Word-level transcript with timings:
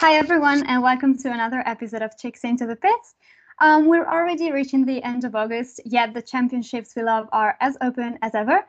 Hi, 0.00 0.14
everyone, 0.14 0.64
and 0.68 0.80
welcome 0.80 1.18
to 1.18 1.32
another 1.32 1.60
episode 1.66 2.02
of 2.02 2.16
Chicks 2.16 2.44
Into 2.44 2.68
the 2.68 2.76
Pits. 2.76 3.16
Um, 3.60 3.88
we're 3.88 4.06
already 4.06 4.52
reaching 4.52 4.86
the 4.86 5.02
end 5.02 5.24
of 5.24 5.34
August, 5.34 5.80
yet 5.84 6.14
the 6.14 6.22
championships 6.22 6.94
we 6.94 7.02
love 7.02 7.28
are 7.32 7.56
as 7.60 7.76
open 7.80 8.16
as 8.22 8.32
ever. 8.36 8.64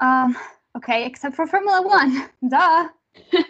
Um, 0.00 0.34
okay, 0.74 1.04
except 1.04 1.36
for 1.36 1.46
Formula 1.46 1.82
One. 1.86 2.30
Duh. 2.48 2.88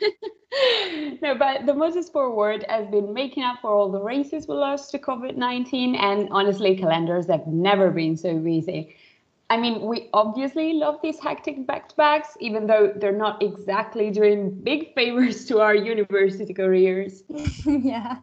no, 1.23 1.37
but 1.37 1.67
the 1.67 1.73
motorsport 1.73 2.35
world 2.35 2.65
has 2.69 2.89
been 2.89 3.15
making 3.15 3.45
up 3.45 3.61
for 3.63 3.71
all 3.71 3.93
the 3.93 4.03
races 4.03 4.49
we 4.49 4.57
lost 4.57 4.91
to 4.91 4.99
COVID 4.99 5.37
19, 5.37 5.95
and 5.95 6.29
honestly, 6.33 6.77
calendars 6.77 7.29
have 7.29 7.47
never 7.47 7.93
been 7.93 8.17
so 8.17 8.37
busy. 8.39 8.97
I 9.51 9.57
mean, 9.57 9.81
we 9.81 10.09
obviously 10.13 10.75
love 10.75 11.01
these 11.03 11.19
hectic 11.19 11.67
back 11.67 11.89
to 11.89 11.97
backs, 11.97 12.37
even 12.39 12.69
though 12.69 12.93
they're 12.95 13.11
not 13.11 13.43
exactly 13.43 14.09
doing 14.13 14.53
big 14.63 14.95
favors 14.95 15.45
to 15.47 15.59
our 15.59 15.75
university 15.75 16.55
careers. 16.55 17.25
yeah. 17.67 18.19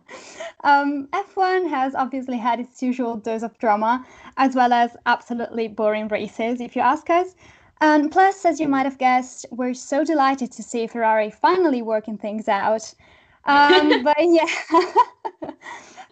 Um, 0.63 1.09
F1 1.12 1.70
has 1.70 1.95
obviously 1.95 2.38
had 2.38 2.62
its 2.62 2.82
usual 2.82 3.18
dose 3.18 3.44
of 3.44 3.58
drama, 3.58 4.05
as 4.38 4.55
well 4.55 4.71
as 4.71 4.95
absolutely 5.05 5.68
boring 5.68 6.08
races, 6.08 6.62
if 6.62 6.77
you 6.77 6.82
ask 6.82 7.09
us. 7.09 7.35
And 7.82 8.09
plus, 8.09 8.46
as 8.46 8.62
you 8.62 8.70
might 8.70 8.85
have 8.85 8.98
guessed, 8.98 9.46
we're 9.52 9.73
so 9.73 10.05
delighted 10.05 10.54
to 10.54 10.63
see 10.63 10.88
Ferrari 10.88 11.30
finally 11.30 11.82
working 11.82 12.18
things 12.18 12.48
out. 12.48 12.94
Um, 13.48 14.04
but 14.04 14.18
yeah. 14.20 14.46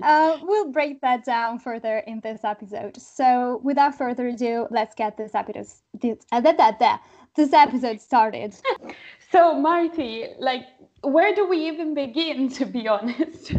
Uh, 0.01 0.37
we'll 0.43 0.71
break 0.71 0.99
that 1.01 1.23
down 1.23 1.57
further 1.57 1.99
in 1.99 2.19
this 2.19 2.43
episode. 2.43 2.97
So, 2.97 3.61
without 3.63 3.97
further 3.97 4.27
ado, 4.27 4.67
let's 4.69 4.93
get 4.93 5.17
this 5.17 5.33
episode 5.33 5.67
this, 5.99 6.17
uh, 6.31 6.41
da, 6.41 6.51
da, 6.51 6.71
da, 6.71 6.97
this 7.35 7.53
episode 7.53 8.01
started. 8.01 8.55
so, 9.31 9.55
Marty, 9.55 10.27
like, 10.37 10.65
where 11.01 11.33
do 11.33 11.47
we 11.47 11.67
even 11.67 11.93
begin? 11.93 12.49
To 12.49 12.65
be 12.65 12.87
honest, 12.87 13.53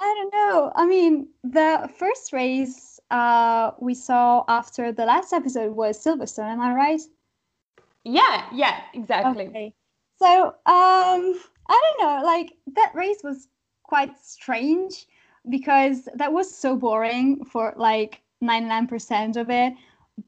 I 0.00 0.04
don't 0.04 0.32
know. 0.32 0.72
I 0.76 0.86
mean, 0.86 1.28
the 1.42 1.90
first 1.98 2.32
race 2.32 3.00
uh, 3.10 3.72
we 3.80 3.94
saw 3.94 4.44
after 4.48 4.92
the 4.92 5.04
last 5.04 5.32
episode 5.32 5.74
was 5.74 6.02
Silverstone. 6.02 6.52
Am 6.52 6.60
I 6.60 6.72
right? 6.72 7.00
Yeah, 8.04 8.46
yeah, 8.52 8.80
exactly. 8.94 9.48
Okay. 9.48 9.74
So, 10.18 10.54
um, 10.66 11.40
I 11.70 11.94
don't 11.98 12.06
know. 12.06 12.26
Like 12.26 12.52
that 12.74 12.94
race 12.94 13.20
was 13.24 13.48
quite 13.84 14.18
strange 14.18 15.06
because 15.48 16.08
that 16.14 16.32
was 16.32 16.54
so 16.54 16.76
boring 16.76 17.44
for 17.44 17.72
like 17.76 18.20
99% 18.42 19.36
of 19.36 19.48
it 19.48 19.74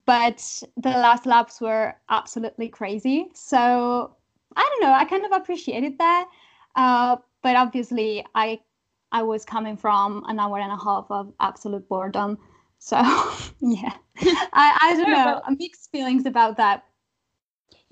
but 0.07 0.63
the 0.77 0.91
last 0.91 1.27
laps 1.27 1.61
were 1.61 1.95
absolutely 2.09 2.69
crazy. 2.69 3.31
So 3.35 4.17
i 4.55 4.61
don't 4.61 4.83
know 4.83 4.93
i 4.95 5.05
kind 5.07 5.25
of 5.25 5.33
appreciated 5.33 5.97
that 5.97 6.29
uh, 6.77 7.17
but 7.43 7.57
obviously 7.57 8.23
i 8.35 8.61
i 9.11 9.23
was 9.23 9.47
coming 9.47 9.79
from 9.79 10.23
an 10.29 10.39
hour 10.39 10.59
and 10.59 10.71
a 10.71 10.77
half 10.77 11.07
of 11.11 11.33
absolute 11.41 11.89
boredom. 11.89 12.39
So 12.79 12.97
yeah. 13.61 13.95
I 14.53 14.79
i 14.83 14.97
don't 14.97 15.11
know 15.11 15.41
mixed 15.59 15.91
feelings 15.91 16.27
about 16.27 16.57
that 16.59 16.85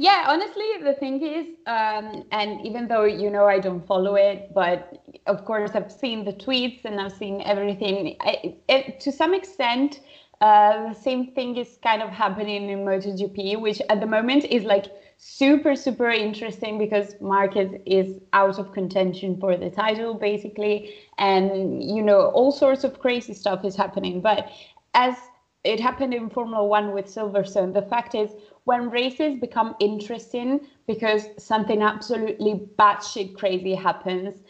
yeah, 0.00 0.24
honestly, 0.28 0.64
the 0.82 0.94
thing 0.94 1.20
is, 1.22 1.46
um, 1.66 2.24
and 2.32 2.64
even 2.66 2.88
though 2.88 3.04
you 3.04 3.28
know 3.28 3.44
I 3.44 3.58
don't 3.58 3.86
follow 3.86 4.14
it, 4.14 4.50
but 4.54 4.98
of 5.26 5.44
course 5.44 5.72
I've 5.74 5.92
seen 5.92 6.24
the 6.24 6.32
tweets 6.32 6.86
and 6.86 6.98
I've 6.98 7.12
seen 7.12 7.42
everything. 7.42 8.16
I, 8.18 8.56
it, 8.66 9.00
to 9.00 9.12
some 9.12 9.34
extent, 9.34 10.00
uh, 10.40 10.88
the 10.88 10.94
same 10.94 11.32
thing 11.32 11.58
is 11.58 11.78
kind 11.82 12.00
of 12.00 12.08
happening 12.08 12.70
in 12.70 12.78
MotoGP, 12.78 13.60
which 13.60 13.82
at 13.90 14.00
the 14.00 14.06
moment 14.06 14.46
is 14.46 14.64
like 14.64 14.86
super 15.18 15.76
super 15.76 16.08
interesting 16.08 16.78
because 16.78 17.14
Marquez 17.20 17.70
is 17.84 18.20
out 18.32 18.58
of 18.58 18.72
contention 18.72 19.38
for 19.38 19.54
the 19.54 19.68
title 19.68 20.14
basically, 20.14 20.94
and 21.18 21.82
you 21.82 22.02
know 22.02 22.30
all 22.30 22.52
sorts 22.52 22.84
of 22.84 22.98
crazy 23.00 23.34
stuff 23.34 23.66
is 23.66 23.76
happening. 23.76 24.22
But 24.22 24.48
as 24.94 25.14
it 25.64 25.80
happened 25.80 26.14
in 26.14 26.30
Formula 26.30 26.64
One 26.64 26.92
with 26.92 27.06
Silverstone, 27.06 27.74
the 27.74 27.82
fact 27.82 28.14
is 28.14 28.30
when 28.64 28.90
races 28.90 29.38
become 29.38 29.74
interesting 29.80 30.66
because 30.86 31.26
something 31.38 31.82
absolutely 31.82 32.68
batshit 32.78 33.34
crazy 33.34 33.74
happens, 33.74 34.42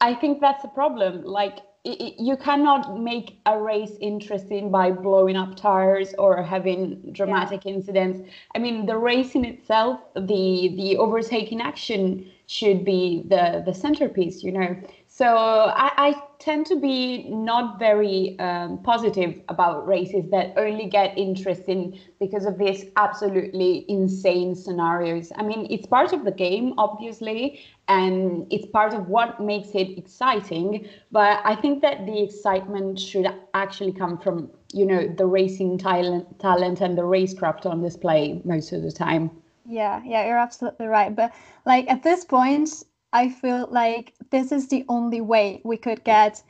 I 0.00 0.14
think 0.14 0.40
that's 0.40 0.64
a 0.64 0.68
problem. 0.68 1.24
Like 1.24 1.58
it, 1.84 2.00
it, 2.00 2.22
you 2.22 2.36
cannot 2.36 3.00
make 3.00 3.40
a 3.46 3.60
race 3.60 3.96
interesting 4.00 4.70
by 4.70 4.92
blowing 4.92 5.36
up 5.36 5.56
tires 5.56 6.14
or 6.16 6.42
having 6.42 7.10
dramatic 7.12 7.64
yeah. 7.64 7.72
incidents. 7.72 8.28
I 8.54 8.58
mean, 8.58 8.86
the 8.86 8.96
race 8.96 9.34
in 9.34 9.44
itself, 9.44 10.00
the 10.14 10.74
the 10.76 10.96
overtaking 10.96 11.60
action 11.60 12.30
should 12.46 12.84
be 12.84 13.24
the 13.26 13.62
the 13.66 13.74
centerpiece, 13.74 14.44
you 14.44 14.52
know. 14.52 14.76
So 15.08 15.26
I, 15.26 15.90
I 15.96 16.22
tend 16.42 16.66
to 16.66 16.76
be 16.76 17.28
not 17.28 17.78
very 17.78 18.36
um, 18.40 18.78
positive 18.82 19.40
about 19.48 19.86
races 19.86 20.28
that 20.32 20.52
only 20.56 20.86
get 20.86 21.16
interesting 21.16 21.96
because 22.18 22.44
of 22.46 22.58
these 22.58 22.86
absolutely 22.96 23.84
insane 23.88 24.56
scenarios. 24.56 25.30
I 25.36 25.44
mean, 25.44 25.68
it's 25.70 25.86
part 25.86 26.12
of 26.12 26.24
the 26.24 26.32
game, 26.32 26.74
obviously, 26.78 27.60
and 27.86 28.46
it's 28.50 28.66
part 28.66 28.92
of 28.92 29.08
what 29.08 29.40
makes 29.40 29.68
it 29.74 29.96
exciting. 29.96 30.88
But 31.12 31.40
I 31.44 31.54
think 31.54 31.80
that 31.82 32.06
the 32.06 32.22
excitement 32.24 32.98
should 32.98 33.28
actually 33.54 33.92
come 33.92 34.18
from, 34.18 34.50
you 34.72 34.84
know, 34.84 35.06
the 35.06 35.26
racing 35.26 35.78
talent, 35.78 36.40
talent 36.40 36.80
and 36.80 36.98
the 36.98 37.02
racecraft 37.02 37.66
on 37.66 37.82
display 37.82 38.42
most 38.44 38.72
of 38.72 38.82
the 38.82 38.90
time. 38.90 39.30
Yeah, 39.64 40.02
yeah, 40.04 40.26
you're 40.26 40.38
absolutely 40.38 40.86
right. 40.86 41.14
But 41.14 41.32
like 41.64 41.88
at 41.88 42.02
this 42.02 42.24
point, 42.24 42.82
I 43.12 43.28
feel 43.28 43.68
like 43.70 44.14
this 44.30 44.52
is 44.52 44.68
the 44.68 44.84
only 44.88 45.20
way 45.20 45.60
we 45.64 45.76
could 45.76 46.02
get 46.04 46.42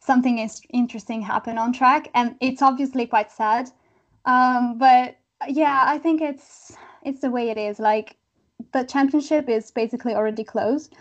something 0.00 0.38
is 0.38 0.62
interesting 0.70 1.20
happen 1.20 1.58
on 1.58 1.72
track, 1.72 2.08
and 2.14 2.36
it's 2.40 2.62
obviously 2.62 3.06
quite 3.06 3.30
sad. 3.30 3.70
Um, 4.24 4.78
but 4.78 5.16
yeah, 5.48 5.84
I 5.86 5.98
think 5.98 6.22
it's 6.22 6.76
it's 7.02 7.20
the 7.20 7.30
way 7.30 7.50
it 7.50 7.58
is. 7.58 7.78
Like 7.78 8.16
the 8.72 8.84
championship 8.84 9.48
is 9.48 9.70
basically 9.70 10.14
already 10.14 10.44
closed, 10.44 10.94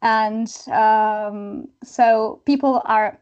and 0.00 0.48
um, 0.70 1.68
so 1.84 2.40
people 2.46 2.82
are 2.84 3.18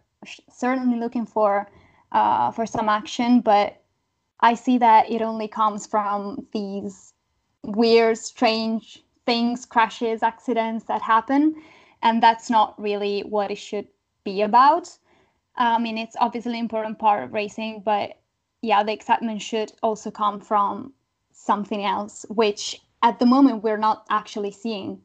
certainly 0.51 0.99
looking 0.99 1.27
for 1.27 1.69
uh, 2.13 2.51
for 2.53 2.67
some 2.67 2.89
action, 2.89 3.41
but 3.41 3.83
I 4.41 4.55
see 4.55 4.79
that 4.79 5.11
it 5.11 5.23
only 5.23 5.49
comes 5.49 5.87
from 5.87 6.47
these 6.53 7.13
weird, 7.63 8.19
strange 8.19 9.03
things, 9.27 9.67
crashes, 9.67 10.23
accidents 10.23 10.85
that 10.85 11.03
happen. 11.03 11.55
And 12.03 12.23
that's 12.23 12.51
not 12.51 12.81
really 12.81 13.21
what 13.21 13.51
it 13.51 13.59
should 13.59 13.89
be 14.25 14.43
about. 14.43 14.89
I 15.57 15.79
mean, 15.79 15.99
it's 15.99 16.17
obviously 16.19 16.55
an 16.55 16.61
important 16.61 16.99
part 16.99 17.23
of 17.25 17.33
racing, 17.33 17.83
but 17.85 18.19
yeah, 18.63 18.83
the 18.83 18.93
excitement 18.93 19.43
should 19.43 19.73
also 19.83 20.11
come 20.11 20.41
from 20.41 20.93
something 21.33 21.85
else, 21.85 22.25
which 22.29 22.81
at 23.03 23.19
the 23.19 23.27
moment 23.27 23.63
we're 23.63 23.77
not 23.77 24.07
actually 24.11 24.51
seeing. 24.51 25.01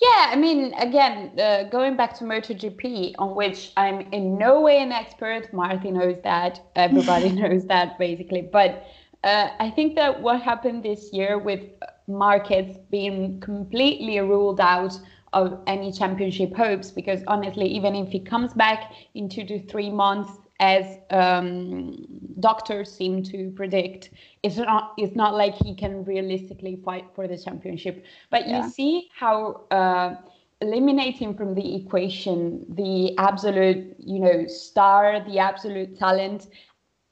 Yeah, 0.00 0.30
I 0.30 0.36
mean, 0.36 0.74
again, 0.74 1.38
uh, 1.38 1.64
going 1.64 1.96
back 1.96 2.18
to 2.18 2.24
MotoGP, 2.24 3.14
on 3.18 3.34
which 3.34 3.72
I'm 3.76 4.00
in 4.12 4.36
no 4.36 4.60
way 4.60 4.78
an 4.78 4.90
expert. 4.90 5.52
Marty 5.52 5.90
knows 5.90 6.16
that. 6.24 6.60
Everybody 6.74 7.30
knows 7.40 7.64
that, 7.66 7.98
basically. 7.98 8.42
But 8.42 8.84
uh, 9.22 9.50
I 9.60 9.70
think 9.70 9.94
that 9.94 10.20
what 10.20 10.42
happened 10.42 10.82
this 10.82 11.12
year 11.12 11.38
with 11.38 11.62
Marquez 12.12 12.78
being 12.90 13.40
completely 13.40 14.20
ruled 14.20 14.60
out 14.60 14.98
of 15.32 15.60
any 15.66 15.90
championship 15.92 16.54
hopes 16.54 16.90
because 16.90 17.22
honestly 17.26 17.66
even 17.66 17.94
if 17.94 18.10
he 18.10 18.20
comes 18.20 18.52
back 18.52 18.92
in 19.14 19.28
two 19.28 19.44
to 19.44 19.58
three 19.66 19.90
months 19.90 20.38
as 20.60 20.98
um, 21.10 22.06
doctors 22.40 22.92
seem 22.92 23.22
to 23.22 23.50
predict 23.56 24.10
it's 24.42 24.56
not 24.56 24.92
it's 24.98 25.16
not 25.16 25.34
like 25.34 25.54
he 25.54 25.74
can 25.74 26.04
realistically 26.04 26.80
fight 26.84 27.06
for 27.14 27.26
the 27.26 27.36
championship 27.36 28.04
but 28.30 28.46
yeah. 28.46 28.62
you 28.64 28.70
see 28.70 29.08
how 29.18 29.62
uh, 29.70 30.14
eliminating 30.60 31.34
from 31.34 31.54
the 31.54 31.76
equation 31.76 32.64
the 32.76 33.16
absolute 33.18 33.94
you 33.98 34.20
know 34.20 34.46
star 34.46 35.24
the 35.26 35.38
absolute 35.38 35.98
talent 35.98 36.48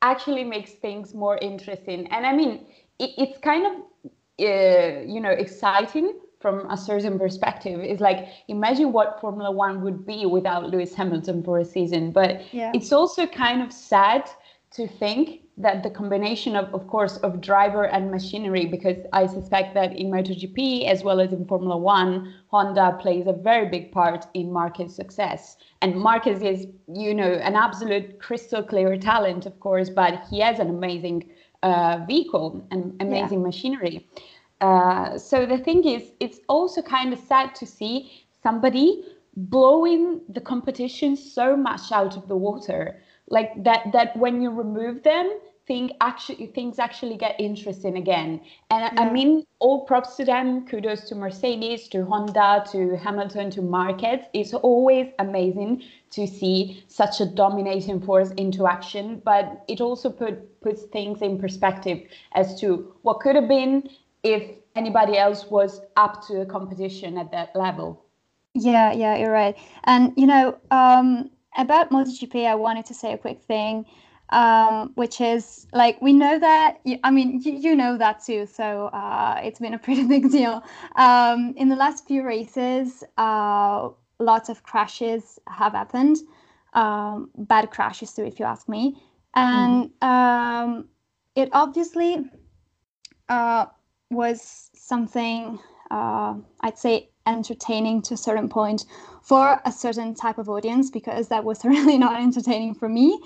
actually 0.03 0.45
makes 0.45 0.73
things 0.73 1.15
more 1.15 1.37
interesting 1.39 2.07
and 2.09 2.27
i 2.27 2.33
mean 2.33 2.67
it, 2.99 3.11
it's 3.19 3.39
kind 3.39 3.67
of 3.67 3.73
uh, 4.41 5.01
you 5.01 5.21
know 5.21 5.31
exciting 5.31 6.15
from 6.41 6.69
a 6.71 6.77
certain 6.77 7.19
perspective 7.19 7.81
is 7.81 8.01
like 8.01 8.27
imagine 8.49 8.93
what 8.93 9.21
formula 9.21 9.51
one 9.51 9.83
would 9.83 10.07
be 10.07 10.27
without 10.27 10.71
lewis 10.71 10.95
hamilton 10.95 11.43
for 11.43 11.59
a 11.59 11.65
season 11.65 12.11
but 12.11 12.43
yeah. 12.53 12.73
it's 12.75 12.93
also 12.93 13.27
kind 13.27 13.63
of 13.63 13.73
sad 13.73 14.29
to 14.71 14.87
think 14.87 15.41
that 15.59 15.83
the 15.83 15.91
combination 15.91 16.57
of 16.57 16.73
of 16.73 16.87
course 16.87 17.19
of 17.19 17.41
driver 17.41 17.85
and 17.85 18.11
machinery 18.11 18.65
because 18.65 18.97
i 19.13 19.27
suspect 19.27 19.75
that 19.75 19.95
in 19.95 20.11
MotoGP 20.11 20.87
as 20.87 21.05
well 21.05 21.21
as 21.21 21.33
in 21.33 21.45
formula 21.45 21.77
1 21.77 22.35
honda 22.51 22.97
plays 23.01 23.27
a 23.27 23.35
very 23.35 23.69
big 23.69 23.93
part 23.93 24.27
in 24.33 24.51
marquez's 24.51 24.97
success 24.97 25.57
and 25.83 25.95
marquez 25.97 26.41
is 26.41 26.67
you 26.89 27.13
know 27.15 27.33
an 27.49 27.55
absolute 27.55 28.19
crystal 28.21 28.63
clear 28.63 28.97
talent 28.97 29.45
of 29.45 29.61
course 29.61 29.91
but 29.91 30.23
he 30.31 30.41
has 30.41 30.59
an 30.59 30.71
amazing 30.71 31.29
uh, 31.63 32.05
vehicle 32.07 32.67
and 32.71 32.97
amazing 33.01 33.41
yeah. 33.41 33.47
machinery. 33.47 34.09
Uh, 34.61 35.17
so 35.17 35.47
the 35.47 35.59
thing 35.59 35.85
is, 35.85 36.13
it's 36.21 36.41
also 36.49 36.83
kind 36.83 37.13
of 37.13 37.19
sad 37.19 37.55
to 37.57 37.67
see 37.67 38.27
somebody 38.43 39.05
blowing 39.37 40.21
the 40.29 40.41
competition 40.41 41.17
so 41.17 41.57
much 41.57 41.93
out 41.93 42.17
of 42.17 42.29
the 42.29 42.37
water. 42.37 43.01
Like 43.29 43.63
that 43.65 43.93
that 43.93 44.17
when 44.17 44.43
you 44.43 44.51
remove 44.51 45.03
them 45.03 45.39
thing 45.67 45.93
actually 46.01 46.47
things 46.47 46.81
actually 46.81 47.17
get 47.17 47.37
interesting 47.39 47.97
again. 47.97 48.41
And 48.71 48.83
yeah. 48.93 49.03
I, 49.03 49.11
mean 49.11 49.45
all 49.61 49.85
props 49.85 50.17
to 50.17 50.25
them. 50.25 50.67
Kudos 50.67 51.03
to 51.09 51.15
mercedes 51.15 51.87
to 51.89 52.05
honda 52.05 52.65
to 52.73 52.97
hamilton 52.97 53.51
to 53.53 53.63
marquez. 53.63 54.21
It's 54.33 54.53
always 54.53 55.07
amazing 55.21 55.85
to 56.11 56.27
see 56.27 56.83
such 56.89 57.21
a 57.21 57.27
dominating 57.27 58.01
force 58.01 58.33
into 58.33 58.67
action 58.67 59.23
but 59.25 59.65
it 59.69 59.81
also 59.81 60.11
put 60.11 60.61
puts 60.61 60.83
things 60.97 61.23
in 61.23 61.39
perspective 61.39 61.99
as 62.35 62.61
to 62.61 62.93
what 63.03 63.21
could 63.21 63.37
have 63.37 63.49
been 63.49 63.89
if 64.23 64.43
anybody 64.77 65.17
else 65.17 65.47
was 65.47 65.81
up 65.97 66.27
to 66.27 66.41
a 66.41 66.47
competition 66.47 67.19
at 67.19 67.31
that 67.33 67.55
level 67.55 68.05
yeah 68.55 68.93
yeah 68.93 69.17
you're 69.17 69.33
right 69.33 69.57
and 69.85 70.13
you 70.17 70.27
know 70.27 70.59
um 70.71 71.31
about 71.57 71.91
MotoGP, 71.91 72.47
I 72.47 72.55
wanted 72.55 72.87
to 72.87 72.95
say 72.95 73.13
a 73.13 73.19
quick 73.19 73.43
thing, 73.43 73.87
um, 74.31 74.93
which 74.95 75.21
is 75.21 75.67
like 75.73 76.01
we 76.01 76.13
know 76.13 76.39
that. 76.39 76.79
I 77.03 77.11
mean, 77.11 77.41
you, 77.43 77.53
you 77.53 77.77
know 77.77 77.99
that 77.99 78.25
too. 78.25 78.47
So 78.47 78.87
uh, 78.87 79.41
it's 79.43 79.59
been 79.59 79.75
a 79.75 79.79
pretty 79.87 80.05
big 80.07 80.31
deal. 80.31 80.63
Um, 80.97 81.55
in 81.57 81.69
the 81.69 81.77
last 81.77 82.07
few 82.07 82.23
races, 82.23 83.03
uh, 83.19 83.89
lots 84.19 84.49
of 84.49 84.63
crashes 84.63 85.39
have 85.49 85.73
happened. 85.73 86.19
Um, 86.75 87.31
bad 87.37 87.71
crashes 87.71 88.13
too, 88.13 88.25
if 88.25 88.39
you 88.39 88.45
ask 88.45 88.69
me. 88.69 89.03
And 89.35 89.91
mm. 90.01 90.85
it 91.37 91.49
obviously 91.53 92.25
uh, 93.29 93.67
was 94.11 94.71
something 94.75 95.59
uh, 95.91 96.35
I'd 96.61 96.79
say 96.79 97.11
entertaining 97.27 98.03
to 98.03 98.15
a 98.15 98.17
certain 98.17 98.49
point 98.49 98.85
for 99.23 99.61
a 99.65 99.73
certain 99.73 100.15
type 100.15 100.39
of 100.39 100.49
audience 100.49 100.91
because 100.91 101.29
that 101.29 101.45
was 101.45 101.65
really 101.65 101.99
not 101.99 102.21
entertaining 102.21 102.75
for 102.75 102.89
me. 102.89 103.21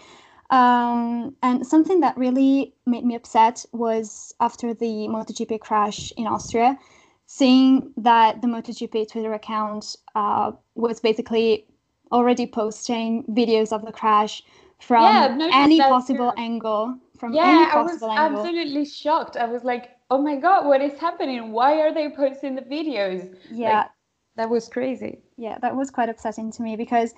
Um, 0.50 1.34
and 1.42 1.66
something 1.66 2.00
that 2.00 2.16
really 2.16 2.75
made 2.86 3.04
me 3.04 3.14
upset 3.14 3.64
was 3.72 4.34
after 4.40 4.75
the 4.75 5.08
MotoGP 5.08 5.60
crash 5.60 6.12
in 6.16 6.26
Austria, 6.26 6.78
seeing 7.26 7.92
that 7.96 8.42
the 8.42 8.48
MotoGP 8.48 9.10
Twitter 9.10 9.32
account 9.32 9.96
uh, 10.14 10.52
was 10.75 11.00
basically 11.00 11.66
already 12.12 12.46
posting 12.46 13.25
videos 13.25 13.72
of 13.72 13.84
the 13.84 13.92
crash 13.92 14.42
from 14.80 15.02
yeah, 15.02 15.50
any 15.52 15.80
possible 15.80 16.30
too. 16.32 16.42
angle. 16.42 16.98
From 17.19 17.32
yeah, 17.32 17.42
any 17.42 17.66
possible 17.70 18.10
I 18.10 18.28
was 18.28 18.38
angle. 18.38 18.40
absolutely 18.40 18.84
shocked. 18.84 19.37
I 19.37 19.46
was 19.46 19.64
like, 19.64 19.94
"Oh 20.10 20.20
my 20.20 20.36
god, 20.36 20.66
what 20.66 20.80
is 20.80 20.98
happening? 20.98 21.52
Why 21.52 21.80
are 21.80 21.92
they 21.92 22.08
posting 22.10 22.54
the 22.54 22.62
videos?" 22.62 23.36
Yeah, 23.50 23.78
like, 23.78 23.90
that 24.36 24.50
was 24.50 24.68
crazy. 24.68 25.20
Yeah, 25.36 25.58
that 25.62 25.76
was 25.76 25.90
quite 25.90 26.08
upsetting 26.08 26.52
to 26.52 26.62
me 26.62 26.76
because 26.76 27.14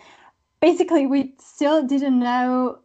basically 0.61 1.07
we 1.07 1.35
still 1.41 1.83
didn't 1.87 2.19
know 2.19 2.79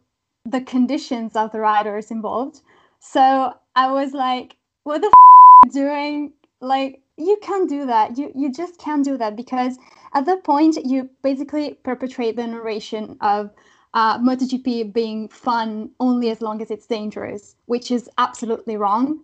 the 0.44 0.60
conditions 0.60 1.36
of 1.36 1.52
the 1.52 1.60
riders 1.60 2.10
involved. 2.10 2.60
So 3.00 3.54
I 3.76 3.90
was 3.92 4.12
like, 4.12 4.56
what 4.84 5.00
the 5.00 5.08
f- 5.08 5.72
doing? 5.72 6.32
Like, 6.60 7.02
you 7.16 7.38
can't 7.42 7.68
do 7.68 7.86
that. 7.86 8.18
You 8.18 8.32
you 8.34 8.52
just 8.52 8.78
can't 8.78 9.04
do 9.04 9.16
that 9.18 9.36
because 9.36 9.78
at 10.14 10.26
that 10.26 10.44
point 10.44 10.76
you 10.84 11.10
basically 11.22 11.74
perpetrate 11.84 12.36
the 12.36 12.46
narration 12.46 13.16
of 13.20 13.50
uh, 13.94 14.18
MotoGP 14.18 14.92
being 14.92 15.28
fun 15.28 15.90
only 16.00 16.30
as 16.30 16.40
long 16.40 16.62
as 16.62 16.70
it's 16.70 16.86
dangerous, 16.86 17.56
which 17.66 17.90
is 17.90 18.08
absolutely 18.18 18.76
wrong. 18.76 19.20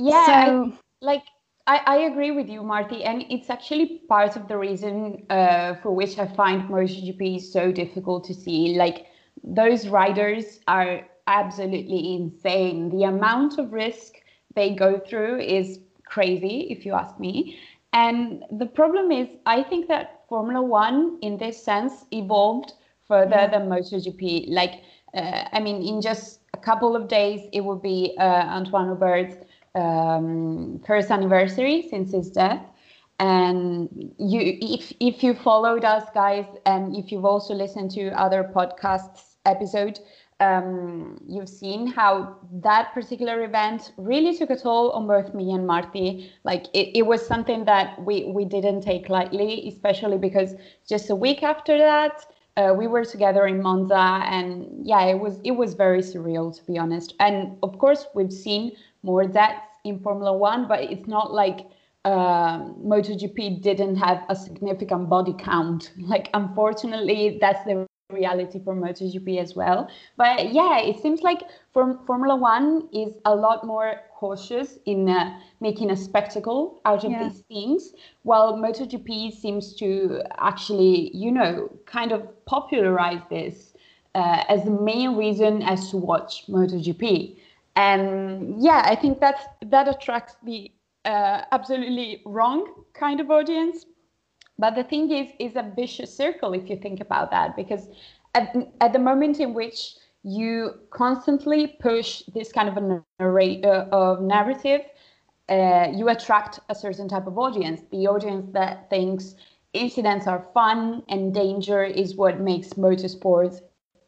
Yeah, 0.00 0.46
so, 0.46 0.72
I, 0.72 1.04
like 1.04 1.22
I, 1.66 1.80
I 1.86 1.96
agree 1.98 2.30
with 2.30 2.48
you, 2.48 2.62
Marty, 2.62 3.04
and 3.04 3.24
it's 3.28 3.50
actually 3.50 4.02
part 4.08 4.34
of 4.34 4.48
the 4.48 4.56
reason 4.56 5.26
uh, 5.28 5.74
for 5.82 5.94
which 5.94 6.18
I 6.18 6.26
find 6.26 6.68
MotoGP 6.68 7.40
so 7.40 7.70
difficult 7.70 8.24
to 8.24 8.34
see. 8.34 8.76
Like 8.76 9.06
those 9.44 9.88
riders 9.88 10.60
are 10.66 11.06
absolutely 11.26 12.14
insane. 12.14 12.88
The 12.88 13.04
amount 13.04 13.58
of 13.58 13.72
risk 13.72 14.14
they 14.54 14.74
go 14.74 14.98
through 14.98 15.40
is 15.40 15.80
crazy, 16.04 16.66
if 16.70 16.86
you 16.86 16.94
ask 16.94 17.20
me. 17.20 17.58
And 17.92 18.44
the 18.50 18.66
problem 18.66 19.12
is, 19.12 19.28
I 19.46 19.62
think 19.62 19.86
that 19.88 20.24
Formula 20.28 20.62
One, 20.62 21.18
in 21.20 21.36
this 21.36 21.62
sense, 21.62 22.06
evolved 22.10 22.72
further 23.06 23.42
yeah. 23.42 23.50
than 23.50 23.68
MotoGP. 23.68 24.46
Like, 24.48 24.82
uh, 25.14 25.44
I 25.52 25.60
mean, 25.60 25.82
in 25.82 26.00
just 26.00 26.40
a 26.54 26.58
couple 26.58 26.96
of 26.96 27.08
days, 27.08 27.48
it 27.52 27.60
will 27.60 27.78
be 27.78 28.14
uh, 28.18 28.22
Anthoine 28.22 28.88
Hubert's 28.88 29.36
um, 29.74 30.80
first 30.86 31.10
anniversary 31.10 31.86
since 31.88 32.12
his 32.12 32.30
death. 32.30 32.62
And 33.18 34.14
you, 34.18 34.58
if 34.62 34.92
if 34.98 35.22
you 35.22 35.34
followed 35.34 35.84
us, 35.84 36.04
guys, 36.14 36.46
and 36.64 36.96
if 36.96 37.12
you've 37.12 37.26
also 37.26 37.54
listened 37.54 37.90
to 37.92 38.08
other 38.18 38.50
podcasts 38.54 39.36
episode, 39.44 40.00
um, 40.40 41.20
you've 41.28 41.48
seen 41.48 41.86
how 41.86 42.36
that 42.62 42.94
particular 42.94 43.44
event 43.44 43.92
really 43.98 44.34
took 44.36 44.48
a 44.50 44.56
toll 44.56 44.90
on 44.92 45.06
both 45.06 45.34
me 45.34 45.52
and 45.52 45.66
Marty. 45.66 46.32
Like 46.44 46.66
it, 46.72 46.96
it 46.96 47.06
was 47.06 47.24
something 47.26 47.66
that 47.66 48.02
we 48.02 48.24
we 48.24 48.46
didn't 48.46 48.80
take 48.80 49.10
lightly, 49.10 49.68
especially 49.68 50.16
because 50.16 50.54
just 50.88 51.10
a 51.10 51.16
week 51.16 51.42
after 51.42 51.76
that. 51.78 52.26
Uh, 52.56 52.74
we 52.76 52.86
were 52.86 53.04
together 53.04 53.46
in 53.46 53.62
Monza, 53.62 54.22
and 54.26 54.66
yeah, 54.84 55.04
it 55.04 55.18
was 55.18 55.40
it 55.44 55.52
was 55.52 55.74
very 55.74 56.00
surreal 56.00 56.54
to 56.56 56.64
be 56.64 56.76
honest. 56.78 57.14
And 57.20 57.56
of 57.62 57.78
course, 57.78 58.06
we've 58.14 58.32
seen 58.32 58.72
more 59.02 59.26
deaths 59.26 59.66
in 59.84 59.98
Formula 60.00 60.36
One, 60.36 60.68
but 60.68 60.82
it's 60.82 61.06
not 61.06 61.32
like 61.32 61.66
uh, 62.04 62.60
MotoGP 62.92 63.62
didn't 63.62 63.96
have 63.96 64.24
a 64.28 64.36
significant 64.36 65.08
body 65.08 65.34
count. 65.38 65.92
Like, 65.98 66.30
unfortunately, 66.34 67.38
that's 67.40 67.64
the 67.64 67.86
reality 68.10 68.60
for 68.64 68.74
MotoGP 68.74 69.38
as 69.38 69.54
well. 69.54 69.88
But 70.16 70.52
yeah, 70.52 70.80
it 70.80 71.00
seems 71.00 71.22
like 71.22 71.42
Form- 71.72 72.00
Formula 72.06 72.36
One 72.36 72.88
is 72.92 73.14
a 73.24 73.34
lot 73.34 73.64
more 73.64 74.00
cautious 74.14 74.78
in 74.86 75.08
uh, 75.08 75.38
making 75.60 75.90
a 75.90 75.96
spectacle 75.96 76.80
out 76.84 77.04
of 77.04 77.12
yeah. 77.12 77.28
these 77.28 77.40
things, 77.48 77.92
while 78.22 78.56
MotoGP 78.56 79.32
seems 79.32 79.74
to 79.76 80.22
actually, 80.38 81.14
you 81.16 81.30
know, 81.30 81.70
kind 81.86 82.12
of 82.12 82.22
popularize 82.44 83.22
this 83.30 83.74
uh, 84.14 84.44
as 84.48 84.64
the 84.64 84.70
main 84.70 85.16
reason 85.16 85.62
as 85.62 85.90
to 85.90 85.96
watch 85.96 86.46
MotoGP 86.48 87.36
and 87.76 88.62
yeah 88.62 88.82
i 88.84 88.94
think 88.94 89.20
that's 89.20 89.44
that 89.62 89.88
attracts 89.88 90.36
the 90.44 90.70
uh, 91.04 91.42
absolutely 91.52 92.22
wrong 92.26 92.84
kind 92.92 93.20
of 93.20 93.30
audience. 93.30 93.86
But 94.58 94.74
the 94.74 94.84
thing 94.84 95.10
is 95.10 95.30
is 95.38 95.56
a 95.56 95.72
vicious 95.74 96.14
circle 96.14 96.52
if 96.52 96.68
you 96.68 96.76
think 96.76 97.00
about 97.00 97.30
that 97.30 97.56
because 97.56 97.88
at, 98.34 98.54
at 98.80 98.92
the 98.92 98.98
moment 98.98 99.40
in 99.40 99.54
which 99.54 99.94
you 100.22 100.74
constantly 100.90 101.78
push 101.80 102.22
this 102.34 102.52
kind 102.52 102.68
of 102.68 102.76
a 102.76 103.02
narrate, 103.18 103.64
uh, 103.64 103.86
of 103.90 104.20
narrative 104.20 104.82
uh, 105.48 105.88
you 105.94 106.08
attract 106.10 106.60
a 106.68 106.74
certain 106.74 107.08
type 107.08 107.26
of 107.26 107.38
audience. 107.38 107.80
The 107.90 108.06
audience 108.06 108.52
that 108.52 108.90
thinks 108.90 109.34
incidents 109.72 110.26
are 110.26 110.46
fun 110.52 111.02
and 111.08 111.32
danger 111.32 111.82
is 111.82 112.16
what 112.16 112.40
makes 112.40 112.68
motorsports 112.74 113.62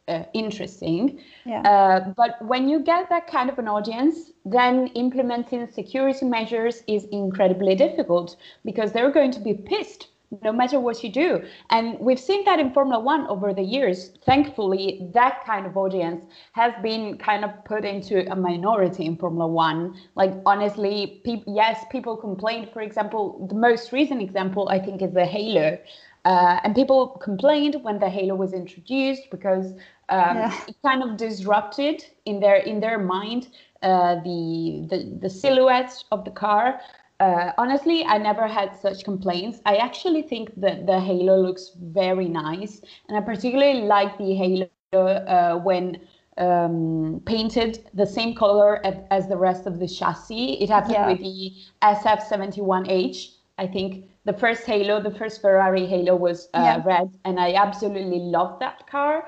uh, 0.07 0.23
interesting. 0.33 1.19
Yeah. 1.45 1.61
Uh, 1.61 2.13
but 2.15 2.41
when 2.45 2.67
you 2.67 2.79
get 2.79 3.09
that 3.09 3.27
kind 3.27 3.49
of 3.49 3.59
an 3.59 3.67
audience, 3.67 4.31
then 4.45 4.87
implementing 4.87 5.67
security 5.71 6.25
measures 6.25 6.83
is 6.87 7.05
incredibly 7.05 7.75
difficult 7.75 8.35
because 8.65 8.91
they're 8.91 9.11
going 9.11 9.31
to 9.31 9.39
be 9.39 9.53
pissed 9.53 10.09
no 10.41 10.51
matter 10.51 10.79
what 10.79 11.03
you 11.03 11.11
do. 11.11 11.43
And 11.69 11.99
we've 11.99 12.19
seen 12.19 12.43
that 12.45 12.59
in 12.59 12.73
Formula 12.73 12.99
One 12.99 13.27
over 13.27 13.53
the 13.53 13.61
years. 13.61 14.11
Thankfully, 14.25 15.09
that 15.13 15.45
kind 15.45 15.65
of 15.65 15.77
audience 15.77 16.25
has 16.53 16.73
been 16.81 17.17
kind 17.17 17.45
of 17.45 17.51
put 17.65 17.85
into 17.85 18.29
a 18.31 18.35
minority 18.35 19.05
in 19.05 19.15
Formula 19.15 19.47
One. 19.47 19.95
Like, 20.15 20.33
honestly, 20.45 21.21
pe- 21.23 21.43
yes, 21.45 21.85
people 21.91 22.17
complained. 22.17 22.69
For 22.73 22.81
example, 22.81 23.45
the 23.47 23.55
most 23.55 23.91
recent 23.91 24.21
example, 24.21 24.69
I 24.69 24.79
think, 24.79 25.01
is 25.01 25.13
the 25.13 25.25
Halo. 25.25 25.77
Uh, 26.25 26.57
and 26.63 26.73
people 26.73 27.09
complained 27.21 27.75
when 27.81 27.99
the 27.99 28.09
Halo 28.09 28.35
was 28.35 28.53
introduced 28.53 29.29
because 29.29 29.73
um, 30.09 30.37
yeah. 30.37 30.61
it 30.67 30.75
kind 30.85 31.03
of 31.03 31.17
disrupted 31.17 32.05
in 32.25 32.39
their 32.39 32.57
in 32.57 32.79
their 32.79 32.99
mind 32.99 33.49
uh, 33.81 34.15
the, 34.23 34.85
the 34.89 35.17
the 35.21 35.29
silhouette 35.29 36.03
of 36.11 36.25
the 36.25 36.31
car. 36.31 36.79
Uh, 37.19 37.51
honestly, 37.57 38.03
I 38.03 38.17
never 38.17 38.47
had 38.47 38.75
such 38.75 39.03
complaints. 39.03 39.59
I 39.65 39.77
actually 39.77 40.23
think 40.23 40.59
that 40.59 40.85
the 40.85 40.99
Halo 40.99 41.37
looks 41.39 41.71
very 41.81 42.27
nice, 42.27 42.81
and 43.07 43.17
I 43.17 43.21
particularly 43.21 43.81
like 43.81 44.17
the 44.17 44.35
Halo 44.35 44.67
uh, 44.93 45.57
when 45.57 45.99
um, 46.37 47.21
painted 47.25 47.89
the 47.93 48.05
same 48.05 48.33
color 48.35 48.85
as, 48.85 48.95
as, 49.11 49.27
the 49.27 49.37
rest 49.37 49.67
of 49.67 49.79
the 49.79 49.87
chassis. 49.87 50.53
It 50.53 50.69
happened 50.69 50.93
yeah. 50.93 51.07
with 51.07 51.19
the 51.19 51.51
SF71H. 51.83 53.35
I 53.57 53.67
think 53.67 54.05
the 54.25 54.33
first 54.33 54.65
Halo, 54.65 55.01
the 55.01 55.11
first 55.11 55.41
Ferrari 55.41 55.85
Halo 55.85 56.15
was 56.15 56.49
uh, 56.53 56.61
yeah. 56.61 56.81
red, 56.85 57.11
and 57.25 57.39
I 57.39 57.53
absolutely 57.53 58.19
loved 58.19 58.61
that 58.61 58.87
car. 58.87 59.27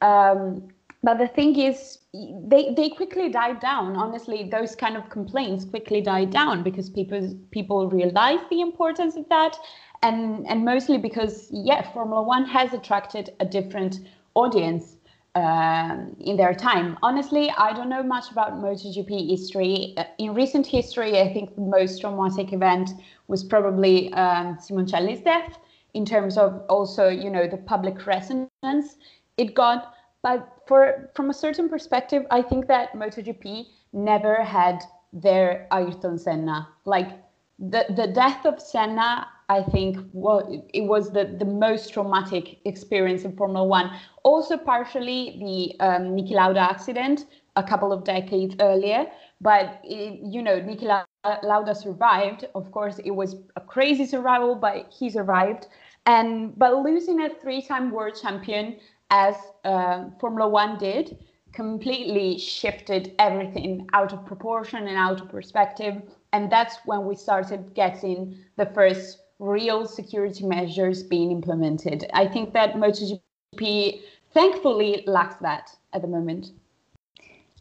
Um, 0.00 0.68
but 1.02 1.18
the 1.18 1.28
thing 1.28 1.58
is, 1.58 1.98
they, 2.12 2.72
they 2.74 2.88
quickly 2.88 3.28
died 3.28 3.60
down. 3.60 3.96
Honestly, 3.96 4.48
those 4.50 4.74
kind 4.74 4.96
of 4.96 5.10
complaints 5.10 5.64
quickly 5.66 6.00
died 6.00 6.30
down 6.30 6.62
because 6.62 6.88
people 6.88 7.36
people 7.50 7.90
realize 7.90 8.38
the 8.48 8.62
importance 8.62 9.14
of 9.16 9.28
that, 9.28 9.54
and 10.02 10.46
and 10.48 10.64
mostly 10.64 10.96
because 10.96 11.48
yeah, 11.50 11.92
Formula 11.92 12.22
One 12.22 12.46
has 12.46 12.72
attracted 12.72 13.34
a 13.40 13.44
different 13.44 14.00
audience 14.34 14.96
um, 15.34 16.16
in 16.20 16.36
their 16.36 16.54
time. 16.54 16.96
Honestly, 17.02 17.50
I 17.50 17.74
don't 17.74 17.90
know 17.90 18.02
much 18.02 18.30
about 18.30 18.54
MotoGP 18.54 19.28
history. 19.28 19.94
Uh, 19.98 20.04
in 20.18 20.32
recent 20.32 20.66
history, 20.66 21.20
I 21.20 21.32
think 21.32 21.54
the 21.54 21.60
most 21.60 22.00
traumatic 22.00 22.52
event 22.52 22.90
was 23.26 23.44
probably 23.44 24.12
um, 24.14 24.56
Simoncelli's 24.58 25.20
death. 25.20 25.58
In 25.92 26.04
terms 26.04 26.38
of 26.38 26.62
also, 26.68 27.08
you 27.08 27.30
know, 27.30 27.46
the 27.46 27.56
public 27.56 28.06
resonance 28.06 28.96
it 29.36 29.54
got. 29.54 29.94
But 30.22 30.62
for 30.66 31.10
from 31.14 31.30
a 31.30 31.34
certain 31.34 31.68
perspective, 31.68 32.24
I 32.30 32.42
think 32.42 32.66
that 32.68 32.92
MotoGP 32.94 33.66
never 33.92 34.42
had 34.42 34.82
their 35.12 35.68
Ayrton 35.72 36.18
Senna. 36.18 36.68
Like 36.84 37.10
the 37.58 37.84
the 37.88 38.06
death 38.06 38.46
of 38.46 38.60
Senna 38.60 39.28
I 39.48 39.62
think 39.62 39.98
well, 40.12 40.64
it 40.72 40.82
was 40.82 41.12
the, 41.12 41.24
the 41.38 41.44
most 41.44 41.92
traumatic 41.92 42.58
experience 42.64 43.24
in 43.24 43.36
Formula 43.36 43.66
One. 43.66 43.90
Also, 44.22 44.56
partially 44.56 45.36
the 45.38 45.84
um, 45.84 46.16
Niki 46.16 46.32
Lauda 46.32 46.60
accident 46.60 47.26
a 47.56 47.62
couple 47.62 47.92
of 47.92 48.04
decades 48.04 48.56
earlier. 48.60 49.06
But, 49.40 49.80
it, 49.84 50.20
you 50.22 50.42
know, 50.42 50.60
Niki 50.60 51.04
Lauda 51.42 51.74
survived. 51.74 52.46
Of 52.54 52.72
course, 52.72 52.98
it 53.04 53.10
was 53.10 53.36
a 53.56 53.60
crazy 53.60 54.06
survival, 54.06 54.54
but 54.54 54.90
he 54.90 55.10
survived. 55.10 55.66
And 56.06 56.58
but 56.58 56.76
losing 56.76 57.22
a 57.22 57.30
three-time 57.30 57.90
world 57.90 58.18
champion, 58.20 58.76
as 59.10 59.36
uh, 59.64 60.06
Formula 60.20 60.48
One 60.48 60.78
did, 60.78 61.18
completely 61.52 62.38
shifted 62.38 63.14
everything 63.18 63.88
out 63.92 64.12
of 64.12 64.26
proportion 64.26 64.88
and 64.88 64.96
out 64.96 65.20
of 65.20 65.28
perspective. 65.28 66.02
And 66.32 66.50
that's 66.50 66.78
when 66.84 67.06
we 67.06 67.14
started 67.14 67.74
getting 67.74 68.36
the 68.56 68.66
first 68.66 69.20
real 69.38 69.86
security 69.86 70.44
measures 70.44 71.02
being 71.02 71.30
implemented. 71.30 72.10
I 72.12 72.26
think 72.26 72.52
that 72.54 72.74
MotoGP 72.74 74.00
thankfully 74.32 75.04
lacks 75.06 75.36
that 75.42 75.70
at 75.92 76.02
the 76.02 76.08
moment. 76.08 76.50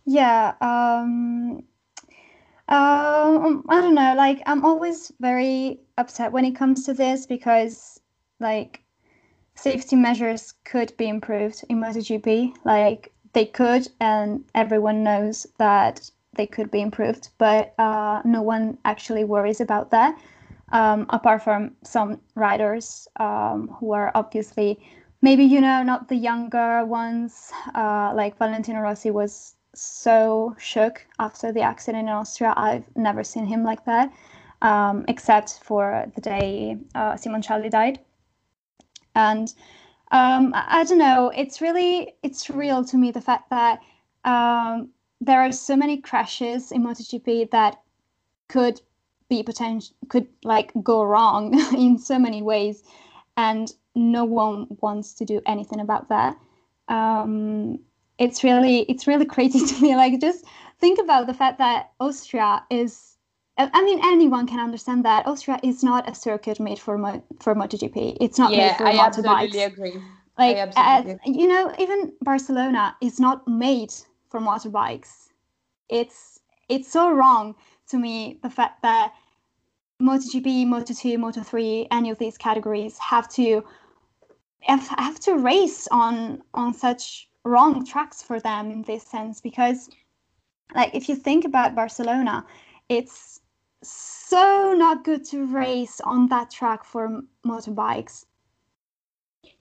Yeah. 0.05 0.53
Um, 0.59 1.63
um, 2.67 3.63
I 3.69 3.81
don't 3.81 3.95
know. 3.95 4.15
Like, 4.15 4.41
I'm 4.45 4.65
always 4.65 5.11
very 5.19 5.79
upset 5.97 6.31
when 6.31 6.45
it 6.45 6.55
comes 6.55 6.85
to 6.85 6.93
this 6.93 7.25
because, 7.25 7.99
like, 8.39 8.82
safety 9.55 9.95
measures 9.95 10.53
could 10.65 10.95
be 10.97 11.07
improved 11.07 11.63
in 11.69 11.79
MotoGP. 11.79 12.55
Like, 12.63 13.11
they 13.33 13.45
could, 13.45 13.87
and 13.99 14.43
everyone 14.53 15.03
knows 15.03 15.47
that 15.57 16.09
they 16.35 16.47
could 16.47 16.71
be 16.71 16.81
improved, 16.81 17.29
but 17.37 17.73
uh, 17.79 18.21
no 18.25 18.41
one 18.41 18.77
actually 18.85 19.23
worries 19.23 19.61
about 19.61 19.91
that 19.91 20.17
um, 20.73 21.05
apart 21.09 21.43
from 21.43 21.71
some 21.83 22.19
riders 22.35 23.07
um, 23.19 23.69
who 23.79 23.93
are 23.93 24.11
obviously 24.15 24.77
maybe 25.21 25.43
you 25.43 25.61
know 25.61 25.83
not 25.83 26.09
the 26.09 26.15
younger 26.15 26.83
ones 26.83 27.51
uh, 27.75 28.11
like 28.13 28.37
valentino 28.37 28.79
rossi 28.81 29.11
was 29.11 29.55
so 29.73 30.55
shook 30.59 31.05
after 31.19 31.51
the 31.51 31.61
accident 31.61 32.07
in 32.07 32.13
austria 32.13 32.53
i've 32.57 32.83
never 32.95 33.23
seen 33.23 33.45
him 33.45 33.63
like 33.63 33.85
that 33.85 34.11
um, 34.61 35.05
except 35.07 35.59
for 35.63 36.05
the 36.15 36.21
day 36.21 36.77
uh, 36.95 37.13
simoncelli 37.13 37.69
died 37.69 37.99
and 39.15 39.53
um, 40.11 40.53
I, 40.53 40.81
I, 40.81 40.83
don't 40.83 40.97
know 40.97 41.31
it's 41.35 41.61
really 41.61 42.13
it's 42.23 42.49
real 42.49 42.83
to 42.85 42.97
me 42.97 43.11
the 43.11 43.21
fact 43.21 43.49
that 43.49 43.79
um, 44.25 44.89
there 45.21 45.41
are 45.41 45.51
so 45.51 45.75
many 45.75 45.97
crashes 45.97 46.71
in 46.71 46.83
MotoGP 46.83 47.51
that 47.51 47.81
could 48.47 48.81
be 49.29 49.43
potential 49.43 49.95
could 50.09 50.27
like 50.43 50.71
go 50.83 51.03
wrong 51.03 51.57
in 51.77 51.97
so 51.97 52.19
many 52.19 52.41
ways 52.41 52.83
and 53.37 53.71
no 53.95 54.25
one 54.25 54.67
wants 54.81 55.13
to 55.13 55.25
do 55.25 55.41
anything 55.45 55.79
about 55.79 56.09
that. 56.09 56.37
Um, 56.87 57.79
it's 58.17 58.43
really 58.43 58.81
it's 58.81 59.07
really 59.07 59.25
crazy 59.35 59.65
to 59.65 59.81
me 59.81 59.95
like 59.95 60.19
just 60.19 60.45
think 60.79 60.99
about 60.99 61.27
the 61.27 61.33
fact 61.33 61.57
that 61.57 61.91
austria 61.99 62.63
is 62.69 63.12
Uh, 63.57 63.69
I 63.71 63.83
mean, 63.83 63.99
anyone 64.03 64.47
can 64.47 64.59
understand 64.59 65.05
that 65.05 65.27
Austria 65.27 65.59
is 65.61 65.83
not 65.83 66.09
a 66.09 66.15
circuit 66.15 66.59
made 66.59 66.79
for 66.79 66.97
mo- 66.97 67.23
for 67.39 67.53
MotoGP. 67.53 68.17
It's 68.19 68.39
not 68.39 68.51
yeah, 68.51 68.67
made 68.67 68.75
for 68.77 68.85
I 68.85 68.93
motorbikes. 68.93 68.95
I 68.97 69.43
absolutely 69.43 69.63
agree. 69.63 70.01
Like, 70.37 70.57
absolutely 70.57 71.11
agree. 71.11 71.41
you 71.41 71.47
know, 71.47 71.71
even 71.77 72.13
Barcelona 72.21 72.95
is 73.01 73.19
not 73.19 73.47
made 73.47 73.93
for 74.29 74.39
motorbikes. 74.39 75.29
It's 75.89 76.39
it's 76.69 76.91
so 76.91 77.11
wrong 77.11 77.55
to 77.89 77.97
me 77.99 78.39
the 78.41 78.49
fact 78.49 78.81
that 78.81 79.13
MotoGP, 80.01 80.65
Moto2, 80.65 81.17
Moto3, 81.17 81.87
any 81.91 82.09
of 82.09 82.17
these 82.17 82.37
categories 82.37 82.97
have 82.97 83.29
to 83.33 83.63
have 84.67 85.19
to 85.19 85.35
race 85.35 85.87
on 85.91 86.41
on 86.53 86.73
such 86.73 87.29
wrong 87.45 87.85
tracks 87.85 88.23
for 88.23 88.39
them 88.39 88.71
in 88.71 88.81
this 88.83 89.03
sense 89.03 89.41
because 89.41 89.89
like 90.73 90.95
if 90.95 91.07
you 91.09 91.15
think 91.15 91.45
about 91.45 91.75
Barcelona, 91.75 92.45
it's 92.89 93.41
so 93.83 94.73
not 94.77 95.03
good 95.03 95.23
to 95.25 95.45
race 95.45 96.01
on 96.01 96.27
that 96.27 96.49
track 96.49 96.83
for 96.83 97.21
motorbikes 97.45 98.25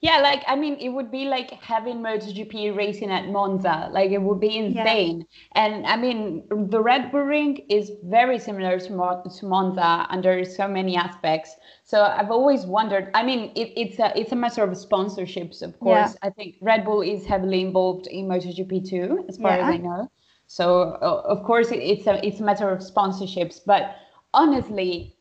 yeah, 0.03 0.17
like 0.17 0.43
I 0.47 0.57
mean, 0.57 0.75
it 0.81 0.89
would 0.89 1.09
be 1.09 1.23
like 1.23 1.51
having 1.51 1.99
MotoGP 1.99 2.75
racing 2.75 3.09
at 3.09 3.29
Monza. 3.29 3.87
Like 3.89 4.11
it 4.11 4.21
would 4.21 4.41
be 4.41 4.57
insane. 4.57 5.19
Yeah. 5.19 5.63
And 5.63 5.87
I 5.87 5.95
mean, 5.95 6.43
the 6.49 6.81
Red 6.81 7.09
Bull 7.09 7.21
Ring 7.21 7.65
is 7.69 7.89
very 8.03 8.37
similar 8.37 8.77
to, 8.79 8.91
Mo- 8.91 9.23
to 9.23 9.45
Monza 9.45 10.05
under 10.09 10.43
so 10.43 10.67
many 10.67 10.97
aspects. 10.97 11.55
So 11.85 12.01
I've 12.01 12.31
always 12.31 12.65
wondered. 12.65 13.11
I 13.13 13.23
mean, 13.23 13.53
it, 13.55 13.71
it's 13.77 13.97
a 13.97 14.11
it's 14.19 14.33
a 14.33 14.35
matter 14.35 14.61
of 14.61 14.71
sponsorships, 14.71 15.61
of 15.61 15.79
course. 15.79 16.11
Yeah. 16.11 16.27
I 16.27 16.31
think 16.31 16.55
Red 16.59 16.83
Bull 16.83 17.01
is 17.01 17.25
heavily 17.25 17.61
involved 17.61 18.07
in 18.07 18.27
MotoGP 18.27 18.89
too, 18.89 19.23
as 19.29 19.37
far 19.37 19.55
yeah. 19.55 19.69
as 19.69 19.73
I 19.73 19.77
know. 19.77 20.11
So 20.47 20.97
uh, 21.01 21.21
of 21.25 21.43
course, 21.45 21.71
it, 21.71 21.79
it's 21.79 22.07
a 22.07 22.25
it's 22.27 22.41
a 22.41 22.43
matter 22.43 22.69
of 22.69 22.79
sponsorships. 22.79 23.61
But 23.65 23.95
honestly, 24.33 25.15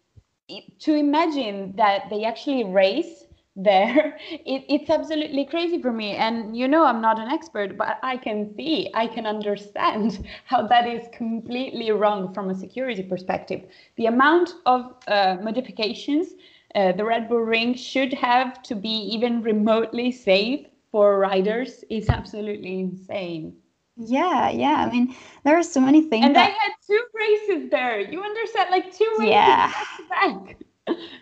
to 0.80 0.94
imagine 0.94 1.74
that 1.76 2.08
they 2.10 2.24
actually 2.24 2.64
race 2.64 3.24
there 3.56 4.16
it, 4.30 4.64
it's 4.68 4.90
absolutely 4.90 5.44
crazy 5.44 5.80
for 5.80 5.92
me. 5.92 6.12
And 6.16 6.56
you 6.56 6.68
know 6.68 6.84
i'm 6.84 7.00
not 7.02 7.18
an 7.18 7.28
expert 7.28 7.76
but 7.76 7.98
i 8.02 8.16
can 8.16 8.54
see 8.56 8.90
i 8.94 9.06
can 9.06 9.26
understand 9.26 10.26
how 10.46 10.66
that 10.68 10.86
is 10.86 11.08
completely 11.12 11.90
wrong 11.90 12.32
from 12.34 12.50
a 12.50 12.54
security 12.54 13.02
perspective. 13.02 13.62
The 13.96 14.06
amount 14.06 14.54
of 14.66 14.94
uh, 15.08 15.36
modifications 15.42 16.34
uh, 16.74 16.92
the 16.92 17.04
red 17.04 17.28
bull 17.28 17.40
ring 17.40 17.74
should 17.74 18.14
have 18.14 18.62
to 18.64 18.74
be 18.74 18.90
even 19.14 19.42
remotely 19.42 20.10
safe 20.10 20.66
for 20.90 21.18
riders 21.18 21.84
is 21.90 22.08
absolutely 22.08 22.80
insane 22.80 23.56
yeah 23.96 24.50
yeah 24.50 24.86
i 24.86 24.90
mean 24.90 25.14
there 25.44 25.56
are 25.56 25.62
so 25.62 25.80
many 25.80 26.02
things 26.02 26.24
and 26.24 26.34
that... 26.34 26.46
they 26.46 26.52
had 26.52 26.72
two 26.86 27.04
races 27.14 27.70
there. 27.70 28.00
You 28.00 28.22
understand 28.22 28.70
like 28.70 28.94
two 28.94 29.10
races 29.18 29.32
yeah. 29.32 29.72
back 29.72 29.86
to 29.96 30.08
back 30.08 30.56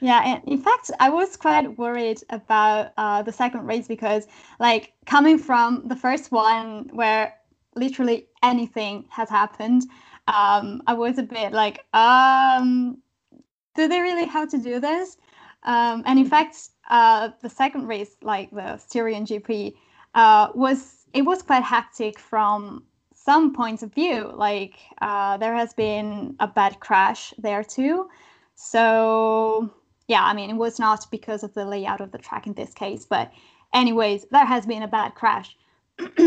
yeah 0.00 0.22
and 0.24 0.42
in 0.46 0.58
fact 0.58 0.90
i 1.00 1.10
was 1.10 1.36
quite 1.36 1.76
worried 1.76 2.18
about 2.30 2.92
uh, 2.96 3.22
the 3.22 3.32
second 3.32 3.66
race 3.66 3.86
because 3.86 4.26
like 4.58 4.94
coming 5.04 5.38
from 5.38 5.82
the 5.86 5.96
first 5.96 6.32
one 6.32 6.88
where 6.92 7.34
literally 7.76 8.26
anything 8.42 9.04
has 9.10 9.28
happened 9.28 9.82
um, 10.28 10.80
i 10.86 10.94
was 10.94 11.18
a 11.18 11.22
bit 11.22 11.52
like 11.52 11.84
um, 11.92 12.96
do 13.74 13.88
they 13.88 14.00
really 14.00 14.26
have 14.26 14.50
to 14.50 14.58
do 14.58 14.80
this? 14.80 15.16
Um, 15.62 16.02
and 16.06 16.18
in 16.18 16.26
fact 16.26 16.56
uh, 16.88 17.30
the 17.42 17.50
second 17.50 17.86
race 17.86 18.16
like 18.22 18.50
the 18.50 18.78
styrian 18.78 19.24
gp 19.26 19.74
uh, 20.14 20.48
was 20.54 20.99
it 21.12 21.22
was 21.22 21.42
quite 21.42 21.62
hectic 21.62 22.18
from 22.18 22.84
some 23.14 23.52
points 23.52 23.82
of 23.82 23.92
view 23.94 24.32
like 24.34 24.76
uh, 25.02 25.36
there 25.36 25.54
has 25.54 25.74
been 25.74 26.34
a 26.40 26.46
bad 26.46 26.80
crash 26.80 27.34
there 27.38 27.62
too 27.62 28.08
so 28.54 29.70
yeah, 30.10 30.24
I 30.24 30.34
mean, 30.34 30.50
it 30.50 30.56
was 30.56 30.80
not 30.80 31.06
because 31.10 31.44
of 31.44 31.54
the 31.54 31.64
layout 31.64 32.00
of 32.00 32.10
the 32.10 32.18
track 32.18 32.48
in 32.48 32.54
this 32.54 32.74
case, 32.74 33.06
but 33.06 33.32
anyways, 33.72 34.26
there 34.32 34.44
has 34.44 34.66
been 34.66 34.82
a 34.82 34.88
bad 34.88 35.14
crash. 35.14 35.56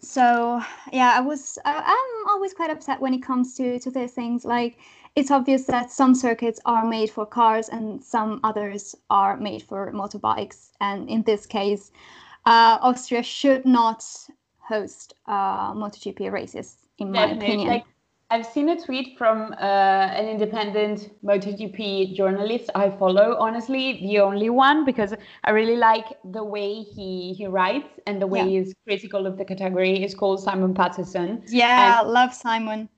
so 0.00 0.62
yeah, 0.92 1.12
I 1.16 1.20
was 1.20 1.58
uh, 1.64 1.82
I'm 1.84 2.28
always 2.28 2.54
quite 2.54 2.70
upset 2.70 3.00
when 3.00 3.12
it 3.12 3.22
comes 3.22 3.56
to 3.56 3.80
to 3.80 3.90
these 3.90 4.12
things. 4.12 4.44
Like 4.44 4.78
it's 5.16 5.32
obvious 5.32 5.64
that 5.64 5.90
some 5.90 6.14
circuits 6.14 6.60
are 6.64 6.86
made 6.86 7.10
for 7.10 7.26
cars 7.26 7.68
and 7.68 8.02
some 8.02 8.38
others 8.44 8.94
are 9.10 9.36
made 9.36 9.62
for 9.62 9.92
motorbikes, 9.92 10.70
and 10.80 11.10
in 11.10 11.22
this 11.22 11.44
case, 11.44 11.90
uh, 12.46 12.78
Austria 12.80 13.22
should 13.22 13.64
not 13.64 14.04
host 14.58 15.14
uh, 15.26 15.72
MotoGP 15.74 16.30
races, 16.32 16.88
in 16.98 17.12
my 17.12 17.26
Definitely. 17.26 17.46
opinion. 17.46 17.68
Like 17.68 17.84
I've 18.32 18.46
seen 18.46 18.70
a 18.70 18.80
tweet 18.80 19.18
from 19.18 19.52
uh, 19.52 20.18
an 20.20 20.26
independent 20.26 21.10
MotoGP 21.22 22.14
journalist 22.14 22.70
I 22.74 22.88
follow. 22.88 23.36
Honestly, 23.38 24.00
the 24.00 24.20
only 24.20 24.48
one 24.48 24.86
because 24.86 25.12
I 25.44 25.50
really 25.50 25.76
like 25.76 26.06
the 26.24 26.42
way 26.42 26.82
he 26.82 27.34
he 27.34 27.46
writes 27.46 28.00
and 28.06 28.22
the 28.22 28.26
way 28.26 28.38
yeah. 28.38 28.60
he's 28.60 28.74
critical 28.86 29.26
of 29.26 29.36
the 29.36 29.44
category. 29.44 30.02
is 30.02 30.14
called 30.14 30.40
Simon 30.40 30.72
Patterson. 30.72 31.42
Yeah, 31.48 32.00
and, 32.00 32.08
love 32.08 32.32
Simon. 32.32 32.88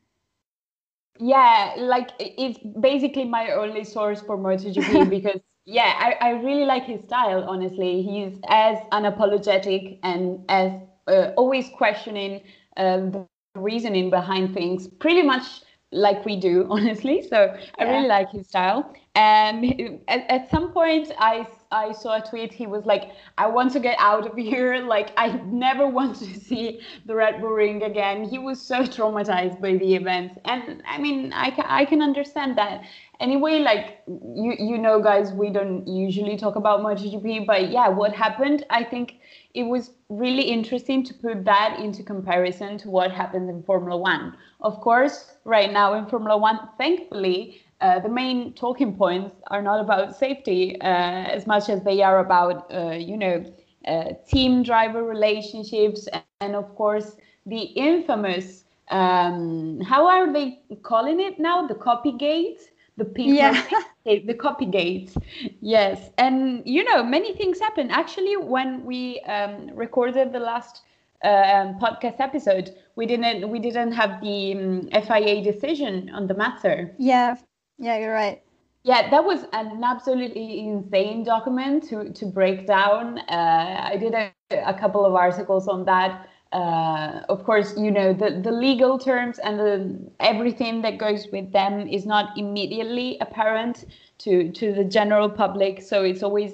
Yeah, 1.19 1.75
like 1.79 2.11
it's 2.21 2.61
basically 2.81 3.25
my 3.25 3.51
only 3.51 3.83
source 3.83 4.21
for 4.21 4.39
MotoGP 4.39 5.11
because 5.19 5.41
yeah, 5.67 5.95
I, 5.99 6.29
I 6.29 6.31
really 6.31 6.65
like 6.65 6.85
his 6.85 7.03
style. 7.03 7.45
Honestly, 7.49 8.03
he's 8.03 8.39
as 8.49 8.79
unapologetic 8.93 9.99
and 10.03 10.45
as 10.49 10.73
uh, 11.07 11.31
always 11.37 11.69
questioning 11.71 12.43
uh, 12.77 12.99
the 12.99 13.27
reasoning 13.55 14.11
behind 14.11 14.55
things. 14.55 14.89
Pretty 14.89 15.23
much 15.23 15.45
like 15.93 16.25
we 16.25 16.37
do, 16.37 16.67
honestly. 16.71 17.23
So 17.29 17.57
I 17.79 17.85
really 17.85 18.09
like 18.09 18.31
his 18.31 18.47
style. 18.49 18.95
Um, 19.17 19.63
and 19.63 20.01
at, 20.09 20.29
at 20.29 20.51
some 20.51 20.73
point, 20.73 21.13
I 21.19 21.47
I 21.71 21.93
saw 21.93 22.17
a 22.17 22.21
tweet. 22.21 22.53
He 22.53 22.67
was 22.67 22.85
like, 22.85 23.13
"I 23.39 23.47
want 23.47 23.73
to 23.73 23.81
get 23.81 23.97
out 24.01 24.27
of 24.27 24.37
here. 24.37 24.75
Like 24.95 25.11
I 25.17 25.29
never 25.47 25.87
want 25.99 26.17
to 26.17 26.27
see 26.41 26.81
the 27.07 27.15
Red 27.15 27.41
Bull 27.41 27.51
Ring 27.51 27.83
again." 27.85 28.25
He 28.25 28.39
was 28.39 28.61
so 28.61 28.83
traumatized 28.83 29.61
by 29.61 29.77
the 29.77 29.95
event, 29.95 30.41
and 30.45 30.83
I 30.87 30.99
mean, 30.99 31.33
I 31.33 31.51
can 31.51 31.65
I 31.69 31.85
can 31.85 32.03
understand 32.03 32.59
that. 32.59 32.83
Anyway, 33.21 33.61
like 33.61 34.03
you 34.09 34.55
you 34.59 34.79
know, 34.79 35.01
guys, 35.01 35.33
we 35.33 35.51
don't 35.51 35.87
usually 35.87 36.37
talk 36.37 36.57
about 36.57 36.81
MotoGP, 36.81 37.47
but 37.47 37.71
yeah, 37.71 37.89
what 37.89 38.13
happened? 38.13 38.65
I 38.71 38.83
think 38.83 39.21
it 39.55 39.63
was 39.63 39.93
really 40.09 40.43
interesting 40.43 41.05
to 41.05 41.15
put 41.15 41.45
that 41.45 41.79
into 41.79 42.03
comparison 42.03 42.79
to 42.79 42.91
what 42.91 43.13
happens 43.13 43.49
in 43.49 43.63
Formula 43.63 43.97
One. 43.97 44.37
Of 44.61 44.81
course, 44.81 45.37
right 45.45 45.73
now 45.73 45.95
in 45.95 46.07
Formula 46.07 46.37
One, 46.37 46.59
thankfully, 46.79 47.64
uh, 47.85 48.01
the 48.01 48.11
main 48.11 48.55
talking 48.55 48.97
points 48.97 49.43
are 49.53 49.63
not 49.63 49.81
about 49.81 50.17
safety 50.17 50.81
uh, 50.81 51.37
as 51.37 51.47
much 51.47 51.69
as 51.71 51.85
they 51.85 52.03
are 52.03 52.21
about, 52.21 52.73
uh, 52.75 52.93
you 52.93 53.17
know, 53.19 53.45
uh, 53.87 54.15
team 54.29 54.63
driver 54.63 55.05
relationships 55.05 56.09
and, 56.09 56.33
and, 56.41 56.57
of 56.57 56.75
course, 56.77 57.17
the 57.47 57.63
infamous, 57.63 58.65
um, 58.91 59.81
how 59.83 60.07
are 60.07 60.33
they 60.33 60.61
calling 60.83 61.21
it 61.21 61.39
now? 61.39 61.67
The 61.67 61.75
copy 61.75 62.13
gate? 62.13 62.71
the 62.97 63.05
people 63.05 63.53
yeah. 63.55 63.65
the 64.05 64.35
copy 64.35 64.67
gates 64.67 65.17
yes 65.61 66.11
and 66.19 66.63
you 66.67 66.85
know 66.85 67.03
many 67.03 67.35
things 67.35 67.61
happen 67.61 67.91
actually 67.91 68.37
when 68.37 68.85
we 68.85 69.21
um, 69.23 69.71
recorded 69.75 70.33
the 70.33 70.39
last 70.41 70.83
uh, 71.25 71.73
podcast 71.83 72.21
episode 72.21 72.71
we 72.97 73.07
didn't 73.07 73.49
we 73.51 73.59
didn't 73.59 73.93
have 73.93 74.21
the 74.21 74.55
um, 74.55 74.89
fia 75.07 75.43
decision 75.43 76.11
on 76.15 76.27
the 76.29 76.35
matter 76.35 76.95
yeah 76.99 77.37
yeah 77.79 77.99
you're 77.99 78.13
right 78.13 78.43
yeah 78.83 79.11
that 79.11 79.25
was 79.25 79.45
an 79.53 79.83
absolutely 79.83 80.61
insane 80.61 81.25
document 81.25 81.83
to 81.83 82.13
to 82.13 82.27
break 82.27 82.67
down 82.67 83.19
uh, 83.29 83.91
i 83.93 83.97
did 83.97 84.15
a, 84.15 84.33
a 84.67 84.75
couple 84.75 85.05
of 85.05 85.15
articles 85.15 85.69
on 85.69 85.85
that 85.85 86.29
uh, 86.55 87.21
of 87.29 87.43
course, 87.43 87.77
you 87.77 87.91
know 87.91 88.13
the, 88.13 88.41
the 88.41 88.53
legal 88.53 88.97
terms 88.97 89.41
and 89.41 89.59
the, 89.59 90.13
everything 90.21 90.83
that 90.83 90.99
goes 90.99 91.27
with 91.33 91.53
them 91.53 91.89
is 91.89 92.07
not 92.07 92.39
immediately 92.39 93.19
apparent 93.21 93.85
to 94.19 94.53
to 94.53 94.73
the 94.73 94.85
general 94.85 95.29
public. 95.29 95.83
So 95.83 96.05
it's 96.05 96.23
always 96.23 96.53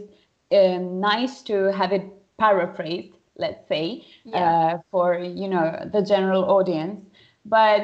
um, 0.52 1.00
nice 1.00 1.42
to 1.42 1.70
have 1.72 1.92
it 1.92 2.04
paraphrased, 2.38 3.12
let's 3.36 3.68
say, 3.68 4.06
yeah. 4.24 4.38
uh, 4.38 4.78
for 4.90 5.18
you 5.18 5.48
know 5.48 5.86
the 5.92 6.00
general 6.00 6.44
audience. 6.44 7.04
But 7.50 7.82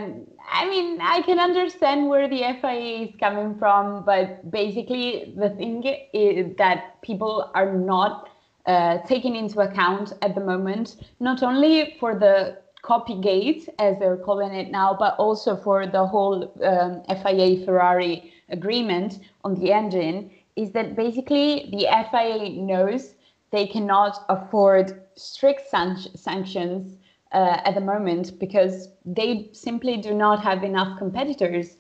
I 0.49 0.69
mean, 0.71 1.01
I 1.03 1.23
can 1.23 1.41
understand 1.41 2.09
where 2.09 2.29
the 2.29 2.43
FIA 2.61 3.09
is 3.09 3.15
coming 3.19 3.59
from, 3.59 4.05
but 4.05 4.49
basically 4.49 5.35
the 5.37 5.51
thing 5.51 5.83
is 6.13 6.55
that 6.57 7.03
people 7.03 7.51
are 7.53 7.73
not 7.77 8.31
uh, 8.65 8.99
taken 8.99 9.35
into 9.35 9.59
account 9.61 10.13
at 10.23 10.37
the 10.37 10.41
moment, 10.41 10.97
not 11.19 11.43
only 11.43 11.97
for 11.99 12.15
the 12.15 12.59
copy 12.83 13.21
gate, 13.21 13.69
as 13.81 13.99
they're 13.99 14.17
calling 14.17 14.55
it 14.55 14.71
now, 14.71 14.97
but 14.97 15.17
also 15.19 15.57
for 15.57 15.87
the 15.89 16.07
whole 16.07 16.53
um, 16.63 17.03
FIA 17.23 17.65
Ferrari 17.65 18.33
agreement 18.49 19.19
on 19.43 19.57
the 19.57 19.73
engine, 19.73 20.31
is 20.55 20.71
that 20.71 20.95
basically 20.95 21.69
the 21.73 21.87
FIA 22.11 22.51
knows 22.51 23.15
they 23.51 23.67
cannot 23.67 24.25
afford 24.29 25.03
strict 25.17 25.69
san- 25.69 25.97
sanctions 26.15 26.99
uh, 27.33 27.61
at 27.65 27.75
the 27.75 27.81
moment 27.81 28.39
because 28.39 28.89
they 29.05 29.51
simply 29.53 29.97
do 29.97 30.15
not 30.15 30.43
have 30.43 30.63
enough 30.63 30.99
competitors. 30.99 31.77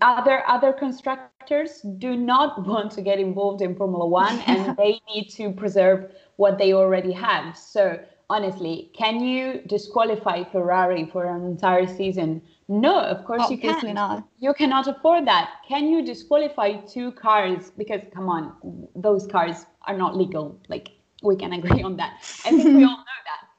Other 0.00 0.42
other 0.48 0.72
constructors 0.72 1.80
do 1.98 2.16
not 2.16 2.66
want 2.66 2.92
to 2.92 3.02
get 3.02 3.18
involved 3.18 3.62
in 3.62 3.74
Formula 3.74 4.06
One, 4.06 4.38
and 4.46 4.76
they 4.76 5.00
need 5.12 5.28
to 5.30 5.52
preserve 5.52 6.10
what 6.36 6.58
they 6.58 6.72
already 6.72 7.12
have. 7.12 7.56
So 7.56 7.98
honestly, 8.30 8.90
can 8.94 9.20
you 9.20 9.60
disqualify 9.66 10.44
Ferrari 10.44 11.04
for 11.12 11.26
an 11.26 11.44
entire 11.44 11.86
season? 11.86 12.40
No, 12.68 13.00
of 13.00 13.24
course 13.24 13.42
oh, 13.44 13.50
you 13.50 13.58
can 13.58 13.94
not. 13.94 14.24
You 14.38 14.54
cannot 14.54 14.86
afford 14.86 15.26
that. 15.26 15.50
Can 15.68 15.88
you 15.88 16.04
disqualify 16.04 16.74
two 16.86 17.12
cars? 17.12 17.70
Because 17.76 18.00
come 18.14 18.28
on, 18.28 18.88
those 18.94 19.26
cars 19.26 19.66
are 19.86 19.96
not 19.96 20.16
legal. 20.16 20.58
Like 20.68 20.92
we 21.22 21.36
can 21.36 21.52
agree 21.52 21.82
on 21.82 21.96
that. 21.96 22.22
I 22.46 22.50
think 22.50 22.64
we 22.64 22.84
all 22.84 22.96
know 22.96 23.20
that. 23.26 23.49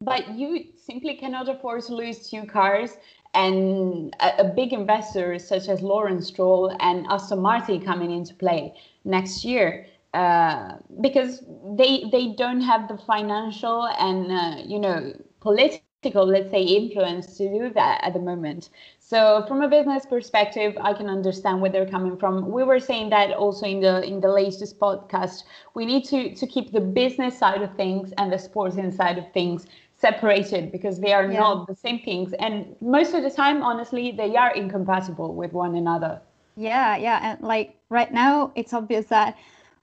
But 0.00 0.36
you 0.36 0.66
simply 0.76 1.14
cannot 1.14 1.48
afford 1.48 1.82
to 1.84 1.94
lose 1.94 2.28
two 2.28 2.44
cars. 2.44 2.98
And 3.34 4.14
a, 4.20 4.42
a, 4.42 4.44
big 4.44 4.72
investor 4.72 5.38
such 5.38 5.68
as 5.68 5.82
Lawrence 5.82 6.28
Stroll 6.28 6.74
and 6.80 7.06
Aston 7.08 7.40
Martin 7.40 7.84
coming 7.84 8.10
into 8.10 8.34
play 8.34 8.74
next 9.04 9.44
year 9.44 9.86
uh, 10.14 10.76
because 11.02 11.42
they 11.76 12.04
they 12.10 12.32
don't 12.32 12.62
have 12.62 12.88
the 12.88 12.96
financial 12.96 13.86
and 13.86 14.32
uh, 14.32 14.62
you 14.64 14.78
know 14.78 15.12
political 15.40 16.26
let's 16.26 16.50
say 16.50 16.62
influence 16.62 17.36
to 17.36 17.48
do 17.48 17.70
that 17.74 18.00
at 18.02 18.14
the 18.14 18.20
moment. 18.20 18.70
So 18.98 19.44
from 19.46 19.60
a 19.60 19.68
business 19.68 20.06
perspective 20.06 20.76
i 20.80 20.92
can 20.94 21.08
understand 21.10 21.60
where 21.60 21.70
they're 21.70 21.92
coming 21.96 22.16
from. 22.16 22.50
We 22.50 22.62
were 22.62 22.80
saying 22.80 23.10
that 23.10 23.32
also 23.32 23.66
in 23.66 23.80
the 23.80 24.02
in 24.02 24.20
the 24.20 24.28
latest 24.28 24.78
podcast. 24.78 25.44
We 25.74 25.84
need 25.84 26.04
to 26.06 26.34
to 26.34 26.46
keep 26.46 26.72
the 26.72 26.80
business 26.80 27.36
side 27.38 27.60
of 27.60 27.76
things 27.76 28.14
and 28.16 28.32
the 28.32 28.38
sporting 28.38 28.90
side 28.92 29.18
of 29.18 29.30
things 29.32 29.66
separated 29.98 30.70
because 30.72 31.00
they 31.00 31.12
are 31.12 31.30
yeah. 31.30 31.40
not 31.40 31.66
the 31.66 31.74
same 31.74 32.00
things. 32.00 32.32
And 32.34 32.76
most 32.80 33.14
of 33.14 33.22
the 33.22 33.30
time 33.30 33.62
honestly 33.62 34.12
they 34.12 34.36
are 34.36 34.54
incompatible 34.54 35.34
with 35.34 35.52
one 35.52 35.74
another. 35.74 36.20
Yeah 36.56 36.96
yeah. 36.96 37.20
And 37.22 37.40
like 37.40 37.76
right 37.88 38.12
now 38.12 38.52
it's 38.54 38.72
obvious 38.72 39.06
that 39.06 39.36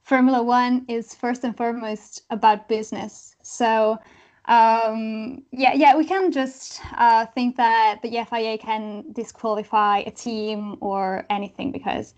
formula 0.04 0.44
one 0.44 0.86
is 0.88 1.16
first 1.16 1.44
and 1.44 1.56
foremost 1.58 2.24
about 2.30 2.68
business. 2.68 3.36
So 3.42 3.98
um, 4.46 5.42
yeah 5.52 5.74
yeah 5.74 5.96
we 5.96 6.06
can't 6.06 6.34
just 6.34 6.82
uh, 6.98 7.26
think 7.28 7.56
that 7.56 8.02
the 8.04 8.26
fia 8.30 8.58
can 8.58 9.06
disqualify 9.14 10.00
a 10.00 10.12
team 10.12 10.78
or 10.80 11.26
anything 11.30 11.72
because 11.72 12.14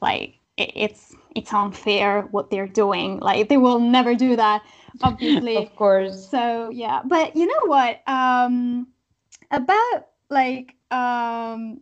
like 0.00 0.34
it, 0.56 0.72
it's 0.74 1.14
it's 1.36 1.52
unfair 1.52 2.22
what 2.32 2.50
they're 2.50 2.66
doing. 2.66 3.20
Like 3.20 3.48
they 3.48 3.56
will 3.56 3.78
never 3.78 4.16
do 4.16 4.34
that 4.34 4.62
obviously. 5.02 5.56
of 5.56 5.74
course. 5.76 6.28
So 6.28 6.70
yeah, 6.70 7.02
but 7.04 7.36
you 7.36 7.46
know 7.46 7.66
what? 7.66 8.06
Um, 8.08 8.88
about 9.50 10.08
like 10.28 10.74
um, 10.90 11.80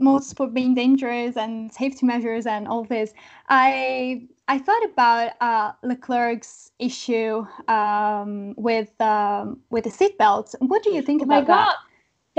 motorsport 0.00 0.54
being 0.54 0.74
dangerous 0.74 1.36
and 1.36 1.72
safety 1.72 2.06
measures 2.06 2.46
and 2.46 2.66
all 2.68 2.84
this, 2.84 3.12
I 3.48 4.28
I 4.48 4.58
thought 4.58 4.84
about 4.84 5.32
uh, 5.40 5.72
Leclerc's 5.82 6.72
issue 6.78 7.46
um, 7.68 8.54
with 8.56 8.98
um, 9.00 9.60
with 9.70 9.84
the 9.84 9.90
seatbelts. 9.90 10.54
What 10.60 10.82
do 10.82 10.90
you 10.90 11.02
think 11.02 11.22
oh 11.22 11.24
about 11.24 11.46
that? 11.46 11.76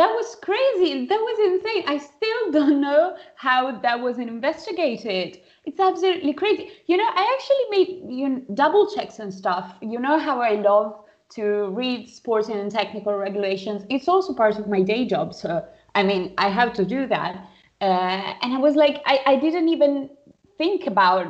That 0.02 0.16
was 0.16 0.36
crazy. 0.36 1.06
That 1.06 1.20
was 1.20 1.38
insane. 1.54 1.84
I 1.88 1.98
still 2.00 2.52
don't 2.52 2.82
know 2.82 3.16
how 3.36 3.80
that 3.80 4.00
was 4.02 4.18
investigated. 4.18 5.40
It's 5.66 5.80
absolutely 5.80 6.34
crazy. 6.34 6.72
You 6.88 6.98
know, 6.98 7.08
I 7.08 7.24
actually 7.36 7.66
made 7.78 7.90
you 8.12 8.30
know, 8.30 8.42
double 8.56 8.90
checks 8.90 9.20
and 9.20 9.32
stuff. 9.34 9.76
You 9.82 10.00
know 10.00 10.18
how 10.18 10.42
I 10.42 10.56
love 10.56 11.06
to 11.36 11.70
read 11.70 12.10
sporting 12.10 12.58
and 12.58 12.72
technical 12.72 13.14
regulations. 13.16 13.84
It's 13.90 14.08
also 14.08 14.34
part 14.34 14.58
of 14.58 14.68
my 14.68 14.82
day 14.82 15.06
job. 15.06 15.34
So, 15.36 15.64
I 15.94 16.04
mean, 16.04 16.34
I 16.38 16.50
have 16.50 16.74
to 16.74 16.86
do 16.86 17.08
that. 17.08 17.36
Uh, 17.80 18.34
and 18.42 18.54
I 18.54 18.58
was 18.58 18.76
like, 18.76 19.02
I, 19.06 19.20
I 19.26 19.36
didn't 19.36 19.70
even 19.70 20.10
think 20.58 20.88
about 20.88 21.28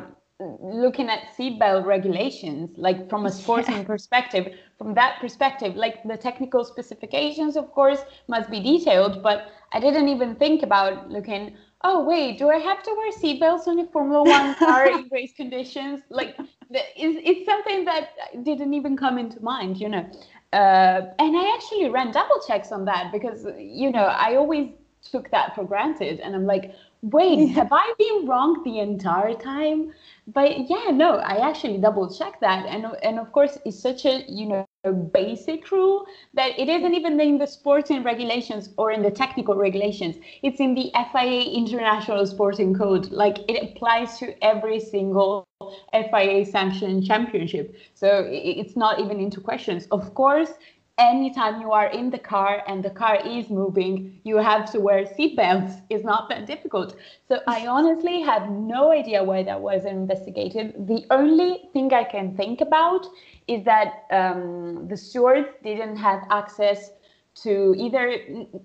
looking 0.60 1.08
at 1.08 1.34
seatbelt 1.36 1.84
regulations, 1.84 2.70
like 2.76 3.08
from 3.08 3.26
a 3.26 3.30
sporting 3.40 3.78
yeah. 3.78 3.84
perspective. 3.84 4.54
From 4.78 4.94
that 4.94 5.20
perspective, 5.20 5.76
like 5.76 6.02
the 6.02 6.16
technical 6.16 6.64
specifications, 6.64 7.56
of 7.56 7.70
course, 7.72 8.00
must 8.28 8.50
be 8.50 8.60
detailed, 8.60 9.22
but 9.22 9.48
I 9.72 9.80
didn't 9.80 10.08
even 10.08 10.34
think 10.34 10.62
about 10.62 11.10
looking 11.10 11.56
oh 11.84 12.04
wait, 12.04 12.38
do 12.38 12.48
I 12.50 12.58
have 12.58 12.82
to 12.82 12.94
wear 12.96 13.12
seatbelts 13.12 13.66
on 13.66 13.78
a 13.80 13.86
Formula 13.86 14.22
One 14.22 14.54
car 14.54 14.86
in 14.86 15.08
race 15.12 15.32
conditions? 15.36 16.00
Like, 16.10 16.36
it's, 16.70 17.20
it's 17.24 17.46
something 17.46 17.84
that 17.84 18.10
didn't 18.44 18.74
even 18.74 18.96
come 18.96 19.18
into 19.18 19.42
mind, 19.42 19.78
you 19.78 19.88
know. 19.88 20.08
Uh, 20.52 21.08
and 21.18 21.36
I 21.36 21.54
actually 21.54 21.88
ran 21.88 22.12
double 22.12 22.40
checks 22.46 22.72
on 22.72 22.84
that 22.84 23.10
because, 23.12 23.46
you 23.58 23.90
know, 23.90 24.04
I 24.04 24.36
always 24.36 24.70
took 25.10 25.30
that 25.30 25.54
for 25.54 25.64
granted. 25.64 26.20
And 26.20 26.34
I'm 26.34 26.46
like, 26.46 26.74
wait, 27.02 27.48
have 27.48 27.72
I 27.72 27.92
been 27.98 28.26
wrong 28.26 28.62
the 28.64 28.78
entire 28.78 29.34
time? 29.34 29.92
But 30.28 30.70
yeah, 30.70 30.90
no, 30.92 31.16
I 31.16 31.48
actually 31.48 31.78
double 31.78 32.08
checked 32.08 32.40
that. 32.40 32.64
And, 32.66 32.86
and 33.02 33.18
of 33.18 33.32
course, 33.32 33.58
it's 33.64 33.78
such 33.78 34.06
a, 34.06 34.24
you 34.28 34.46
know, 34.46 34.66
a 34.84 34.92
basic 34.92 35.70
rule 35.72 36.06
that 36.34 36.58
it 36.58 36.68
isn't 36.68 36.94
even 36.94 37.20
in 37.20 37.38
the 37.38 37.46
sporting 37.46 38.04
regulations 38.04 38.70
or 38.76 38.92
in 38.92 39.02
the 39.02 39.10
technical 39.10 39.56
regulations. 39.56 40.16
It's 40.42 40.60
in 40.60 40.74
the 40.74 40.92
FIA 41.12 41.42
International 41.42 42.24
Sporting 42.24 42.74
Code. 42.74 43.10
Like 43.10 43.38
it 43.48 43.62
applies 43.62 44.18
to 44.18 44.34
every 44.44 44.78
single 44.78 45.44
FIA 45.92 46.44
sanctioned 46.46 47.04
championship. 47.04 47.76
So 47.94 48.28
it's 48.28 48.76
not 48.76 49.00
even 49.00 49.18
into 49.18 49.40
questions. 49.40 49.86
Of 49.90 50.14
course, 50.14 50.50
anytime 50.98 51.60
you 51.60 51.72
are 51.72 51.86
in 51.86 52.10
the 52.10 52.18
car 52.18 52.62
and 52.66 52.82
the 52.82 52.90
car 52.90 53.16
is 53.26 53.48
moving, 53.50 54.20
you 54.24 54.36
have 54.36 54.70
to 54.72 54.80
wear 54.80 55.04
seatbelts. 55.04 55.80
It's 55.90 56.04
not 56.04 56.28
that 56.28 56.46
difficult. 56.46 56.96
So 57.28 57.40
I 57.46 57.66
honestly 57.76 58.20
have 58.20 58.50
no 58.50 58.92
idea 58.92 59.24
why 59.24 59.42
that 59.44 59.60
wasn't 59.60 59.96
investigated. 59.96 60.86
The 60.86 61.04
only 61.10 61.68
thing 61.72 61.92
I 61.92 62.04
can 62.04 62.36
think 62.36 62.60
about 62.60 63.06
is 63.48 63.64
that 63.64 64.04
um, 64.10 64.86
the 64.88 64.96
stewards 64.96 65.48
didn't 65.62 65.96
have 65.96 66.24
access 66.30 66.90
to 67.34 67.74
either, 67.78 68.18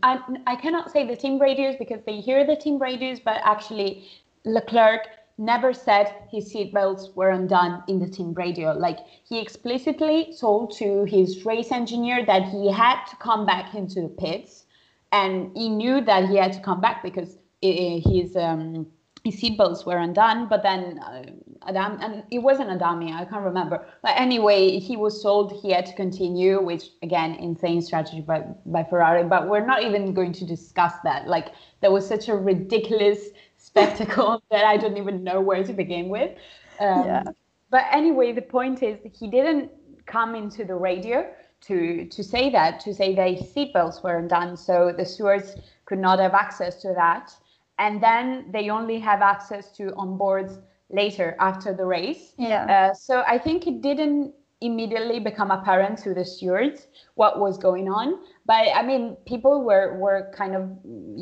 I, 0.03 0.19
I 0.45 0.55
cannot 0.57 0.91
say 0.91 1.07
the 1.07 1.15
team 1.15 1.39
radios 1.39 1.75
because 1.79 2.01
they 2.05 2.19
hear 2.19 2.45
the 2.45 2.55
team 2.55 2.77
radios, 2.79 3.19
but 3.19 3.39
actually 3.43 4.05
Leclerc 4.43 5.07
never 5.37 5.73
said 5.73 6.13
his 6.31 6.51
seatbelts 6.51 7.15
were 7.15 7.29
undone 7.29 7.83
in 7.87 7.99
the 7.99 8.07
team 8.07 8.33
radio. 8.33 8.73
Like 8.73 8.99
he 9.23 9.39
explicitly 9.39 10.33
told 10.39 10.75
to 10.77 11.05
his 11.05 11.45
race 11.45 11.71
engineer 11.71 12.25
that 12.25 12.43
he 12.43 12.71
had 12.71 13.05
to 13.05 13.15
come 13.17 13.45
back 13.45 13.75
into 13.75 14.01
the 14.01 14.09
pits, 14.09 14.65
and 15.11 15.55
he 15.55 15.69
knew 15.69 16.01
that 16.01 16.29
he 16.29 16.35
had 16.35 16.53
to 16.53 16.59
come 16.59 16.81
back 16.81 17.03
because 17.03 17.37
his 17.61 18.35
um, 18.35 18.87
his 19.23 19.35
seatbelts 19.41 19.85
were 19.85 19.97
undone. 19.97 20.47
But 20.47 20.63
then 20.63 20.99
uh, 20.99 21.23
Adam 21.67 21.99
and 22.01 22.23
it 22.31 22.39
wasn't 22.39 22.69
Adami, 22.71 23.13
I 23.13 23.25
can't 23.25 23.43
remember. 23.43 23.85
But 24.01 24.13
anyway, 24.19 24.79
he 24.79 24.97
was 24.97 25.21
told 25.21 25.51
he 25.61 25.71
had 25.71 25.85
to 25.85 25.93
continue, 25.93 26.61
which 26.61 26.85
again, 27.03 27.35
insane 27.35 27.81
strategy 27.81 28.21
by 28.21 28.43
by 28.65 28.83
Ferrari. 28.83 29.23
But 29.23 29.49
we're 29.49 29.65
not 29.65 29.83
even 29.83 30.13
going 30.13 30.33
to 30.33 30.45
discuss 30.45 30.93
that. 31.03 31.27
Like 31.27 31.49
there 31.81 31.91
was 31.91 32.07
such 32.07 32.27
a 32.27 32.35
ridiculous 32.35 33.29
spectacle 33.77 34.43
that 34.51 34.65
I 34.65 34.77
don't 34.77 34.97
even 34.97 35.23
know 35.23 35.41
where 35.41 35.63
to 35.63 35.73
begin 35.73 36.09
with. 36.09 36.31
Um, 36.79 37.05
yeah. 37.05 37.23
But 37.69 37.85
anyway, 37.91 38.31
the 38.33 38.41
point 38.41 38.83
is 38.83 38.97
he 39.13 39.29
didn't 39.29 39.71
come 40.05 40.35
into 40.35 40.63
the 40.63 40.75
radio 40.75 41.29
to 41.59 42.05
to 42.05 42.23
say 42.23 42.49
that 42.51 42.79
to 42.81 42.93
say 42.93 43.15
that 43.15 43.39
seatbelts 43.53 44.03
weren't 44.03 44.29
done, 44.29 44.55
so 44.55 44.93
the 44.95 45.05
stewards 45.05 45.55
could 45.85 45.99
not 45.99 46.19
have 46.19 46.33
access 46.33 46.81
to 46.83 46.93
that, 46.95 47.35
and 47.79 48.01
then 48.01 48.49
they 48.51 48.69
only 48.69 48.99
have 48.99 49.21
access 49.21 49.71
to 49.77 49.91
onboards 49.91 50.61
later 50.89 51.35
after 51.39 51.73
the 51.73 51.85
race. 51.85 52.33
Yeah. 52.37 52.65
Uh, 52.65 52.93
so 52.93 53.23
I 53.27 53.37
think 53.37 53.67
it 53.67 53.81
didn't 53.81 54.33
immediately 54.61 55.19
become 55.19 55.51
apparent 55.51 55.99
to 55.99 56.13
the 56.13 56.25
stewards 56.25 56.87
what 57.15 57.39
was 57.39 57.57
going 57.57 57.89
on 57.89 58.19
but 58.47 58.67
i 58.73 58.81
mean 58.81 59.15
people 59.25 59.63
were 59.63 59.97
were 59.99 60.31
kind 60.33 60.55
of 60.55 60.63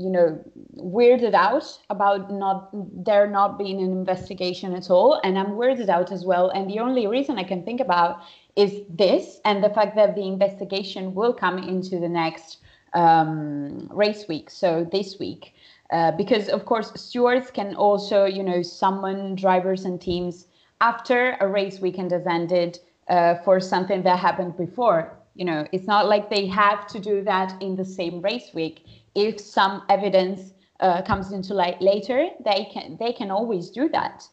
you 0.04 0.10
know 0.10 0.40
weirded 0.78 1.34
out 1.34 1.66
about 1.90 2.32
not 2.32 2.70
there 3.04 3.28
not 3.28 3.58
being 3.58 3.80
an 3.82 3.92
investigation 3.92 4.74
at 4.74 4.90
all. 4.90 5.20
And 5.24 5.38
i'm 5.38 5.52
weirded 5.62 5.90
out 5.90 6.12
as 6.12 6.24
well. 6.26 6.50
And 6.50 6.70
the 6.70 6.80
only 6.80 7.08
reason 7.08 7.38
i 7.38 7.44
can 7.44 7.64
think 7.64 7.82
about 7.82 8.22
is 8.56 8.82
this 8.90 9.40
and 9.44 9.64
the 9.64 9.70
fact 9.70 9.96
that 9.96 10.16
the 10.16 10.26
investigation 10.26 11.14
will 11.14 11.34
come 11.34 11.58
into 11.58 12.00
the 12.00 12.10
next 12.10 12.58
um, 12.94 13.90
race 13.92 14.26
week. 14.30 14.50
So 14.50 14.88
this 14.90 15.20
week 15.20 15.54
uh, 15.92 16.12
because 16.12 16.50
of 16.50 16.66
course 16.66 16.92
stewards 16.96 17.52
can 17.52 17.76
also 17.76 18.26
you 18.26 18.44
know 18.44 18.62
summon 18.62 19.36
drivers 19.36 19.86
and 19.86 20.00
teams 20.02 20.48
after 20.82 21.38
a 21.40 21.48
race 21.48 21.80
weekend 21.80 22.12
has 22.12 22.28
ended 22.28 22.80
uh, 23.08 23.36
for 23.44 23.60
something 23.60 24.04
that 24.04 24.20
happened 24.20 24.58
before. 24.58 25.18
You 25.36 25.46
know, 25.46 25.68
it's 25.72 25.86
not 25.86 26.08
like 26.08 26.30
they 26.30 26.48
have 26.48 26.88
to 26.88 27.00
do 27.00 27.22
that 27.24 27.62
in 27.62 27.76
the 27.76 27.86
same 27.86 28.22
race 28.22 28.52
week. 28.54 28.86
If 29.16 29.40
some 29.40 29.84
evidence 29.90 30.54
uh, 30.80 31.02
comes 31.04 31.32
into 31.32 31.54
light 31.54 31.82
later, 31.82 32.28
they 32.44 32.66
can 32.74 32.98
they 33.00 33.14
can 33.14 33.32
always 33.32 33.70
do 33.70 33.90
that. 33.90 34.28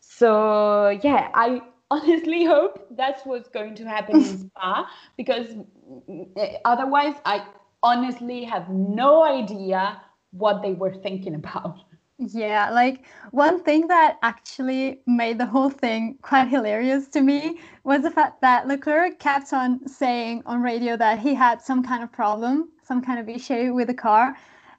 So 0.00 0.98
yeah, 1.02 1.28
I 1.34 1.60
honestly 1.90 2.44
hope 2.44 2.86
that's 2.90 3.24
what's 3.24 3.48
going 3.48 3.74
to 3.76 3.84
happen 3.84 4.16
in 4.16 4.38
Spa 4.48 4.90
because 5.16 5.54
uh, 6.36 6.46
otherwise, 6.64 7.14
I 7.24 7.46
honestly 7.82 8.44
have 8.44 8.68
no 8.70 9.22
idea 9.22 10.00
what 10.32 10.62
they 10.62 10.72
were 10.72 10.94
thinking 10.94 11.34
about. 11.34 11.78
Yeah, 12.18 12.70
like 12.70 13.04
one 13.30 13.62
thing 13.62 13.88
that 13.88 14.18
actually 14.22 15.00
made 15.06 15.38
the 15.38 15.46
whole 15.46 15.68
thing 15.70 16.18
quite 16.22 16.48
hilarious 16.48 17.08
to 17.08 17.20
me 17.20 17.58
was 17.84 18.02
the 18.02 18.10
fact 18.10 18.40
that 18.40 18.66
Leclerc 18.66 19.18
kept 19.18 19.52
on 19.52 19.86
saying 19.86 20.42
on 20.46 20.62
radio 20.62 20.96
that 20.96 21.18
he 21.18 21.34
had 21.34 21.60
some 21.60 21.82
kind 21.82 22.02
of 22.02 22.10
problem, 22.12 22.70
some 22.82 23.02
kind 23.02 23.18
of 23.20 23.28
issue 23.28 23.74
with 23.74 23.88
the 23.88 23.94
car. 23.94 24.34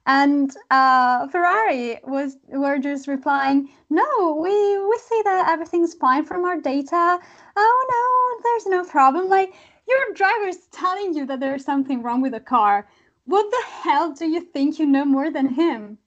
And 0.08 0.56
uh, 0.72 1.28
Ferrari 1.28 2.00
was 2.04 2.38
were 2.48 2.80
just 2.80 3.08
replying, 3.08 3.70
"No, 3.90 4.36
we 4.42 4.52
we 4.90 4.98
see 4.98 5.22
that 5.26 5.50
everything's 5.50 5.94
fine 5.94 6.24
from 6.26 6.44
our 6.46 6.60
data. 6.60 7.20
Oh 7.56 7.80
no, 7.94 8.44
there's 8.44 8.66
no 8.68 8.84
problem. 8.90 9.28
Like 9.30 9.54
your 9.88 10.14
driver 10.16 10.48
is 10.48 10.68
telling 10.72 11.14
you 11.14 11.26
that 11.28 11.40
there's 11.40 11.66
something 11.66 12.02
wrong 12.02 12.22
with 12.22 12.32
the 12.34 12.40
car. 12.40 12.88
What 13.26 13.50
the 13.52 13.64
hell 13.84 14.12
do 14.14 14.28
you 14.28 14.42
think 14.42 14.80
you 14.80 14.86
know 14.88 15.06
more 15.06 15.30
than 15.32 15.50
him?" 15.50 16.00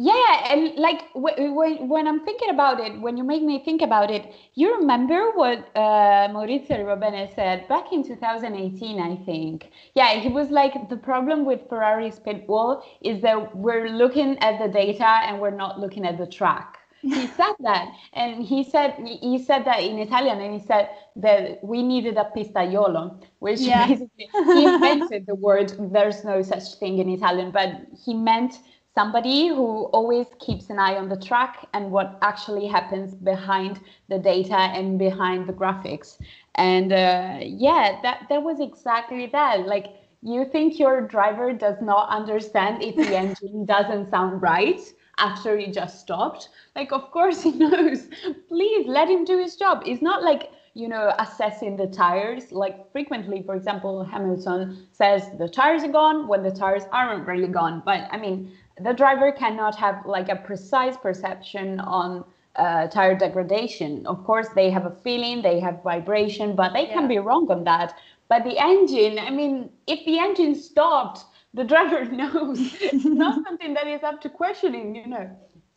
Yeah, 0.00 0.52
and 0.52 0.76
like 0.76 1.00
when 1.14 1.88
when 1.88 2.06
I'm 2.06 2.24
thinking 2.24 2.50
about 2.50 2.78
it, 2.78 3.00
when 3.00 3.16
you 3.16 3.24
make 3.24 3.42
me 3.42 3.58
think 3.64 3.82
about 3.82 4.12
it, 4.12 4.32
you 4.54 4.76
remember 4.76 5.32
what 5.32 5.58
uh, 5.74 6.28
Maurizio 6.30 6.78
Arrivabene 6.78 7.34
said 7.34 7.66
back 7.66 7.92
in 7.92 8.04
2018, 8.04 9.00
I 9.00 9.16
think. 9.24 9.72
Yeah, 9.96 10.14
he 10.20 10.28
was 10.28 10.50
like 10.50 10.88
the 10.88 10.96
problem 10.96 11.44
with 11.44 11.68
Ferrari's 11.68 12.20
pit 12.20 12.48
wall 12.48 12.84
is 13.00 13.20
that 13.22 13.56
we're 13.56 13.88
looking 13.88 14.38
at 14.38 14.60
the 14.60 14.68
data 14.68 15.04
and 15.04 15.40
we're 15.40 15.58
not 15.64 15.80
looking 15.80 16.06
at 16.06 16.16
the 16.16 16.28
track. 16.28 16.78
He 17.02 17.26
said 17.38 17.54
that, 17.58 17.88
and 18.12 18.44
he 18.44 18.62
said 18.62 18.94
he 19.04 19.42
said 19.42 19.64
that 19.64 19.80
in 19.82 19.98
Italian, 19.98 20.40
and 20.40 20.60
he 20.60 20.64
said 20.64 20.90
that 21.16 21.58
we 21.64 21.82
needed 21.82 22.16
a 22.18 22.30
pistaiolo, 22.36 23.20
which 23.40 23.58
yeah. 23.58 23.88
basically 23.88 24.28
he 24.32 24.64
invented 24.72 25.26
the 25.26 25.34
word. 25.34 25.74
There's 25.92 26.22
no 26.22 26.40
such 26.42 26.74
thing 26.74 26.98
in 26.98 27.08
Italian, 27.08 27.50
but 27.50 27.82
he 28.04 28.14
meant 28.14 28.60
somebody 28.98 29.46
who 29.46 29.84
always 29.98 30.26
keeps 30.40 30.70
an 30.70 30.78
eye 30.80 30.96
on 30.96 31.08
the 31.08 31.16
track 31.16 31.64
and 31.72 31.88
what 31.92 32.18
actually 32.20 32.66
happens 32.66 33.14
behind 33.14 33.78
the 34.08 34.18
data 34.18 34.60
and 34.78 34.98
behind 34.98 35.46
the 35.46 35.52
graphics. 35.52 36.18
And 36.56 36.92
uh, 36.92 37.38
yeah, 37.40 38.00
that 38.02 38.26
that 38.28 38.42
was 38.42 38.58
exactly 38.58 39.26
that. 39.28 39.68
Like 39.74 39.86
you 40.20 40.44
think 40.44 40.80
your 40.80 40.96
driver 41.14 41.52
does 41.52 41.80
not 41.80 42.08
understand 42.08 42.82
if 42.82 42.96
the 42.96 43.16
engine 43.24 43.64
doesn't 43.64 44.10
sound 44.10 44.42
right 44.42 44.80
after 45.18 45.56
he 45.56 45.70
just 45.70 46.00
stopped. 46.00 46.48
Like 46.74 46.90
of 46.90 47.12
course 47.12 47.42
he 47.42 47.52
knows. 47.64 48.08
Please 48.48 48.84
let 48.88 49.08
him 49.08 49.24
do 49.24 49.38
his 49.38 49.54
job. 49.54 49.84
It's 49.86 50.02
not 50.02 50.24
like 50.24 50.50
you 50.74 50.88
know 50.88 51.12
assessing 51.18 51.76
the 51.76 51.86
tires 51.86 52.52
like 52.52 52.76
frequently 52.92 53.42
for 53.42 53.54
example 53.56 54.04
hamilton 54.04 54.86
says 54.92 55.22
the 55.38 55.48
tires 55.48 55.82
are 55.82 55.94
gone 56.00 56.28
when 56.28 56.42
the 56.42 56.52
tires 56.52 56.84
aren't 56.92 57.26
really 57.26 57.48
gone 57.48 57.82
but 57.84 58.06
i 58.12 58.16
mean 58.16 58.52
the 58.82 58.92
driver 58.92 59.32
cannot 59.32 59.76
have 59.76 60.06
like 60.06 60.28
a 60.28 60.36
precise 60.36 60.96
perception 60.96 61.80
on 61.80 62.24
uh, 62.56 62.88
tire 62.88 63.16
degradation. 63.16 64.06
Of 64.06 64.24
course, 64.24 64.48
they 64.54 64.70
have 64.70 64.86
a 64.86 64.90
feeling, 64.90 65.42
they 65.42 65.60
have 65.60 65.82
vibration, 65.82 66.56
but 66.56 66.72
they 66.72 66.86
yeah. 66.86 66.94
can 66.94 67.08
be 67.08 67.18
wrong 67.18 67.50
on 67.50 67.64
that. 67.64 67.94
But 68.28 68.44
the 68.44 68.58
engine, 68.58 69.18
I 69.18 69.30
mean, 69.30 69.70
if 69.86 70.04
the 70.04 70.18
engine 70.18 70.54
stopped, 70.54 71.24
the 71.54 71.64
driver 71.64 72.04
knows. 72.20 72.58
it's 72.80 73.04
not 73.04 73.44
something 73.46 73.74
that 73.74 73.86
is 73.86 74.02
up 74.02 74.20
to 74.22 74.28
questioning, 74.28 74.94
you 74.94 75.06
know. 75.06 75.30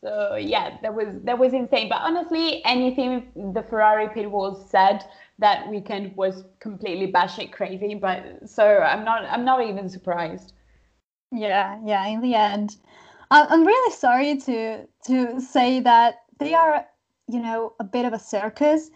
So 0.04 0.36
yeah, 0.36 0.78
that 0.82 0.96
was 0.96 1.08
that 1.24 1.38
was 1.38 1.54
insane. 1.54 1.88
But 1.88 2.02
honestly, 2.02 2.66
anything 2.66 3.52
the 3.54 3.62
Ferrari 3.62 4.10
pit 4.10 4.30
wall 4.30 4.56
said 4.56 5.06
that 5.38 5.70
weekend 5.70 6.16
was 6.16 6.44
completely 6.60 7.12
batshit 7.12 7.52
crazy. 7.52 7.94
But 7.94 8.50
so 8.50 8.80
I'm 8.80 9.06
not 9.06 9.26
I'm 9.26 9.46
not 9.46 9.64
even 9.64 9.90
surprised. 9.90 10.54
Yeah, 11.32 11.80
yeah. 11.86 12.08
In 12.08 12.20
the 12.22 12.34
end, 12.34 12.78
I'm 13.32 13.66
really 13.66 13.94
sorry 13.94 14.38
to 14.38 14.88
to 15.08 15.40
say 15.42 15.80
that 15.80 16.16
they 16.40 16.54
are, 16.54 16.86
you 17.28 17.40
know, 17.42 17.74
a 17.80 17.84
bit 17.84 18.06
of 18.06 18.14
a 18.14 18.20
circus, 18.20 18.92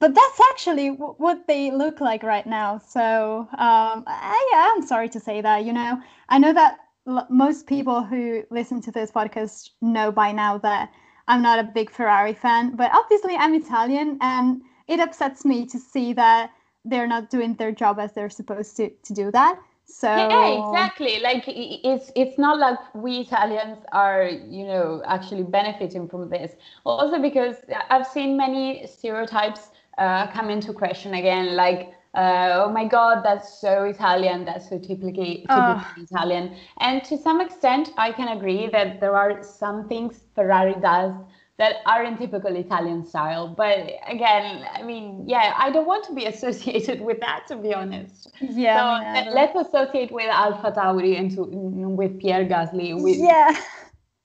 but 0.00 0.14
that's 0.14 0.40
actually 0.50 0.90
w- 0.90 1.14
what 1.18 1.46
they 1.46 1.70
look 1.70 2.00
like 2.00 2.22
right 2.22 2.46
now. 2.46 2.78
So 2.78 3.48
um, 3.52 4.04
I 4.06 4.72
am 4.76 4.86
sorry 4.86 5.08
to 5.10 5.20
say 5.20 5.40
that. 5.40 5.64
You 5.64 5.72
know, 5.72 6.00
I 6.28 6.38
know 6.38 6.52
that 6.52 6.78
l- 7.06 7.26
most 7.30 7.66
people 7.66 8.02
who 8.02 8.42
listen 8.50 8.80
to 8.82 8.90
this 8.92 9.10
podcast 9.12 9.70
know 9.80 10.10
by 10.10 10.32
now 10.32 10.58
that 10.58 10.90
I'm 11.28 11.42
not 11.42 11.60
a 11.60 11.64
big 11.64 11.90
Ferrari 11.90 12.34
fan, 12.34 12.74
but 12.76 12.90
obviously 12.92 13.36
I'm 13.36 13.54
Italian, 13.54 14.18
and 14.20 14.62
it 14.88 15.00
upsets 15.00 15.44
me 15.44 15.64
to 15.66 15.78
see 15.78 16.12
that 16.14 16.50
they're 16.84 17.08
not 17.08 17.30
doing 17.30 17.54
their 17.54 17.72
job 17.72 17.98
as 18.00 18.12
they're 18.14 18.30
supposed 18.30 18.76
to 18.78 18.90
to 18.90 19.14
do 19.14 19.30
that. 19.30 19.58
So 19.86 20.08
yeah, 20.08 20.46
exactly. 20.48 21.20
Like 21.20 21.44
it's 21.46 22.10
it's 22.14 22.38
not 22.38 22.58
like 22.58 22.78
we 22.94 23.18
Italians 23.20 23.78
are 23.92 24.24
you 24.24 24.66
know 24.66 25.02
actually 25.06 25.44
benefiting 25.44 26.08
from 26.08 26.28
this. 26.28 26.52
Also 26.84 27.20
because 27.20 27.56
I've 27.90 28.06
seen 28.06 28.36
many 28.36 28.86
stereotypes 28.86 29.70
uh, 29.98 30.26
come 30.28 30.50
into 30.50 30.72
question 30.72 31.14
again, 31.14 31.56
like 31.56 31.92
uh, 32.14 32.64
oh 32.64 32.70
my 32.72 32.86
god 32.86 33.22
that's 33.22 33.60
so 33.60 33.84
italian 33.84 34.44
that's 34.44 34.68
so 34.70 34.78
typically, 34.78 35.46
typically 35.52 35.76
uh. 35.76 35.84
italian 36.02 36.56
and 36.80 37.04
to 37.04 37.16
some 37.16 37.40
extent 37.40 37.90
i 37.98 38.10
can 38.10 38.28
agree 38.28 38.68
that 38.68 39.00
there 39.00 39.14
are 39.14 39.42
some 39.42 39.86
things 39.86 40.24
ferrari 40.34 40.74
does 40.80 41.12
that 41.58 41.76
aren't 41.86 42.18
typical 42.18 42.54
Italian 42.54 43.04
style. 43.04 43.48
But 43.48 43.90
again, 44.06 44.66
I 44.74 44.82
mean, 44.82 45.24
yeah, 45.26 45.54
I 45.56 45.70
don't 45.70 45.86
want 45.86 46.04
to 46.06 46.14
be 46.14 46.26
associated 46.32 47.00
with 47.00 47.20
that, 47.20 47.46
to 47.48 47.56
be 47.56 47.72
honest. 47.74 48.30
Yeah. 48.40 49.24
So 49.24 49.30
let's 49.30 49.56
associate 49.56 50.10
with 50.10 50.26
Alpha 50.26 50.72
Tauri 50.72 51.18
and 51.18 51.30
to, 51.32 51.44
with 51.44 52.20
Pierre 52.20 52.44
Gasly. 52.44 53.00
With, 53.00 53.16
yeah. 53.16 53.56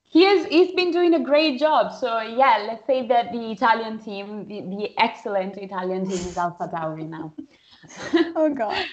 He 0.04 0.24
has, 0.24 0.44
he's 0.46 0.72
been 0.72 0.90
doing 0.90 1.14
a 1.14 1.20
great 1.20 1.58
job. 1.58 1.94
So 1.94 2.20
yeah, 2.20 2.66
let's 2.68 2.86
say 2.86 3.06
that 3.08 3.32
the 3.32 3.50
Italian 3.50 3.98
team, 3.98 4.46
the, 4.46 4.60
the 4.60 4.90
excellent 4.98 5.56
Italian 5.56 6.04
team 6.04 6.18
is 6.18 6.36
Alpha 6.36 6.68
Tauri 6.68 7.08
now. 7.08 7.32
oh 8.36 8.52
God. 8.52 8.84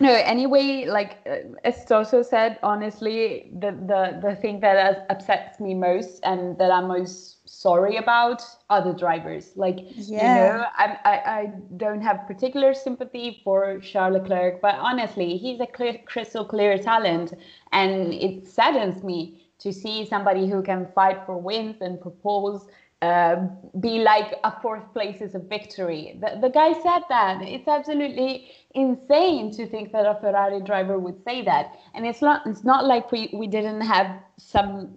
No, 0.00 0.12
anyway, 0.12 0.84
like 0.86 1.16
uh, 1.26 1.38
as 1.64 1.84
Toto 1.84 2.22
said, 2.22 2.58
honestly, 2.62 3.50
the, 3.58 3.72
the, 3.72 4.20
the 4.22 4.36
thing 4.36 4.60
that 4.60 5.06
upsets 5.10 5.58
me 5.58 5.74
most 5.74 6.20
and 6.22 6.56
that 6.58 6.70
I'm 6.70 6.86
most 6.86 7.37
sorry 7.48 7.96
about 7.96 8.42
other 8.70 8.92
drivers. 8.92 9.52
Like, 9.56 9.78
yeah. 9.94 10.18
you 10.18 10.58
know, 10.58 10.64
I, 10.76 10.98
I, 11.04 11.10
I 11.10 11.52
don't 11.76 12.00
have 12.02 12.26
particular 12.26 12.74
sympathy 12.74 13.40
for 13.42 13.80
Charles 13.80 14.20
Leclerc, 14.20 14.60
but 14.60 14.74
honestly, 14.76 15.36
he's 15.36 15.60
a 15.60 15.66
clear, 15.66 15.98
crystal 16.06 16.44
clear 16.44 16.78
talent. 16.78 17.34
And 17.72 18.12
it 18.14 18.46
saddens 18.46 19.02
me 19.02 19.48
to 19.58 19.72
see 19.72 20.06
somebody 20.06 20.48
who 20.48 20.62
can 20.62 20.86
fight 20.94 21.24
for 21.26 21.36
wins 21.36 21.76
and 21.80 22.00
propose 22.00 22.66
uh, 23.00 23.46
be 23.80 24.00
like 24.00 24.34
a 24.42 24.60
fourth 24.60 24.92
place 24.92 25.20
is 25.20 25.34
a 25.36 25.38
victory. 25.38 26.18
The, 26.20 26.38
the 26.40 26.48
guy 26.48 26.72
said 26.72 27.02
that. 27.08 27.42
It's 27.42 27.68
absolutely 27.68 28.50
insane 28.74 29.52
to 29.52 29.68
think 29.68 29.92
that 29.92 30.04
a 30.04 30.18
Ferrari 30.20 30.60
driver 30.62 30.98
would 30.98 31.22
say 31.22 31.44
that. 31.44 31.78
And 31.94 32.04
it's 32.06 32.20
not 32.20 32.44
it's 32.46 32.64
not 32.64 32.86
like 32.86 33.12
we, 33.12 33.30
we 33.32 33.46
didn't 33.46 33.82
have 33.82 34.20
some 34.36 34.90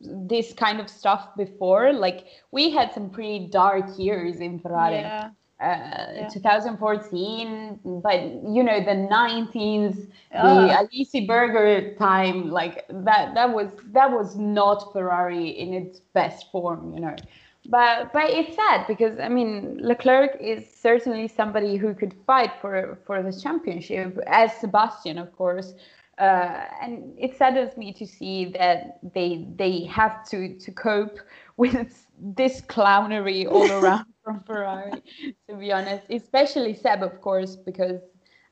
this 0.00 0.52
kind 0.52 0.78
of 0.78 0.88
stuff 0.88 1.30
before. 1.36 1.92
Like 1.92 2.26
we 2.52 2.70
had 2.70 2.92
some 2.94 3.10
pretty 3.10 3.48
dark 3.48 3.86
years 3.98 4.36
in 4.36 4.60
Ferrari. 4.60 5.00
Yeah. 5.00 5.30
Uh, 5.60 6.12
yeah. 6.14 6.28
2014, 6.32 7.80
but 8.00 8.22
you 8.22 8.62
know 8.62 8.78
the 8.78 9.08
19s, 9.10 10.08
the 10.30 10.38
Alesi 10.38 11.26
Berger 11.26 11.96
time, 11.96 12.48
like 12.50 12.84
that. 12.88 13.34
That 13.34 13.52
was 13.52 13.72
that 13.86 14.12
was 14.12 14.36
not 14.36 14.92
Ferrari 14.92 15.48
in 15.48 15.74
its 15.74 15.98
best 16.14 16.52
form, 16.52 16.94
you 16.94 17.00
know 17.00 17.16
but 17.68 18.12
but 18.12 18.30
it's 18.30 18.56
sad 18.56 18.86
because 18.88 19.18
I 19.20 19.28
mean 19.28 19.78
Leclerc 19.80 20.36
is 20.40 20.64
certainly 20.74 21.28
somebody 21.28 21.76
who 21.76 21.94
could 21.94 22.14
fight 22.26 22.52
for 22.60 22.98
for 23.06 23.22
the 23.22 23.32
championship 23.32 24.18
as 24.26 24.52
Sebastian, 24.54 25.18
of 25.18 25.36
course. 25.36 25.74
Uh, 26.18 26.64
and 26.82 27.14
it 27.16 27.36
saddens 27.36 27.76
me 27.76 27.92
to 27.92 28.06
see 28.06 28.46
that 28.46 28.98
they 29.14 29.46
they 29.56 29.84
have 29.84 30.28
to 30.30 30.58
to 30.58 30.72
cope 30.72 31.18
with 31.56 32.06
this 32.18 32.60
clownery 32.62 33.46
all 33.46 33.70
around 33.80 34.06
from 34.24 34.42
Ferrari. 34.44 35.02
To 35.48 35.56
be 35.56 35.72
honest, 35.72 36.06
especially 36.10 36.74
Seb, 36.74 37.02
of 37.02 37.20
course, 37.20 37.56
because 37.56 38.00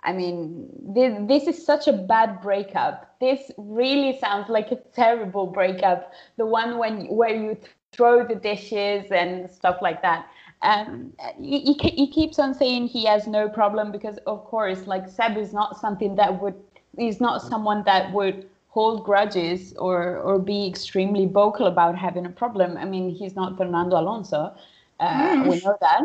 I 0.02 0.12
mean, 0.12 0.68
this, 0.94 1.18
this 1.26 1.46
is 1.48 1.66
such 1.66 1.88
a 1.88 1.92
bad 1.92 2.40
breakup. 2.40 3.18
This 3.20 3.50
really 3.56 4.16
sounds 4.18 4.48
like 4.48 4.70
a 4.70 4.76
terrible 4.76 5.46
breakup. 5.48 6.12
The 6.36 6.46
one 6.46 6.78
when 6.78 7.06
where 7.08 7.34
you 7.34 7.56
throw 7.96 8.26
the 8.26 8.34
dishes 8.34 9.10
and 9.10 9.50
stuff 9.50 9.78
like 9.80 10.02
that. 10.02 10.26
And 10.62 11.12
he, 11.38 11.74
he 11.74 12.10
keeps 12.10 12.38
on 12.38 12.54
saying 12.54 12.88
he 12.88 13.04
has 13.06 13.26
no 13.26 13.48
problem 13.48 13.92
because, 13.92 14.18
of 14.26 14.44
course, 14.44 14.86
like 14.86 15.08
Seb 15.08 15.36
is 15.36 15.52
not 15.52 15.80
something 15.80 16.16
that 16.16 16.40
would, 16.40 16.54
he's 16.96 17.20
not 17.20 17.42
someone 17.42 17.84
that 17.84 18.12
would 18.12 18.48
hold 18.76 19.04
grudges 19.04 19.74
or 19.78 20.18
or 20.18 20.38
be 20.38 20.66
extremely 20.66 21.24
vocal 21.24 21.66
about 21.66 21.96
having 21.96 22.26
a 22.26 22.34
problem. 22.42 22.76
I 22.76 22.84
mean, 22.84 23.08
he's 23.08 23.34
not 23.34 23.56
Fernando 23.56 23.98
Alonso. 23.98 24.42
Uh, 25.00 25.36
mm. 25.36 25.48
We 25.48 25.60
know 25.64 25.76
that. 25.80 26.04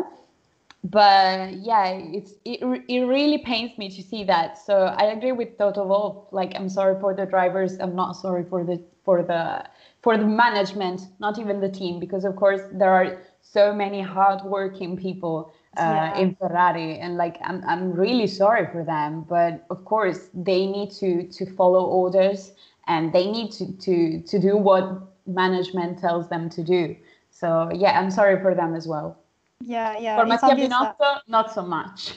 But 0.82 1.52
yeah, 1.70 1.86
it's 2.18 2.32
it, 2.46 2.60
it 2.88 3.00
really 3.16 3.38
pains 3.38 3.76
me 3.76 3.90
to 3.90 4.02
see 4.02 4.24
that. 4.24 4.56
So 4.56 4.74
I 5.02 5.04
agree 5.16 5.32
with 5.32 5.58
Toto 5.58 5.84
Wolff. 5.86 6.32
Like 6.32 6.52
I'm 6.56 6.70
sorry 6.70 6.98
for 6.98 7.14
the 7.14 7.26
drivers. 7.26 7.78
I'm 7.78 7.94
not 7.94 8.12
sorry 8.16 8.44
for 8.50 8.64
the 8.64 8.82
for 9.04 9.22
the 9.22 9.64
for 10.02 10.18
the 10.18 10.26
management, 10.26 11.02
not 11.20 11.38
even 11.38 11.60
the 11.60 11.68
team, 11.68 12.00
because 12.00 12.24
of 12.24 12.36
course 12.36 12.60
there 12.72 12.90
are 12.90 13.22
so 13.40 13.72
many 13.72 14.00
hardworking 14.00 14.96
people 14.96 15.52
uh, 15.76 15.82
yeah. 15.82 16.18
in 16.18 16.34
Ferrari, 16.34 16.98
and 16.98 17.16
like 17.16 17.38
I'm 17.42 17.62
I'm 17.66 17.92
really 17.92 18.26
sorry 18.26 18.66
for 18.72 18.84
them, 18.84 19.24
but 19.28 19.64
of 19.70 19.84
course 19.84 20.28
they 20.34 20.66
need 20.66 20.90
to 20.92 21.28
to 21.28 21.46
follow 21.46 21.84
orders 21.84 22.52
and 22.88 23.12
they 23.12 23.30
need 23.30 23.52
to 23.52 23.72
to 23.72 24.20
to 24.22 24.38
do 24.38 24.56
what 24.56 24.84
management 25.26 25.98
tells 25.98 26.28
them 26.28 26.50
to 26.50 26.62
do. 26.62 26.96
So 27.30 27.70
yeah, 27.72 27.98
I'm 27.98 28.10
sorry 28.10 28.40
for 28.42 28.54
them 28.54 28.74
as 28.74 28.86
well. 28.86 29.18
Yeah, 29.60 29.96
yeah. 29.98 30.18
For 30.18 30.26
Mattia 30.26 30.56
Binotto, 30.56 30.98
that... 30.98 31.22
not 31.28 31.52
so 31.54 31.62
much. 31.62 32.14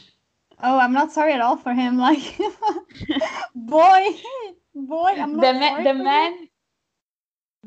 Oh, 0.63 0.79
I'm 0.79 0.93
not 0.93 1.11
sorry 1.11 1.33
at 1.33 1.41
all 1.41 1.57
for 1.57 1.73
him. 1.73 1.97
Like, 1.97 2.37
boy, 3.55 4.09
boy, 4.73 5.13
I'm 5.17 5.35
not 5.35 5.41
the, 5.41 5.59
sorry 5.59 5.83
the 5.83 5.93
man 5.93 6.47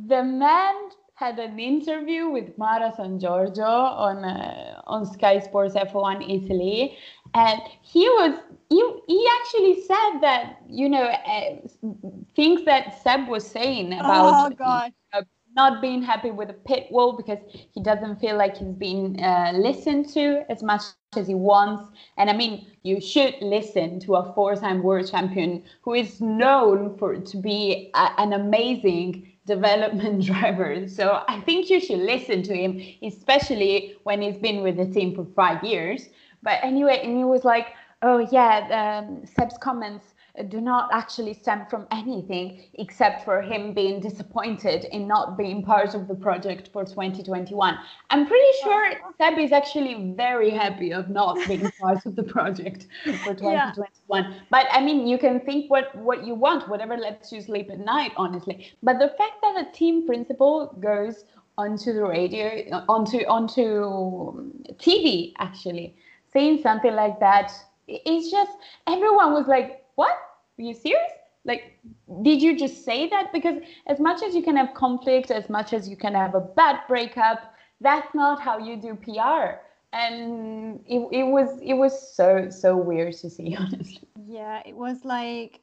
the 0.07 0.23
man 0.23 0.75
had 1.15 1.39
an 1.41 1.59
interview 1.59 2.29
with 2.29 2.57
Mara 2.57 2.93
Sangiorgio 2.97 3.67
on 3.67 4.25
uh, 4.25 4.81
on 4.87 5.05
Sky 5.05 5.41
Sports 5.41 5.75
F1 5.75 6.23
Italy, 6.23 6.97
and 7.35 7.61
he 7.83 8.09
was 8.09 8.39
he, 8.69 8.81
he 9.09 9.29
actually 9.41 9.83
said 9.83 10.21
that 10.21 10.59
you 10.69 10.89
know 10.89 11.05
uh, 11.05 11.57
things 12.37 12.65
that 12.65 13.03
Seb 13.03 13.29
was 13.29 13.45
saying 13.45 13.93
about 13.95 14.55
oh. 14.61 14.91
Uh, 15.13 15.23
not 15.57 15.81
being 15.81 16.03
happy 16.03 16.31
with 16.31 16.49
the 16.49 16.55
pit 16.55 16.87
wall 16.91 17.17
because 17.17 17.39
he 17.75 17.83
doesn't 17.83 18.21
feel 18.21 18.37
like 18.37 18.59
he's 18.59 18.69
being 18.69 19.21
uh, 19.21 19.51
listened 19.55 20.09
to 20.09 20.45
as 20.49 20.63
much 20.63 20.83
as 21.17 21.27
he 21.27 21.35
wants. 21.35 21.91
And 22.17 22.31
I 22.31 22.35
mean, 22.35 22.67
you 22.83 23.01
should 23.01 23.35
listen 23.41 23.99
to 24.01 24.17
a 24.17 24.33
four-time 24.35 24.83
world 24.83 25.11
champion 25.11 25.65
who 25.83 25.95
is 25.95 26.21
known 26.21 26.97
for 26.99 27.17
to 27.17 27.37
be 27.39 27.91
a, 27.95 28.11
an 28.19 28.35
amazing 28.35 29.33
development 29.49 30.25
driver. 30.31 30.87
So 30.87 31.25
I 31.27 31.41
think 31.41 31.71
you 31.71 31.81
should 31.81 31.99
listen 32.01 32.43
to 32.45 32.55
him, 32.55 32.81
especially 33.03 33.97
when 34.05 34.23
he's 34.23 34.39
been 34.39 34.63
with 34.63 34.77
the 34.77 34.87
team 34.87 35.15
for 35.17 35.27
five 35.35 35.65
years. 35.65 36.09
But 36.43 36.61
anyway, 36.63 37.01
and 37.03 37.17
he 37.17 37.25
was 37.25 37.45
like, 37.45 37.69
oh 38.03 38.19
yeah, 38.31 38.55
um, 38.81 39.27
Seb's 39.27 39.59
comments 39.59 40.15
do 40.43 40.61
not 40.61 40.91
actually 40.93 41.35
stem 41.35 41.67
from 41.71 41.87
anything 41.91 42.65
except 42.75 43.25
for 43.25 43.43
him 43.43 43.75
being 43.75 44.01
disappointed 44.01 44.85
in 44.93 45.07
not 45.07 45.37
being 45.37 45.63
part 45.63 45.95
of 45.95 46.09
the 46.09 46.15
project 46.15 46.71
for 46.73 46.85
2021. 46.85 47.79
I'm 48.11 48.27
pretty 48.27 48.53
oh, 48.65 48.65
sure 48.65 48.93
Seb 49.19 49.39
is 49.39 49.53
actually 49.53 50.13
very 50.17 50.51
happy 50.51 50.93
of 50.93 51.09
not 51.09 51.37
being 51.47 51.71
part 51.81 52.07
of 52.07 52.17
the 52.17 52.23
project 52.23 52.87
for 53.25 53.35
2021. 53.35 54.25
Yeah. 54.25 54.35
But 54.51 54.67
I 54.71 54.81
mean, 54.81 55.07
you 55.07 55.19
can 55.19 55.41
think 55.41 55.71
what 55.71 55.95
what 55.97 56.25
you 56.25 56.35
want, 56.35 56.69
whatever 56.69 56.97
lets 56.97 57.33
you 57.33 57.41
sleep 57.41 57.71
at 57.71 57.81
night, 57.81 58.13
honestly. 58.17 58.73
But 58.83 58.99
the 58.99 59.09
fact 59.09 59.43
that 59.43 59.67
a 59.67 59.73
team 59.73 60.07
principal 60.07 60.77
goes 60.81 61.25
onto 61.57 61.93
the 61.93 62.05
radio, 62.05 62.63
uh, 62.71 62.85
onto 62.89 63.19
onto 63.27 63.85
um, 63.85 64.53
TV, 64.75 65.33
actually 65.39 65.97
saying 66.33 66.63
something 66.63 66.95
like 66.95 67.19
that, 67.21 67.53
it's 67.89 68.31
just 68.31 68.53
everyone 68.87 69.33
was 69.33 69.47
like, 69.49 69.85
"What? 69.97 70.17
Are 70.59 70.63
you 70.63 70.75
serious? 70.75 71.13
Like, 71.45 71.79
did 72.23 72.43
you 72.43 72.59
just 72.59 72.85
say 72.85 73.09
that? 73.09 73.33
Because 73.33 73.63
as 73.87 74.01
much 74.01 74.23
as 74.23 74.35
you 74.35 74.43
can 74.43 74.57
have 74.57 74.75
conflict, 74.75 75.31
as 75.31 75.49
much 75.49 75.73
as 75.73 75.89
you 75.89 75.97
can 75.97 76.15
have 76.15 76.35
a 76.35 76.41
bad 76.41 76.81
breakup, 76.89 77.55
that's 77.81 78.15
not 78.15 78.41
how 78.41 78.59
you 78.59 78.77
do 78.77 78.95
PR. 78.95 79.61
And 79.93 80.81
it, 80.87 81.09
it 81.13 81.23
was 81.25 81.59
it 81.63 81.75
was 81.75 82.15
so 82.15 82.51
so 82.51 82.77
weird 82.77 83.15
to 83.15 83.31
see, 83.31 83.57
honestly. 83.59 84.01
Yeah, 84.27 84.63
it 84.67 84.77
was 84.77 85.05
like 85.05 85.61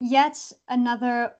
yet 0.00 0.38
another 0.68 1.34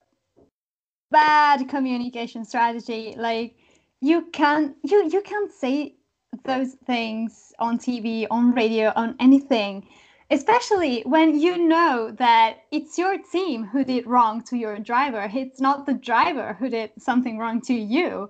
bad 1.09 1.67
communication 1.67 2.45
strategy. 2.45 3.15
Like 3.17 3.55
you 4.01 4.27
can't 4.33 4.75
you 4.83 5.09
you 5.09 5.21
can't 5.21 5.51
say 5.51 5.95
those 6.43 6.73
things 6.85 7.53
on 7.57 7.79
TV, 7.79 8.27
on 8.29 8.51
radio, 8.51 8.93
on 8.95 9.15
anything 9.19 9.87
especially 10.31 11.01
when 11.01 11.39
you 11.39 11.57
know 11.57 12.11
that 12.17 12.63
it's 12.71 12.97
your 12.97 13.17
team 13.17 13.65
who 13.65 13.83
did 13.83 14.07
wrong 14.07 14.41
to 14.43 14.57
your 14.57 14.79
driver. 14.79 15.29
It's 15.31 15.59
not 15.59 15.85
the 15.85 15.93
driver 15.93 16.53
who 16.53 16.69
did 16.69 16.91
something 16.97 17.37
wrong 17.37 17.61
to 17.61 17.73
you. 17.73 18.29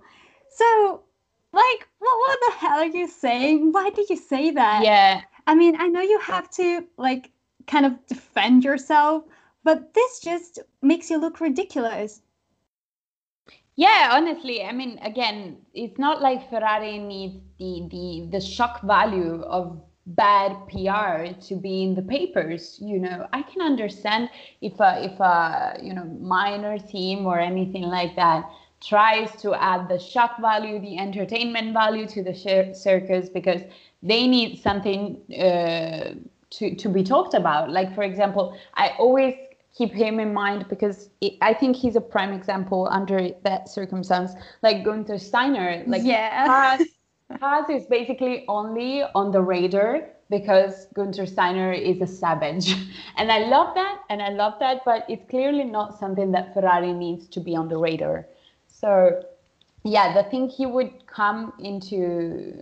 So 0.49 1.03
like 1.53 1.87
what, 1.99 2.17
what 2.19 2.39
the 2.47 2.57
hell 2.57 2.79
are 2.79 2.85
you 2.85 3.07
saying? 3.07 3.71
Why 3.71 3.91
did 3.91 4.09
you 4.09 4.17
say 4.17 4.51
that? 4.51 4.83
Yeah. 4.83 5.21
I 5.47 5.55
mean 5.55 5.75
i 5.79 5.87
know 5.87 6.01
you 6.01 6.19
have 6.19 6.49
to 6.51 6.85
like 6.97 7.31
kind 7.67 7.85
of 7.85 7.93
defend 8.07 8.63
yourself 8.63 9.23
but 9.63 9.93
this 9.93 10.19
just 10.19 10.59
makes 10.81 11.09
you 11.09 11.17
look 11.17 11.39
ridiculous. 11.39 12.21
Yeah, 13.75 14.09
honestly, 14.11 14.63
I 14.63 14.71
mean, 14.71 14.99
again, 15.01 15.57
it's 15.73 15.97
not 15.97 16.21
like 16.21 16.49
Ferrari 16.49 16.97
needs 16.97 17.37
the 17.57 17.87
the 17.89 18.27
the 18.31 18.41
shock 18.41 18.81
value 18.81 19.41
of 19.43 19.81
bad 20.05 20.57
PR 20.67 21.33
to 21.47 21.55
be 21.55 21.83
in 21.83 21.95
the 21.95 22.01
papers. 22.01 22.79
You 22.81 22.99
know, 22.99 23.27
I 23.33 23.43
can 23.43 23.61
understand 23.61 24.29
if 24.61 24.79
a 24.79 25.03
if 25.03 25.19
a 25.19 25.77
you 25.81 25.93
know 25.93 26.05
minor 26.19 26.77
team 26.79 27.25
or 27.25 27.39
anything 27.39 27.83
like 27.83 28.15
that 28.15 28.49
tries 28.81 29.39
to 29.43 29.53
add 29.53 29.87
the 29.87 29.99
shock 29.99 30.41
value, 30.41 30.79
the 30.79 30.97
entertainment 30.97 31.73
value 31.73 32.07
to 32.07 32.23
the 32.23 32.33
circus 32.73 33.29
because 33.29 33.61
they 34.01 34.27
need 34.27 34.59
something 34.59 35.21
uh, 35.33 36.15
to 36.49 36.75
to 36.75 36.89
be 36.89 37.03
talked 37.03 37.33
about. 37.33 37.69
Like 37.69 37.93
for 37.93 38.03
example, 38.03 38.57
I 38.73 38.89
always 38.97 39.35
keep 39.77 39.93
him 39.93 40.19
in 40.19 40.33
mind 40.33 40.65
because 40.67 41.09
it, 41.21 41.33
I 41.41 41.53
think 41.53 41.75
he's 41.75 41.95
a 41.95 42.01
prime 42.01 42.33
example 42.33 42.87
under 42.91 43.29
that 43.43 43.69
circumstance. 43.69 44.33
Like 44.63 44.83
Gunther 44.83 45.19
Steiner, 45.19 45.83
like 45.85 46.01
yeah. 46.03 46.45
Haas, 46.45 46.87
Haas 47.39 47.69
is 47.69 47.85
basically 47.85 48.45
only 48.47 49.03
on 49.15 49.31
the 49.31 49.41
radar 49.41 50.09
because 50.29 50.87
Gunther 50.93 51.25
Steiner 51.25 51.71
is 51.73 52.01
a 52.01 52.07
savage. 52.07 52.73
And 53.17 53.31
I 53.31 53.39
love 53.39 53.75
that, 53.75 53.99
and 54.09 54.21
I 54.21 54.29
love 54.29 54.53
that, 54.59 54.81
but 54.85 55.05
it's 55.09 55.29
clearly 55.29 55.65
not 55.65 55.99
something 55.99 56.31
that 56.31 56.53
Ferrari 56.53 56.93
needs 56.93 57.27
to 57.29 57.39
be 57.39 57.55
on 57.55 57.67
the 57.67 57.77
radar. 57.77 58.25
So 58.67 59.21
yeah, 59.83 60.13
the 60.13 60.29
thing 60.29 60.47
he 60.47 60.65
would 60.65 61.07
come 61.07 61.53
into 61.59 62.53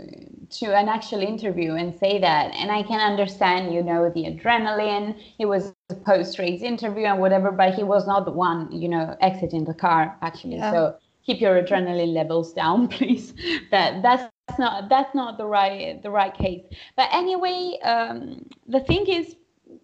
to 0.50 0.66
an 0.76 0.88
actual 0.88 1.22
interview 1.22 1.74
and 1.74 1.94
say 1.94 2.18
that, 2.20 2.54
and 2.56 2.72
I 2.72 2.82
can 2.84 3.02
understand, 3.02 3.74
you 3.74 3.84
know, 3.84 4.10
the 4.10 4.24
adrenaline. 4.24 5.20
It 5.38 5.46
was 5.46 5.74
a 5.90 5.96
post-race 5.96 6.62
interview 6.62 7.06
and 7.06 7.20
whatever, 7.20 7.52
but 7.52 7.74
he 7.74 7.84
was 7.84 8.08
not 8.08 8.26
the 8.26 8.32
one, 8.32 8.72
you 8.72 8.88
know, 8.88 9.18
exiting 9.20 9.66
the 9.66 9.74
car 9.74 10.18
actually. 10.22 10.56
Yeah. 10.56 10.72
So 10.72 10.96
keep 11.26 11.42
your 11.42 11.62
adrenaline 11.62 12.14
levels 12.14 12.54
down, 12.54 12.88
please. 12.96 13.34
That 13.72 14.02
that's 14.02 14.24
not 14.58 14.90
that's 14.90 15.14
not 15.14 15.38
the 15.38 15.46
right 15.46 16.02
the 16.02 16.10
right 16.10 16.34
case. 16.34 16.64
But 16.96 17.10
anyway, 17.12 17.78
um, 17.84 18.46
the 18.68 18.80
thing 18.80 19.06
is, 19.08 19.36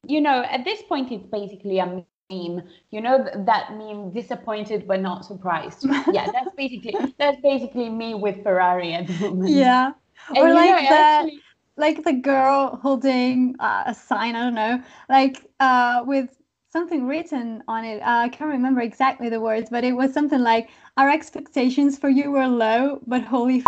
you 0.08 0.22
know, 0.22 0.44
at 0.50 0.64
this 0.66 0.82
point, 0.84 1.12
it's 1.12 1.26
basically 1.28 1.80
a 1.80 2.04
meme 2.32 2.64
you 2.90 3.02
know 3.02 3.24
that 3.46 3.72
meme 3.74 4.12
disappointed 4.12 4.88
but 4.88 5.00
not 5.00 5.24
surprised 5.24 5.86
yeah 6.12 6.26
that's 6.32 6.50
basically 6.58 7.14
that's 7.20 7.40
basically 7.42 7.88
me 7.88 8.16
with 8.16 8.42
ferrari 8.42 8.94
at 8.94 9.06
the 9.06 9.14
moment 9.20 9.52
yeah 9.52 9.92
and 10.30 10.38
or 10.40 10.52
like 10.54 10.72
know, 10.72 10.90
that 10.90 11.22
actually... 11.26 11.40
like 11.78 12.04
the 12.04 12.14
girl 12.14 12.80
holding 12.82 13.56
uh, 13.60 13.84
a 13.86 13.94
sign 13.94 14.36
i 14.36 14.44
don't 14.44 14.56
know 14.56 14.82
like 15.08 15.48
uh 15.60 16.02
with 16.06 16.30
something 16.72 17.06
written 17.06 17.64
on 17.68 17.86
it 17.86 18.02
uh, 18.02 18.22
i 18.26 18.30
can't 18.30 18.50
remember 18.50 18.82
exactly 18.82 19.30
the 19.30 19.40
words 19.40 19.70
but 19.70 19.84
it 19.84 19.94
was 19.94 20.12
something 20.12 20.42
like 20.42 20.70
our 20.98 21.10
expectations 21.10 21.98
for 21.98 22.10
you 22.10 22.32
were 22.32 22.48
low 22.48 23.00
but 23.06 23.22
holy 23.22 23.60
f-. 23.60 23.66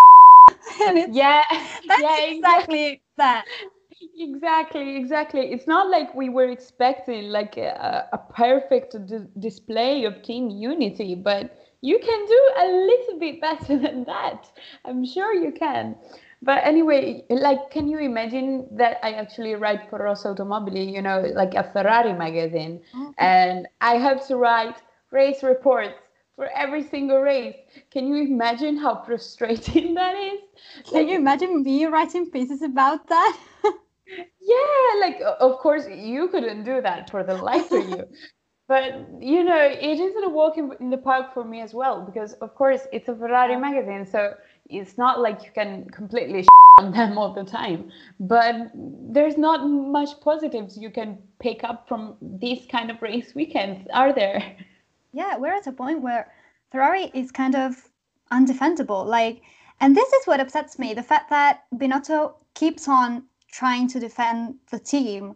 and 0.81 0.97
it's, 0.97 1.15
yeah. 1.15 1.43
that's 1.87 2.01
yeah 2.01 2.25
exactly 2.25 3.01
that. 3.17 3.45
Exactly 4.19 4.95
exactly. 4.97 5.51
It's 5.51 5.67
not 5.67 5.89
like 5.89 6.13
we 6.13 6.29
were 6.29 6.49
expecting 6.49 7.29
like 7.29 7.57
a, 7.57 8.07
a 8.13 8.17
perfect 8.17 8.95
d- 9.07 9.25
display 9.39 10.03
of 10.05 10.21
team 10.21 10.49
unity 10.49 11.15
but 11.15 11.57
you 11.81 11.99
can 11.99 12.25
do 12.25 12.41
a 12.57 12.65
little 12.67 13.19
bit 13.19 13.41
better 13.41 13.77
than 13.85 14.03
that. 14.05 14.51
I'm 14.85 15.05
sure 15.05 15.33
you 15.33 15.51
can. 15.51 15.95
But 16.41 16.63
anyway 16.65 17.23
like 17.29 17.71
can 17.71 17.87
you 17.87 17.97
imagine 17.99 18.67
that 18.77 18.99
i 19.03 19.11
actually 19.13 19.55
write 19.55 19.89
for 19.89 19.99
rossa 19.99 20.27
automobili 20.29 20.93
you 20.93 21.01
know 21.01 21.21
like 21.35 21.55
a 21.55 21.63
ferrari 21.63 22.13
magazine? 22.13 22.81
Mm-hmm. 22.95 23.11
and 23.17 23.67
i 23.81 23.95
have 23.97 24.25
to 24.27 24.35
write 24.37 24.77
race 25.11 25.41
reports 25.43 25.99
for 26.37 26.47
every 26.55 26.83
single 26.83 27.19
race. 27.19 27.55
Can 27.91 28.07
you 28.07 28.15
imagine 28.23 28.77
how 28.77 29.03
frustrating 29.03 29.93
that 30.01 30.15
is? 30.15 30.39
Can 30.85 30.93
like, 30.93 31.07
you 31.09 31.15
imagine 31.15 31.63
me 31.63 31.85
writing 31.85 32.31
pieces 32.31 32.61
about 32.61 33.07
that? 33.09 33.37
yeah 34.41 35.01
like 35.01 35.19
of 35.39 35.57
course 35.57 35.85
you 35.93 36.29
couldn't 36.29 36.63
do 36.63 36.81
that 36.81 37.09
for 37.09 37.23
the 37.23 37.33
life 37.33 37.71
of 37.71 37.89
you 37.89 38.03
but 38.67 39.05
you 39.19 39.43
know 39.43 39.61
it 39.61 39.99
isn't 39.99 40.23
a 40.23 40.29
walk 40.29 40.57
in, 40.57 40.71
in, 40.79 40.89
the 40.89 40.97
park 40.97 41.33
for 41.33 41.43
me 41.43 41.61
as 41.61 41.73
well 41.73 42.01
because 42.01 42.33
of 42.35 42.55
course 42.55 42.81
it's 42.93 43.09
a 43.09 43.15
ferrari 43.15 43.57
magazine 43.57 44.05
so 44.05 44.33
it's 44.69 44.97
not 44.97 45.19
like 45.19 45.43
you 45.43 45.51
can 45.53 45.85
completely 45.89 46.45
on 46.79 46.91
them 46.91 47.17
all 47.17 47.33
the 47.33 47.43
time 47.43 47.89
but 48.19 48.55
there's 49.11 49.37
not 49.37 49.67
much 49.67 50.09
positives 50.21 50.77
you 50.77 50.89
can 50.89 51.17
pick 51.41 51.63
up 51.63 51.87
from 51.87 52.15
these 52.21 52.65
kind 52.71 52.89
of 52.89 53.01
race 53.01 53.35
weekends 53.35 53.87
are 53.93 54.13
there 54.13 54.55
yeah 55.13 55.37
we're 55.37 55.53
at 55.53 55.67
a 55.67 55.71
point 55.71 56.01
where 56.01 56.31
ferrari 56.71 57.11
is 57.13 57.31
kind 57.31 57.55
of 57.55 57.89
undefendable 58.31 59.05
like 59.05 59.41
and 59.79 59.95
this 59.95 60.11
is 60.13 60.27
what 60.27 60.39
upsets 60.39 60.77
me 60.77 60.93
the 60.93 61.03
fact 61.03 61.29
that 61.29 61.63
binotto 61.75 62.33
keeps 62.53 62.87
on 62.87 63.23
trying 63.51 63.87
to 63.87 63.99
defend 63.99 64.55
the 64.71 64.79
team 64.79 65.35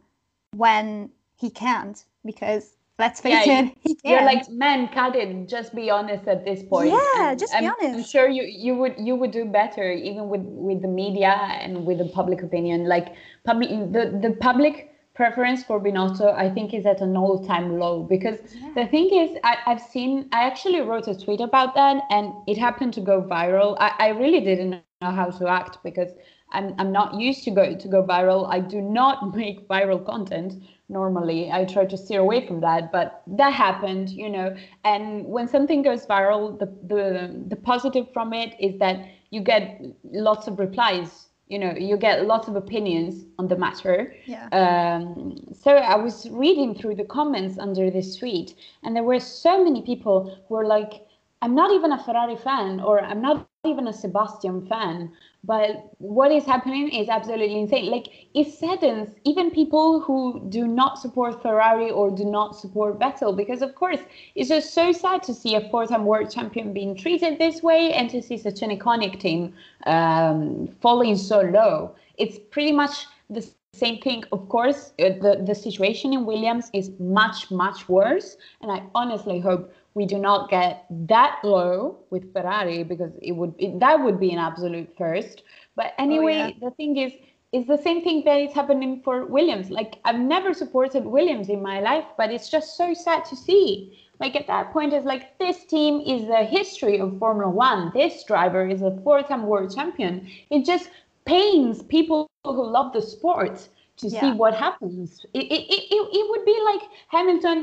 when 0.56 1.10
he 1.38 1.50
can't 1.50 2.06
because 2.26 2.76
let's 3.00 3.20
face 3.20 3.46
yeah, 3.48 3.62
it 3.62 3.78
he 3.82 3.96
can't. 3.96 4.06
you're 4.06 4.26
like 4.26 4.50
man 4.50 4.88
cut 4.90 5.16
it 5.16 5.48
just 5.48 5.74
be 5.74 5.90
honest 5.90 6.28
at 6.28 6.46
this 6.46 6.62
point. 6.64 6.90
Yeah 6.90 7.32
and 7.32 7.40
just 7.40 7.52
be 7.54 7.66
I'm, 7.66 7.74
honest. 7.74 7.96
i'm 7.96 8.04
sure 8.04 8.30
you 8.30 8.44
you 8.44 8.76
would 8.76 8.96
you 8.98 9.16
would 9.16 9.32
do 9.32 9.46
better 9.46 9.92
even 9.92 10.30
with 10.30 10.42
with 10.42 10.82
the 10.82 10.88
media 10.88 11.32
and 11.62 11.86
with 11.86 11.98
the 11.98 12.10
public 12.20 12.42
opinion. 12.44 12.88
Like 12.88 13.16
public 13.46 13.70
the 13.70 14.20
the 14.22 14.36
public 14.40 14.91
preference 15.22 15.64
for 15.64 15.80
Binotto, 15.80 16.34
I 16.34 16.50
think, 16.50 16.74
is 16.74 16.88
at 16.88 17.00
an 17.00 17.16
all-time 17.16 17.78
low 17.78 18.02
because 18.02 18.40
yeah. 18.56 18.72
the 18.74 18.88
thing 18.88 19.08
is, 19.14 19.38
I, 19.44 19.56
have 19.66 19.80
seen. 19.80 20.28
I 20.32 20.42
actually 20.50 20.82
wrote 20.82 21.08
a 21.08 21.16
tweet 21.24 21.42
about 21.42 21.76
that, 21.76 22.02
and 22.10 22.34
it 22.48 22.58
happened 22.58 22.96
to 22.96 23.02
go 23.02 23.22
viral. 23.22 23.78
I, 23.80 23.92
I 24.00 24.08
really 24.22 24.40
didn't 24.40 24.72
know 25.02 25.12
how 25.12 25.30
to 25.30 25.48
act 25.48 25.78
because 25.84 26.10
I'm, 26.54 26.74
I'm 26.80 26.92
not 26.92 27.14
used 27.14 27.44
to 27.44 27.52
go 27.52 27.76
to 27.76 27.88
go 27.88 28.04
viral. 28.04 28.52
I 28.52 28.60
do 28.62 28.82
not 28.82 29.36
make 29.42 29.68
viral 29.68 30.04
content 30.04 30.56
normally. 30.90 31.52
I 31.52 31.66
try 31.66 31.86
to 31.86 31.98
steer 31.98 32.22
away 32.22 32.48
from 32.48 32.62
that, 32.62 32.92
but 32.92 33.22
that 33.28 33.54
happened, 33.54 34.10
you 34.10 34.28
know. 34.28 34.56
And 34.84 35.24
when 35.26 35.48
something 35.48 35.84
goes 35.84 36.08
viral, 36.08 36.58
the 36.58 36.66
the 36.94 37.04
the 37.48 37.58
positive 37.58 38.12
from 38.12 38.34
it 38.34 38.56
is 38.60 38.80
that 38.80 38.98
you 39.30 39.42
get 39.42 39.82
lots 40.04 40.48
of 40.48 40.58
replies. 40.58 41.28
You 41.52 41.60
know, 41.60 41.74
you 41.90 41.98
get 41.98 42.26
lots 42.26 42.48
of 42.48 42.56
opinions 42.56 43.26
on 43.38 43.48
the 43.50 43.58
matter. 43.58 44.16
Yeah. 44.26 44.48
Um, 44.62 45.38
so 45.64 45.72
I 45.94 45.96
was 45.96 46.30
reading 46.30 46.74
through 46.74 46.96
the 46.96 47.04
comments 47.18 47.60
under 47.60 47.92
this 47.92 48.16
tweet, 48.20 48.56
and 48.84 48.96
there 48.96 49.04
were 49.04 49.20
so 49.20 49.62
many 49.68 49.82
people 49.82 50.16
who 50.48 50.56
were 50.56 50.66
like, 50.66 50.94
"I'm 51.42 51.54
not 51.62 51.70
even 51.78 51.92
a 51.92 52.02
Ferrari 52.06 52.38
fan," 52.38 52.80
or 52.80 53.02
"I'm 53.02 53.22
not 53.22 53.38
even 53.66 53.88
a 53.88 53.94
Sebastian 54.04 54.66
fan." 54.72 55.12
But 55.44 55.92
what 55.98 56.32
is 56.32 56.46
happening 56.46 56.90
is 56.90 57.10
absolutely 57.10 57.60
insane. 57.60 57.90
Like 57.90 58.08
it 58.34 58.48
saddens 58.48 59.16
even 59.26 59.50
people 59.50 60.00
who 60.00 60.46
do 60.50 60.68
not 60.68 61.00
support 61.00 61.42
ferrari 61.42 61.90
or 61.90 62.12
do 62.12 62.26
not 62.26 62.56
support 62.56 63.00
vettel 63.00 63.36
because 63.36 63.62
of 63.62 63.74
course 63.76 64.00
it's 64.36 64.50
just 64.50 64.74
so 64.74 64.92
sad 64.92 65.24
to 65.24 65.34
see 65.34 65.56
a 65.56 65.70
four-time 65.70 66.06
world 66.06 66.30
champion 66.30 66.74
being 66.74 66.96
treated 66.96 67.40
this 67.40 67.64
way 67.64 67.92
and 67.94 68.10
to 68.12 68.22
see 68.22 68.38
such 68.38 68.62
an 68.62 68.70
iconic 68.70 69.20
team 69.20 69.54
um, 69.88 70.68
falling 70.80 71.18
so 71.18 71.42
low. 71.42 71.96
It's 72.18 72.38
pretty 72.52 72.72
much 72.72 73.08
the 73.30 73.42
same 73.42 74.00
thing. 74.00 74.24
Of 74.32 74.48
course 74.50 74.94
uh, 75.00 75.10
the, 75.22 75.42
the 75.46 75.56
situation 75.56 76.14
in 76.14 76.26
williams 76.26 76.70
is 76.74 76.92
much 77.00 77.50
much 77.50 77.90
worse. 77.90 78.38
And 78.62 78.72
i 78.72 78.84
honestly 78.94 79.40
hope 79.40 79.74
we 79.94 80.06
do 80.06 80.18
not 80.18 80.50
get 80.50 80.86
that 80.90 81.40
low 81.44 81.98
with 82.10 82.32
Ferrari 82.34 82.84
because 82.84 83.12
it 83.22 83.34
would 83.34 83.54
it, 83.58 83.80
that 83.80 84.02
would 84.02 84.20
be 84.20 84.32
an 84.32 84.40
absolute 84.40 84.90
first. 84.98 85.44
But 85.76 85.94
oh, 85.98 86.04
anyway, 86.04 86.42
oh, 86.42 86.48
yeah. 86.48 86.70
the 86.70 86.72
thing 86.76 86.98
is, 86.98 87.14
it's 87.52 87.68
the 87.68 87.78
same 87.78 88.04
thing 88.04 88.24
that 88.26 88.40
is 88.40 88.54
happening 88.54 89.02
for 89.04 89.26
Williams. 89.26 89.70
Like 89.70 90.00
I've 90.06 90.20
never 90.20 90.54
supported 90.54 91.06
Williams 91.06 91.50
in 91.50 91.62
my 91.62 91.80
life, 91.82 92.06
but 92.18 92.32
it's 92.32 92.50
just 92.50 92.78
so 92.78 92.94
sad 92.94 93.26
to 93.26 93.36
see. 93.36 93.98
Like 94.20 94.36
at 94.36 94.48
that 94.48 94.72
point, 94.72 94.94
it's 94.94 95.06
like 95.06 95.38
this 95.40 95.66
team 95.66 96.02
is 96.02 96.28
the 96.28 96.44
history 96.44 97.00
of 97.00 97.18
Formula 97.18 97.50
One. 97.50 97.92
This 97.94 98.24
driver 98.24 98.68
is 98.68 98.84
a 98.84 98.96
four-time 99.04 99.48
world 99.48 99.76
champion. 99.76 100.28
It 100.52 100.64
just 100.64 100.90
pains 101.26 101.82
people 101.84 102.30
who 102.44 102.64
love 102.64 102.94
the 102.94 103.02
sport 103.02 103.68
to 104.02 104.10
yeah. 104.10 104.22
see 104.22 104.32
what 104.32 104.54
happens. 104.54 105.26
It, 105.34 105.44
it, 105.44 105.64
it, 105.70 106.10
it 106.20 106.30
would 106.30 106.46
be 106.46 106.60
like 106.66 106.82
Hamilton 107.08 107.60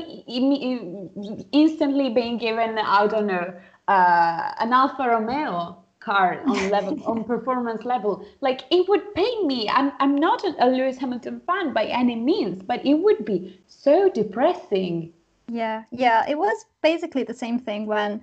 instantly 1.51 2.09
being 2.09 2.37
given, 2.37 2.77
I 2.77 3.07
don't 3.07 3.27
know, 3.27 3.53
uh, 3.87 4.51
an 4.59 4.73
Alfa 4.73 5.03
Romeo 5.09 5.83
car 5.99 6.41
on 6.47 6.69
level 6.75 7.01
on 7.03 7.25
performance 7.25 7.83
level 7.83 8.25
like 8.39 8.61
it 8.71 8.87
would 8.87 9.13
pain 9.15 9.45
me 9.45 9.69
i'm 9.69 9.91
i'm 9.99 10.15
not 10.15 10.41
a 10.45 10.65
lewis 10.65 10.97
hamilton 10.97 11.41
fan 11.45 11.73
by 11.73 11.83
any 11.83 12.15
means 12.15 12.63
but 12.63 12.83
it 12.85 12.93
would 12.93 13.25
be 13.25 13.59
so 13.67 14.09
depressing 14.09 15.11
yeah 15.49 15.83
yeah 15.91 16.23
it 16.29 16.37
was 16.37 16.65
basically 16.81 17.23
the 17.23 17.33
same 17.33 17.59
thing 17.59 17.85
when 17.85 18.21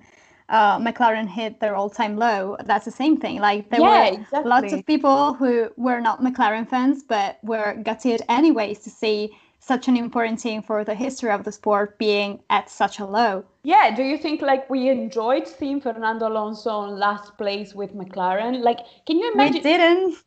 uh, 0.49 0.79
McLaren 0.79 1.27
hit 1.27 1.59
their 1.59 1.75
all-time 1.75 2.15
low, 2.15 2.57
that's 2.65 2.85
the 2.85 2.91
same 2.91 3.17
thing. 3.17 3.39
Like 3.39 3.69
there 3.69 3.81
yeah, 3.81 4.11
were 4.11 4.17
exactly. 4.21 4.49
lots 4.49 4.73
of 4.73 4.85
people 4.85 5.33
who 5.33 5.69
were 5.77 5.99
not 5.99 6.21
McLaren 6.21 6.67
fans, 6.67 7.03
but 7.03 7.39
were 7.43 7.75
gutted 7.83 8.21
anyways 8.29 8.79
to 8.79 8.89
see 8.89 9.31
such 9.59 9.89
an 9.89 9.97
important 9.97 10.39
team 10.39 10.61
for 10.61 10.85
the 10.85 10.95
history 10.95 11.29
of 11.29 11.43
the 11.43 11.51
sport 11.51 11.97
being 11.97 12.39
at 12.49 12.69
such 12.69 12.99
a 12.99 13.05
low. 13.05 13.43
Yeah, 13.63 13.93
do 13.93 14.03
you 14.03 14.17
think 14.17 14.41
like 14.41 14.69
we 14.69 14.87
enjoyed 14.87 15.45
seeing 15.45 15.81
Fernando 15.81 16.29
Alonso 16.29 16.85
in 16.85 16.97
last 16.97 17.37
place 17.37 17.75
with 17.75 17.93
McLaren? 17.93 18.61
Like, 18.61 18.79
can 19.05 19.17
you 19.19 19.31
imagine? 19.33 19.55
We 19.55 19.61
didn't. 19.61 20.23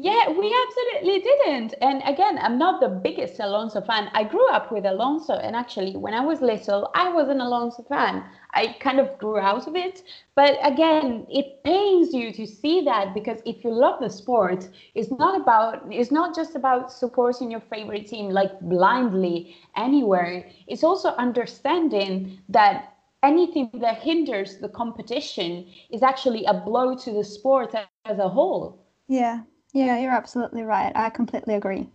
Yeah, 0.00 0.28
we 0.28 0.54
absolutely 0.66 1.20
didn't. 1.20 1.74
And 1.82 2.02
again, 2.06 2.38
I'm 2.38 2.56
not 2.56 2.80
the 2.80 2.88
biggest 2.88 3.40
Alonso 3.40 3.80
fan. 3.80 4.08
I 4.14 4.22
grew 4.22 4.48
up 4.48 4.70
with 4.70 4.86
Alonso, 4.86 5.32
and 5.34 5.56
actually, 5.56 5.96
when 5.96 6.14
I 6.14 6.20
was 6.24 6.40
little, 6.40 6.88
I 6.94 7.08
was 7.12 7.28
an 7.28 7.40
Alonso 7.40 7.82
fan. 7.82 8.24
I 8.54 8.76
kind 8.78 9.00
of 9.00 9.18
grew 9.18 9.38
out 9.38 9.66
of 9.66 9.74
it. 9.74 10.04
But 10.36 10.56
again, 10.62 11.26
it 11.28 11.64
pains 11.64 12.14
you 12.14 12.32
to 12.32 12.46
see 12.46 12.82
that 12.84 13.12
because 13.12 13.40
if 13.44 13.64
you 13.64 13.72
love 13.72 13.98
the 14.00 14.08
sport, 14.08 14.68
it's 14.94 15.10
not 15.10 15.40
about 15.40 15.92
it's 15.92 16.12
not 16.12 16.32
just 16.34 16.54
about 16.54 16.92
supporting 16.92 17.50
your 17.50 17.60
favorite 17.62 18.06
team 18.06 18.30
like 18.30 18.60
blindly 18.60 19.56
anywhere. 19.76 20.48
It's 20.68 20.84
also 20.84 21.08
understanding 21.16 22.38
that 22.48 22.94
anything 23.24 23.70
that 23.80 23.98
hinders 23.98 24.58
the 24.58 24.68
competition 24.68 25.66
is 25.90 26.04
actually 26.04 26.44
a 26.44 26.54
blow 26.54 26.94
to 26.98 27.12
the 27.12 27.24
sport 27.24 27.74
as 28.04 28.18
a 28.20 28.28
whole. 28.28 28.86
Yeah. 29.08 29.42
Yeah, 29.72 29.98
you're 29.98 30.12
absolutely 30.12 30.62
right. 30.62 30.92
I 30.94 31.08
completely 31.10 31.54
agree. 31.54 31.88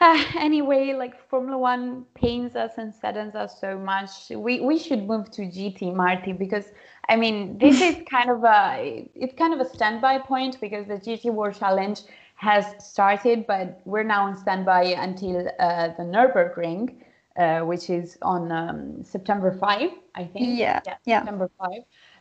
Uh, 0.00 0.22
anyway, 0.36 0.92
like 0.92 1.16
Formula 1.28 1.56
One 1.56 2.04
pains 2.14 2.56
us 2.56 2.72
and 2.78 2.92
saddens 2.92 3.34
us 3.34 3.60
so 3.60 3.78
much. 3.78 4.30
We 4.30 4.60
we 4.60 4.78
should 4.78 5.06
move 5.06 5.30
to 5.32 5.42
GT 5.42 5.94
Marty 5.94 6.32
because 6.32 6.72
I 7.08 7.16
mean 7.16 7.58
this 7.58 7.80
is 7.80 7.96
kind 8.10 8.30
of 8.30 8.44
a 8.44 9.08
it's 9.14 9.34
kind 9.34 9.54
of 9.54 9.60
a 9.60 9.68
standby 9.68 10.18
point 10.18 10.60
because 10.60 10.86
the 10.86 10.98
GT 10.98 11.30
World 11.32 11.54
Challenge 11.58 12.00
has 12.36 12.66
started, 12.84 13.46
but 13.46 13.80
we're 13.84 14.02
now 14.02 14.26
on 14.26 14.36
standby 14.36 14.82
until 14.98 15.48
uh, 15.60 15.88
the 15.96 16.02
Nurburgring, 16.02 16.96
uh, 17.36 17.60
which 17.60 17.88
is 17.88 18.18
on 18.22 18.50
um, 18.50 19.04
September 19.04 19.52
5, 19.52 19.90
I 20.14 20.24
think. 20.24 20.58
Yeah, 20.58 20.80
yeah. 21.06 21.20
September 21.20 21.48
5. 21.58 21.70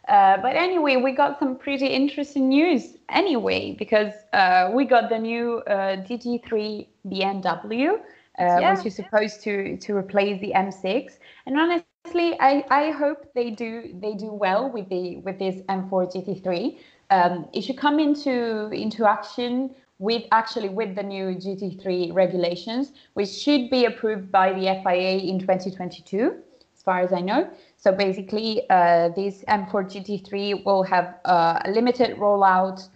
Uh, 0.08 0.38
but 0.42 0.56
anyway, 0.56 0.98
we 0.98 1.14
got 1.14 1.40
some 1.40 1.56
pretty 1.56 1.88
interesting 1.88 2.50
news 2.50 2.98
anyway, 3.10 3.74
because 3.78 4.14
uh, 4.34 4.70
we 4.74 4.86
got 4.86 5.10
the 5.10 5.18
new 5.18 5.60
uh, 5.68 5.98
GT3 5.98 6.88
BMW, 7.08 7.94
uh, 7.94 7.98
yeah. 8.38 8.76
which 8.76 8.86
is 8.86 8.96
supposed 8.96 9.42
to, 9.42 9.78
to 9.78 9.96
replace 9.96 10.42
the 10.42 10.52
M6. 10.54 11.14
And 11.46 11.58
honestly, 11.58 12.38
I, 12.40 12.66
I 12.70 12.92
hope 12.92 13.34
they 13.34 13.52
do 13.52 13.98
they 14.02 14.14
do 14.14 14.32
well 14.32 14.70
with 14.70 14.90
the 14.90 15.18
with 15.18 15.40
this 15.40 15.62
M4 15.70 16.14
GT3. 16.14 16.78
Um, 17.10 17.48
it 17.54 17.62
should 17.62 17.78
come 17.78 18.00
into 18.00 18.70
into 18.72 19.06
action 19.06 19.74
with 20.00 20.24
actually 20.32 20.70
with 20.70 20.96
the 20.96 21.04
new 21.04 21.28
GT3 21.36 22.14
regulations, 22.14 22.92
which 23.14 23.30
should 23.30 23.70
be 23.70 23.86
approved 23.86 24.32
by 24.32 24.52
the 24.52 24.82
FIA 24.84 25.20
in 25.20 25.40
2022, 25.40 26.36
as 26.76 26.84
far 26.84 27.00
as 27.00 27.14
I 27.14 27.22
know. 27.22 27.50
So 27.84 27.92
basically, 27.92 28.62
uh, 28.70 29.10
this 29.10 29.44
M4 29.50 29.84
GT3 29.92 30.64
will 30.64 30.84
have 30.84 31.16
uh, 31.26 31.60
a 31.66 31.72
limited 31.72 32.16
rollout 32.16 32.88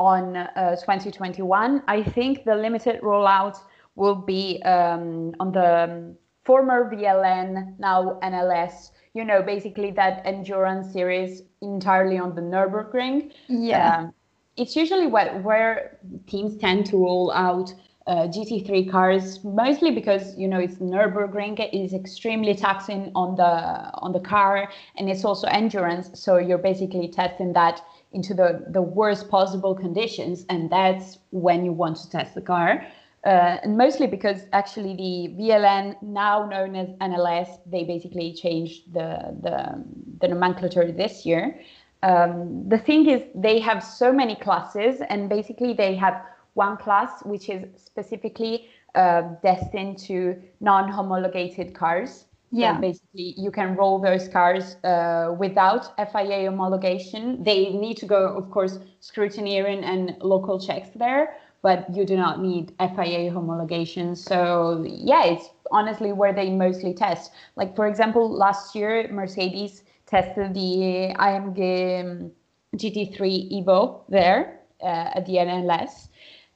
on 0.00 0.36
uh, 0.36 0.74
2021. 0.80 1.80
I 1.86 2.02
think 2.02 2.44
the 2.44 2.56
limited 2.56 3.00
rollout 3.02 3.56
will 3.94 4.16
be 4.16 4.60
um, 4.64 5.32
on 5.38 5.52
the 5.52 6.16
former 6.44 6.90
VLN, 6.92 7.78
now 7.78 8.18
NLS. 8.20 8.90
You 9.14 9.24
know, 9.24 9.44
basically 9.44 9.92
that 9.92 10.22
endurance 10.26 10.92
series 10.92 11.42
entirely 11.60 12.18
on 12.18 12.34
the 12.34 12.40
Nurburgring. 12.42 13.30
Yeah. 13.46 13.96
Um, 13.96 14.14
it's 14.56 14.74
usually 14.74 15.06
what, 15.06 15.40
where 15.44 16.00
teams 16.26 16.56
tend 16.56 16.86
to 16.86 16.96
roll 16.96 17.30
out 17.30 17.72
uh, 18.06 18.26
GT3 18.26 18.90
cars, 18.90 19.42
mostly 19.44 19.90
because 19.90 20.36
you 20.36 20.48
know 20.48 20.58
it's 20.58 20.76
Nurburgring 20.76 21.68
is 21.72 21.94
extremely 21.94 22.54
taxing 22.54 23.12
on 23.14 23.36
the 23.36 23.52
on 23.94 24.12
the 24.12 24.20
car, 24.20 24.68
and 24.96 25.08
it's 25.08 25.24
also 25.24 25.46
endurance. 25.48 26.10
So 26.18 26.36
you're 26.36 26.58
basically 26.58 27.08
testing 27.08 27.52
that 27.52 27.80
into 28.12 28.34
the 28.34 28.64
the 28.68 28.82
worst 28.82 29.30
possible 29.30 29.74
conditions, 29.74 30.44
and 30.48 30.68
that's 30.68 31.18
when 31.30 31.64
you 31.64 31.72
want 31.72 31.96
to 31.98 32.10
test 32.10 32.34
the 32.34 32.42
car. 32.42 32.84
Uh, 33.24 33.58
and 33.62 33.78
mostly 33.78 34.08
because 34.08 34.46
actually 34.52 34.96
the 34.96 35.40
VLN, 35.40 35.94
now 36.02 36.44
known 36.44 36.74
as 36.74 36.88
NLS, 37.00 37.60
they 37.70 37.84
basically 37.84 38.34
changed 38.34 38.92
the 38.92 39.36
the, 39.42 39.84
the 40.20 40.28
nomenclature 40.28 40.90
this 40.90 41.24
year. 41.24 41.60
Um, 42.02 42.68
the 42.68 42.78
thing 42.78 43.08
is, 43.08 43.22
they 43.32 43.60
have 43.60 43.84
so 43.84 44.12
many 44.12 44.34
classes, 44.34 45.00
and 45.08 45.28
basically 45.28 45.72
they 45.72 45.94
have 45.94 46.20
one 46.54 46.76
class, 46.76 47.22
which 47.24 47.48
is 47.48 47.64
specifically 47.76 48.68
uh, 48.94 49.22
destined 49.42 49.98
to 49.98 50.40
non-homologated 50.60 51.74
cars. 51.74 52.26
Yeah. 52.50 52.76
So 52.76 52.80
basically, 52.82 53.34
you 53.38 53.50
can 53.50 53.76
roll 53.76 53.98
those 53.98 54.28
cars 54.28 54.76
uh, 54.84 55.34
without 55.38 55.96
FIA 55.96 56.50
homologation. 56.50 57.42
They 57.42 57.70
need 57.70 57.96
to 57.98 58.06
go, 58.06 58.36
of 58.36 58.50
course, 58.50 58.78
scrutineering 59.00 59.82
and 59.82 60.16
local 60.20 60.60
checks 60.60 60.90
there, 60.94 61.36
but 61.62 61.86
you 61.94 62.04
do 62.04 62.16
not 62.16 62.42
need 62.42 62.74
FIA 62.78 63.30
homologation. 63.30 64.14
So 64.14 64.84
yeah, 64.86 65.24
it's 65.24 65.48
honestly 65.70 66.12
where 66.12 66.34
they 66.34 66.50
mostly 66.50 66.92
test. 66.92 67.32
Like 67.56 67.74
for 67.74 67.86
example, 67.86 68.30
last 68.30 68.74
year 68.74 69.08
Mercedes 69.10 69.84
tested 70.06 70.52
the 70.52 71.14
AMG 71.18 72.30
GT3 72.76 73.18
Evo 73.64 74.02
there 74.08 74.60
uh, 74.82 75.16
at 75.16 75.24
the 75.26 75.36
NLS. 75.36 76.08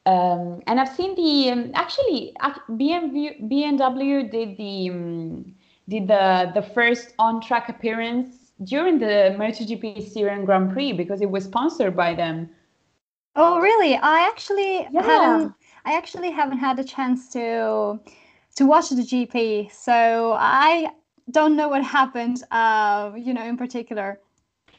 Um, 0.07 0.63
and 0.69 0.79
I've 0.79 0.95
seen 0.95 1.17
the 1.17 1.51
um, 1.51 1.73
actually 1.75 2.33
BMW, 2.71 3.43
BMW 3.51 4.31
did 4.31 4.57
the 4.57 4.91
um, 4.91 5.55
did 5.89 6.07
the 6.07 6.53
the 6.55 6.63
first 6.63 7.15
on 7.19 7.41
track 7.41 7.69
appearance 7.69 8.53
during 8.63 9.01
the 9.01 9.35
MotoGP 9.37 10.09
Styrian 10.09 10.45
Grand 10.45 10.73
Prix 10.73 10.93
because 10.93 11.21
it 11.21 11.31
was 11.31 11.45
sponsored 11.45 11.97
by 11.97 12.15
them. 12.15 12.49
Oh, 13.35 13.61
really? 13.61 13.97
I 13.97 14.21
actually 14.29 14.87
yeah. 14.93 15.03
haven't. 15.03 15.55
I 15.85 15.97
actually 15.97 16.31
haven't 16.31 16.59
had 16.59 16.79
a 16.79 16.85
chance 16.85 17.29
to 17.33 17.99
to 18.55 18.65
watch 18.65 18.91
the 18.91 19.03
GP, 19.03 19.73
so 19.73 20.37
I 20.39 20.91
don't 21.33 21.57
know 21.57 21.69
what 21.69 21.83
happened. 21.83 22.45
Uh, 22.53 23.11
you 23.17 23.35
know, 23.35 23.45
in 23.45 23.57
particular. 23.57 24.21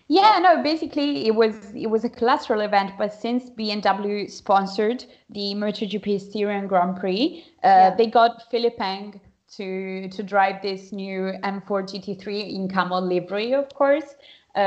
Yeah, 0.09 0.39
no, 0.41 0.63
basically 0.63 1.27
it 1.27 1.35
was 1.35 1.73
it 1.75 1.87
was 1.87 2.05
a 2.05 2.09
collateral 2.09 2.61
event, 2.61 2.91
but 2.97 3.13
since 3.13 3.49
BMW 3.49 4.29
sponsored 4.31 5.03
the 5.29 5.53
MotoGP 5.53 6.21
Styrian 6.21 6.67
Grand 6.67 6.95
Prix, 6.95 7.43
uh, 7.63 7.67
yeah. 7.67 7.95
they 7.95 8.07
got 8.07 8.49
Philipp 8.49 8.79
Eng 8.79 9.19
to 9.57 10.07
to 10.09 10.23
drive 10.23 10.61
this 10.61 10.93
new 10.93 11.33
M4 11.43 11.83
GT3 11.89 12.53
in 12.55 12.69
camel 12.69 13.01
livery, 13.01 13.53
of 13.53 13.67
course. 13.73 14.15
Uh, 14.55 14.59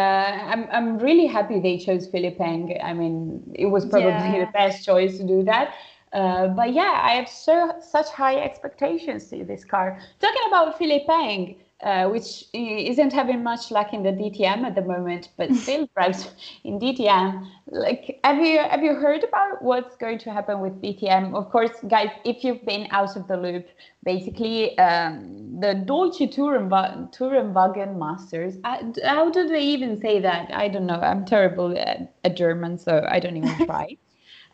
I'm 0.52 0.68
I'm 0.70 0.98
really 0.98 1.26
happy 1.26 1.58
they 1.58 1.78
chose 1.78 2.06
Philipp 2.06 2.38
Eng. 2.38 2.76
I 2.82 2.92
mean, 2.92 3.42
it 3.54 3.66
was 3.66 3.86
probably 3.86 4.10
yeah. 4.10 4.44
the 4.44 4.52
best 4.52 4.84
choice 4.84 5.16
to 5.18 5.26
do 5.26 5.42
that. 5.44 5.74
Uh, 6.12 6.48
but 6.48 6.74
yeah, 6.74 7.00
I 7.02 7.12
have 7.12 7.28
so 7.28 7.72
such 7.80 8.08
high 8.10 8.40
expectations 8.40 9.30
to 9.30 9.44
this 9.44 9.64
car. 9.64 9.98
Talking 10.20 10.42
about 10.48 10.76
Philipp 10.76 11.08
Eng, 11.08 11.56
uh, 11.82 12.08
which 12.08 12.44
isn't 12.52 13.12
having 13.12 13.42
much 13.42 13.70
luck 13.70 13.92
in 13.92 14.02
the 14.02 14.10
DTM 14.10 14.64
at 14.64 14.74
the 14.74 14.82
moment, 14.82 15.30
but 15.36 15.52
still 15.64 15.88
drives 15.94 16.30
in 16.64 16.78
DTM. 16.78 17.46
Like, 17.66 18.20
have 18.24 18.38
you 18.38 18.58
have 18.58 18.82
you 18.82 18.94
heard 18.94 19.24
about 19.24 19.62
what's 19.62 19.96
going 19.96 20.18
to 20.18 20.32
happen 20.32 20.60
with 20.60 20.80
DTM? 20.82 21.34
Of 21.34 21.50
course, 21.50 21.72
guys, 21.88 22.10
if 22.24 22.44
you've 22.44 22.64
been 22.66 22.86
out 22.90 23.16
of 23.16 23.26
the 23.28 23.36
loop, 23.36 23.66
basically 24.04 24.78
um, 24.78 25.60
the 25.60 25.74
Deutsche 25.74 26.30
Tourenwagen, 26.34 27.12
Tourenwagen 27.16 27.98
Masters. 27.98 28.54
Uh, 28.64 28.78
how 29.04 29.30
do 29.30 29.48
they 29.48 29.62
even 29.62 30.00
say 30.00 30.20
that? 30.20 30.50
I 30.52 30.68
don't 30.68 30.86
know. 30.86 31.00
I'm 31.00 31.24
terrible 31.24 31.76
at, 31.78 32.14
at 32.24 32.36
German, 32.36 32.78
so 32.78 33.06
I 33.08 33.20
don't 33.20 33.36
even 33.36 33.54
try. 33.66 33.96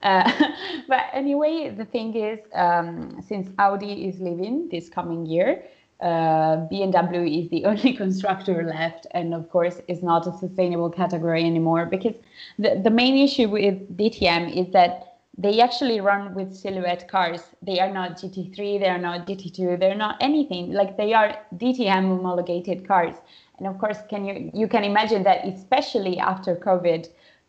Uh, 0.02 0.30
but 0.88 1.04
anyway, 1.12 1.74
the 1.76 1.84
thing 1.84 2.14
is, 2.14 2.38
um, 2.54 3.20
since 3.26 3.48
Audi 3.58 4.06
is 4.06 4.20
leaving 4.20 4.68
this 4.68 4.88
coming 4.88 5.26
year, 5.26 5.64
uh, 6.00 6.66
BMW 6.68 7.42
is 7.42 7.50
the 7.50 7.64
only 7.70 7.92
constructor 7.94 8.62
left, 8.64 9.06
and 9.12 9.34
of 9.34 9.48
course, 9.50 9.80
is 9.88 10.02
not 10.02 10.26
a 10.26 10.32
sustainable 10.36 10.90
category 10.90 11.44
anymore. 11.44 11.86
Because 11.86 12.16
the, 12.58 12.80
the 12.82 12.90
main 12.90 13.16
issue 13.16 13.48
with 13.48 13.96
DTM 13.96 14.54
is 14.54 14.72
that 14.72 15.16
they 15.38 15.60
actually 15.60 16.00
run 16.00 16.34
with 16.34 16.54
silhouette 16.54 17.08
cars. 17.08 17.42
They 17.60 17.78
are 17.78 17.92
not 17.92 18.12
GT3, 18.12 18.80
they 18.80 18.88
are 18.88 18.98
not 18.98 19.26
GT2, 19.26 19.78
they're 19.78 19.94
not 19.94 20.16
anything. 20.20 20.72
Like 20.72 20.96
they 20.96 21.12
are 21.12 21.36
DTM 21.56 22.08
homologated 22.08 22.88
cars. 22.88 23.14
And 23.58 23.66
of 23.66 23.78
course, 23.78 23.98
can 24.08 24.24
you 24.24 24.50
you 24.54 24.68
can 24.68 24.84
imagine 24.84 25.22
that, 25.24 25.46
especially 25.46 26.18
after 26.18 26.56
COVID, 26.56 27.08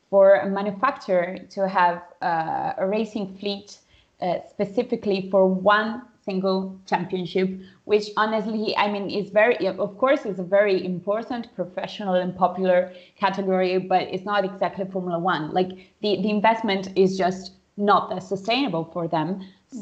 for 0.10 0.36
a 0.36 0.50
manufacturer 0.50 1.38
to 1.50 1.68
have 1.68 2.02
uh, 2.22 2.74
a 2.78 2.88
racing 2.88 3.38
fleet 3.38 3.78
uh, 4.22 4.39
specifically 4.50 5.30
for 5.30 5.48
one 5.48 6.02
single 6.28 6.57
championship, 6.86 7.49
which 7.86 8.05
honestly, 8.17 8.75
I 8.75 8.91
mean, 8.93 9.09
is 9.09 9.30
very, 9.30 9.55
of 9.67 9.97
course, 9.97 10.25
is 10.25 10.39
a 10.39 10.49
very 10.59 10.78
important 10.93 11.43
professional 11.55 12.15
and 12.23 12.36
popular 12.36 12.80
category, 13.23 13.78
but 13.93 14.03
it's 14.13 14.25
not 14.25 14.43
exactly 14.43 14.86
Formula 14.86 15.19
One. 15.19 15.43
Like 15.59 15.69
the, 16.03 16.11
the 16.23 16.30
investment 16.30 16.89
is 16.95 17.17
just 17.17 17.53
not 17.78 18.09
that 18.09 18.23
sustainable 18.23 18.86
for 18.93 19.07
them. 19.07 19.30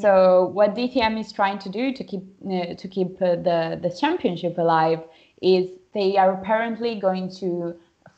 So 0.01 0.51
what 0.57 0.75
DTM 0.75 1.19
is 1.19 1.31
trying 1.31 1.59
to 1.65 1.69
do 1.69 1.83
to 1.93 2.03
keep 2.03 2.23
uh, 2.45 2.73
to 2.81 2.87
keep 2.95 3.11
uh, 3.21 3.35
the 3.47 3.59
the 3.83 3.91
championship 4.01 4.57
alive 4.57 5.01
is 5.41 5.63
they 5.93 6.17
are 6.21 6.31
apparently 6.39 6.91
going 7.07 7.27
to 7.41 7.47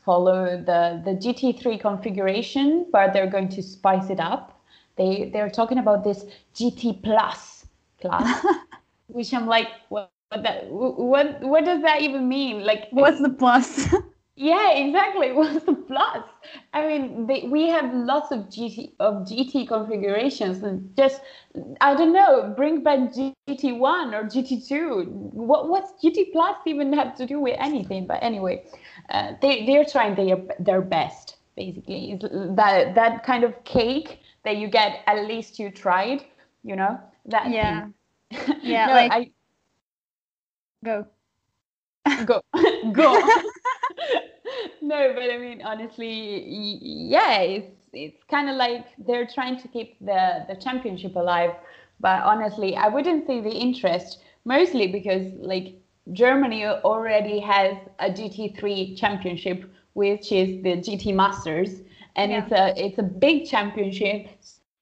follow 0.04 0.40
the 0.70 0.82
the 1.06 1.14
GT3 1.22 1.80
configuration, 1.88 2.86
but 2.94 3.12
they're 3.12 3.32
going 3.36 3.50
to 3.56 3.62
spice 3.62 4.08
it 4.14 4.20
up. 4.32 4.44
They 4.96 5.30
they're 5.32 5.54
talking 5.60 5.78
about 5.84 6.04
this 6.04 6.20
GT 6.56 7.02
Plus 7.02 7.57
class, 8.00 8.44
which 9.08 9.32
I'm 9.34 9.46
like, 9.46 9.68
what 9.88 10.10
what 10.30 10.42
that 10.42 10.66
what 10.70 11.40
what 11.42 11.64
does 11.64 11.82
that 11.82 12.02
even 12.02 12.28
mean? 12.28 12.64
Like, 12.64 12.88
what's 12.90 13.20
the 13.20 13.30
plus? 13.30 13.88
Yeah, 14.40 14.70
exactly. 14.74 15.32
What's 15.32 15.64
the 15.64 15.74
plus? 15.74 16.24
I 16.72 16.86
mean, 16.86 17.26
they, 17.26 17.48
we 17.48 17.66
have 17.70 17.92
lots 17.92 18.30
of 18.30 18.42
GT 18.48 18.92
of 19.00 19.26
GT 19.26 19.66
configurations, 19.66 20.62
and 20.62 20.96
just 20.96 21.20
I 21.80 21.94
don't 21.96 22.12
know, 22.12 22.54
bring 22.56 22.84
back 22.84 23.00
GT 23.10 23.76
one 23.76 24.14
or 24.14 24.22
GT 24.22 24.64
two. 24.68 25.06
What 25.32 25.68
what's 25.68 25.92
GT 26.04 26.30
plus 26.30 26.56
even 26.66 26.92
have 26.92 27.16
to 27.16 27.26
do 27.26 27.40
with 27.40 27.56
anything? 27.58 28.06
But 28.06 28.22
anyway, 28.22 28.64
uh, 29.10 29.32
they 29.42 29.66
they're 29.66 29.84
trying 29.84 30.14
their 30.14 30.36
their 30.60 30.82
best. 30.82 31.38
Basically, 31.56 32.12
it's 32.12 32.22
that 32.54 32.94
that 32.94 33.24
kind 33.24 33.42
of 33.42 33.64
cake 33.64 34.20
that 34.44 34.56
you 34.56 34.68
get. 34.68 35.00
At 35.08 35.26
least 35.26 35.58
you 35.58 35.72
tried. 35.72 36.24
You 36.62 36.76
know 36.76 37.00
that. 37.28 37.50
Yeah. 37.50 37.88
Yeah. 38.62 38.86
no, 38.86 38.92
like. 38.92 39.12
I, 39.12 39.30
go. 40.84 41.06
Go. 42.24 42.42
go 42.92 43.20
no, 44.82 45.12
but 45.14 45.30
I 45.30 45.38
mean, 45.38 45.62
honestly, 45.62 46.44
yeah, 46.50 47.40
it's 47.40 47.74
it's 47.92 48.22
kind 48.30 48.48
of 48.48 48.56
like 48.56 48.86
they're 48.98 49.26
trying 49.26 49.58
to 49.60 49.68
keep 49.68 49.98
the 50.00 50.44
the 50.48 50.56
championship 50.56 51.16
alive. 51.16 51.52
But 52.00 52.22
honestly, 52.22 52.76
I 52.76 52.88
wouldn't 52.88 53.26
say 53.26 53.40
the 53.40 53.50
interest 53.50 54.20
mostly 54.44 54.86
because 54.86 55.32
like 55.40 55.80
Germany 56.12 56.64
already 56.66 57.40
has 57.40 57.76
a 57.98 58.08
GT3 58.10 58.96
championship, 58.96 59.70
which 59.94 60.32
is 60.32 60.62
the 60.62 60.76
GT 60.76 61.14
Masters, 61.14 61.82
and 62.16 62.30
yeah. 62.30 62.42
it's 62.42 62.52
a 62.52 62.84
it's 62.84 62.98
a 62.98 63.02
big 63.02 63.46
championship. 63.46 64.28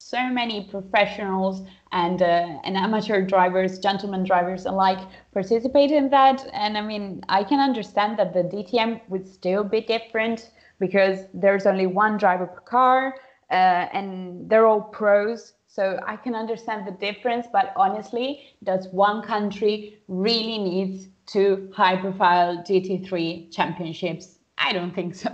So 0.08 0.30
many 0.30 0.62
professionals 0.70 1.62
and 1.90 2.22
uh, 2.22 2.60
and 2.62 2.76
amateur 2.76 3.22
drivers, 3.22 3.80
gentlemen 3.80 4.22
drivers 4.22 4.64
alike 4.64 5.00
participate 5.32 5.90
in 5.90 6.10
that. 6.10 6.48
And 6.52 6.78
I 6.78 6.82
mean, 6.82 7.22
I 7.28 7.42
can 7.42 7.58
understand 7.58 8.16
that 8.20 8.32
the 8.32 8.44
DTM 8.44 9.00
would 9.08 9.26
still 9.26 9.64
be 9.64 9.80
different 9.80 10.52
because 10.78 11.24
there's 11.34 11.66
only 11.66 11.88
one 11.88 12.18
driver 12.18 12.46
per 12.46 12.60
car, 12.60 13.16
uh, 13.50 13.98
and 13.98 14.48
they're 14.48 14.68
all 14.68 14.82
pros. 14.82 15.54
So 15.66 15.98
I 16.06 16.14
can 16.14 16.36
understand 16.36 16.86
the 16.86 16.92
difference, 16.92 17.48
but 17.52 17.72
honestly, 17.74 18.54
does 18.62 18.86
one 18.92 19.22
country 19.22 19.98
really 20.06 20.58
needs 20.58 21.08
two 21.26 21.68
high-profile 21.74 22.58
GT3 22.58 23.52
championships? 23.52 24.38
I 24.56 24.72
don't 24.72 24.94
think 24.94 25.16
so. 25.16 25.30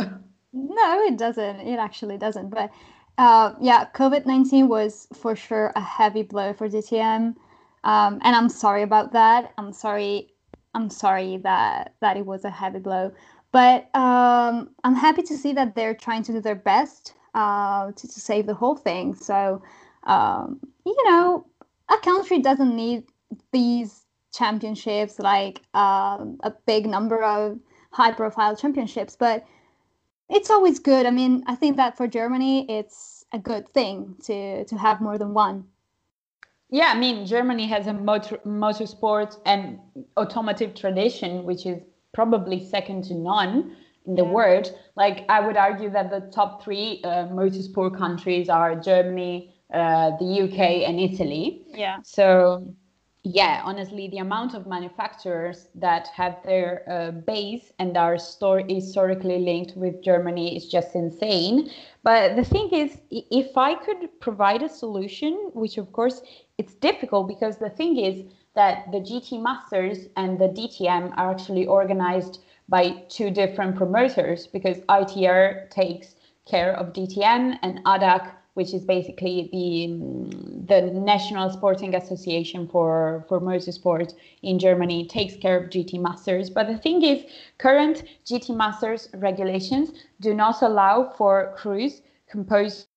No, 0.54 1.02
it 1.04 1.18
doesn't. 1.18 1.60
It 1.60 1.78
actually 1.78 2.16
doesn't. 2.16 2.48
But 2.48 2.70
uh, 3.18 3.54
yeah, 3.60 3.86
COVID 3.94 4.26
19 4.26 4.68
was 4.68 5.06
for 5.14 5.36
sure 5.36 5.72
a 5.76 5.80
heavy 5.80 6.22
blow 6.22 6.52
for 6.52 6.68
DTM. 6.68 7.34
Um, 7.84 8.20
and 8.22 8.36
I'm 8.36 8.48
sorry 8.48 8.82
about 8.82 9.12
that. 9.12 9.52
I'm 9.58 9.72
sorry. 9.72 10.32
I'm 10.74 10.88
sorry 10.88 11.38
that 11.38 11.94
that 12.00 12.16
it 12.16 12.24
was 12.24 12.44
a 12.44 12.50
heavy 12.50 12.78
blow. 12.78 13.12
But 13.52 13.94
um, 13.94 14.70
I'm 14.84 14.94
happy 14.94 15.22
to 15.22 15.36
see 15.36 15.52
that 15.52 15.74
they're 15.74 15.94
trying 15.94 16.22
to 16.24 16.32
do 16.32 16.40
their 16.40 16.54
best 16.54 17.14
uh, 17.34 17.92
to, 17.92 18.08
to 18.08 18.20
save 18.20 18.46
the 18.46 18.54
whole 18.54 18.76
thing. 18.76 19.14
So, 19.14 19.62
um, 20.04 20.60
you 20.86 20.96
know, 21.10 21.46
a 21.90 21.98
country 21.98 22.38
doesn't 22.38 22.74
need 22.74 23.04
these 23.52 24.02
championships 24.32 25.18
like 25.18 25.60
uh, 25.74 26.24
a 26.42 26.52
big 26.66 26.86
number 26.86 27.22
of 27.22 27.58
high 27.90 28.12
profile 28.12 28.56
championships, 28.56 29.16
but 29.16 29.44
it's 30.32 30.50
always 30.50 30.78
good. 30.78 31.06
I 31.06 31.10
mean, 31.10 31.44
I 31.46 31.54
think 31.54 31.76
that 31.76 31.96
for 31.96 32.06
Germany, 32.06 32.66
it's 32.68 33.24
a 33.32 33.38
good 33.38 33.68
thing 33.72 34.16
to 34.24 34.64
to 34.64 34.76
have 34.76 35.00
more 35.00 35.18
than 35.18 35.34
one. 35.34 35.64
Yeah, 36.70 36.92
I 36.94 36.98
mean, 36.98 37.26
Germany 37.26 37.66
has 37.66 37.86
a 37.86 37.92
motor 37.92 38.38
motorsport 38.46 39.38
and 39.44 39.78
automotive 40.16 40.74
tradition, 40.74 41.44
which 41.44 41.66
is 41.66 41.82
probably 42.14 42.64
second 42.64 43.04
to 43.04 43.14
none 43.14 43.76
in 44.06 44.14
the 44.14 44.24
yeah. 44.24 44.30
world. 44.30 44.74
Like, 44.96 45.24
I 45.28 45.40
would 45.40 45.56
argue 45.56 45.90
that 45.90 46.10
the 46.10 46.20
top 46.32 46.62
three 46.62 47.00
uh, 47.04 47.28
motorsport 47.28 47.96
countries 47.96 48.48
are 48.48 48.74
Germany, 48.74 49.54
uh, 49.72 50.12
the 50.18 50.42
UK, 50.44 50.88
and 50.88 50.98
Italy. 50.98 51.62
Yeah. 51.68 51.98
So 52.04 52.74
yeah, 53.24 53.62
honestly, 53.64 54.08
the 54.08 54.18
amount 54.18 54.54
of 54.54 54.66
manufacturers 54.66 55.68
that 55.76 56.08
have 56.08 56.42
their 56.44 56.82
uh, 56.90 57.12
base 57.12 57.72
and 57.78 57.96
are 57.96 58.18
store 58.18 58.62
historically 58.68 59.38
linked 59.38 59.76
with 59.76 60.02
Germany 60.02 60.56
is 60.56 60.66
just 60.66 60.96
insane. 60.96 61.70
But 62.02 62.34
the 62.34 62.42
thing 62.42 62.70
is, 62.70 62.98
if 63.10 63.56
I 63.56 63.76
could 63.76 64.08
provide 64.20 64.62
a 64.62 64.68
solution, 64.68 65.50
which 65.54 65.78
of 65.78 65.92
course 65.92 66.20
it's 66.58 66.74
difficult 66.74 67.28
because 67.28 67.58
the 67.58 67.70
thing 67.70 67.96
is 67.96 68.24
that 68.56 68.90
the 68.90 68.98
GT 68.98 69.40
Masters 69.40 70.08
and 70.16 70.36
the 70.36 70.48
DTM 70.48 71.12
are 71.16 71.30
actually 71.30 71.66
organized 71.66 72.40
by 72.68 73.04
two 73.08 73.30
different 73.30 73.76
promoters 73.76 74.48
because 74.48 74.78
ITR 74.88 75.70
takes 75.70 76.16
care 76.44 76.74
of 76.74 76.92
DTM 76.92 77.56
and 77.62 77.84
ADAC 77.84 78.32
which 78.54 78.74
is 78.74 78.84
basically 78.84 79.48
the 79.52 79.92
um, 79.92 80.66
the 80.66 80.80
National 81.00 81.50
Sporting 81.50 81.94
Association 81.94 82.68
for 82.68 83.24
for 83.28 83.40
motorsport 83.40 84.14
in 84.42 84.58
Germany 84.58 85.06
takes 85.06 85.36
care 85.36 85.56
of 85.58 85.70
GT 85.70 86.00
Masters. 86.00 86.50
But 86.50 86.66
the 86.68 86.78
thing 86.78 87.02
is, 87.02 87.24
current 87.58 88.04
GT 88.26 88.56
Masters 88.56 89.08
regulations 89.14 89.92
do 90.20 90.34
not 90.34 90.62
allow 90.62 91.12
for 91.16 91.54
crews 91.56 92.02
composed 92.30 92.88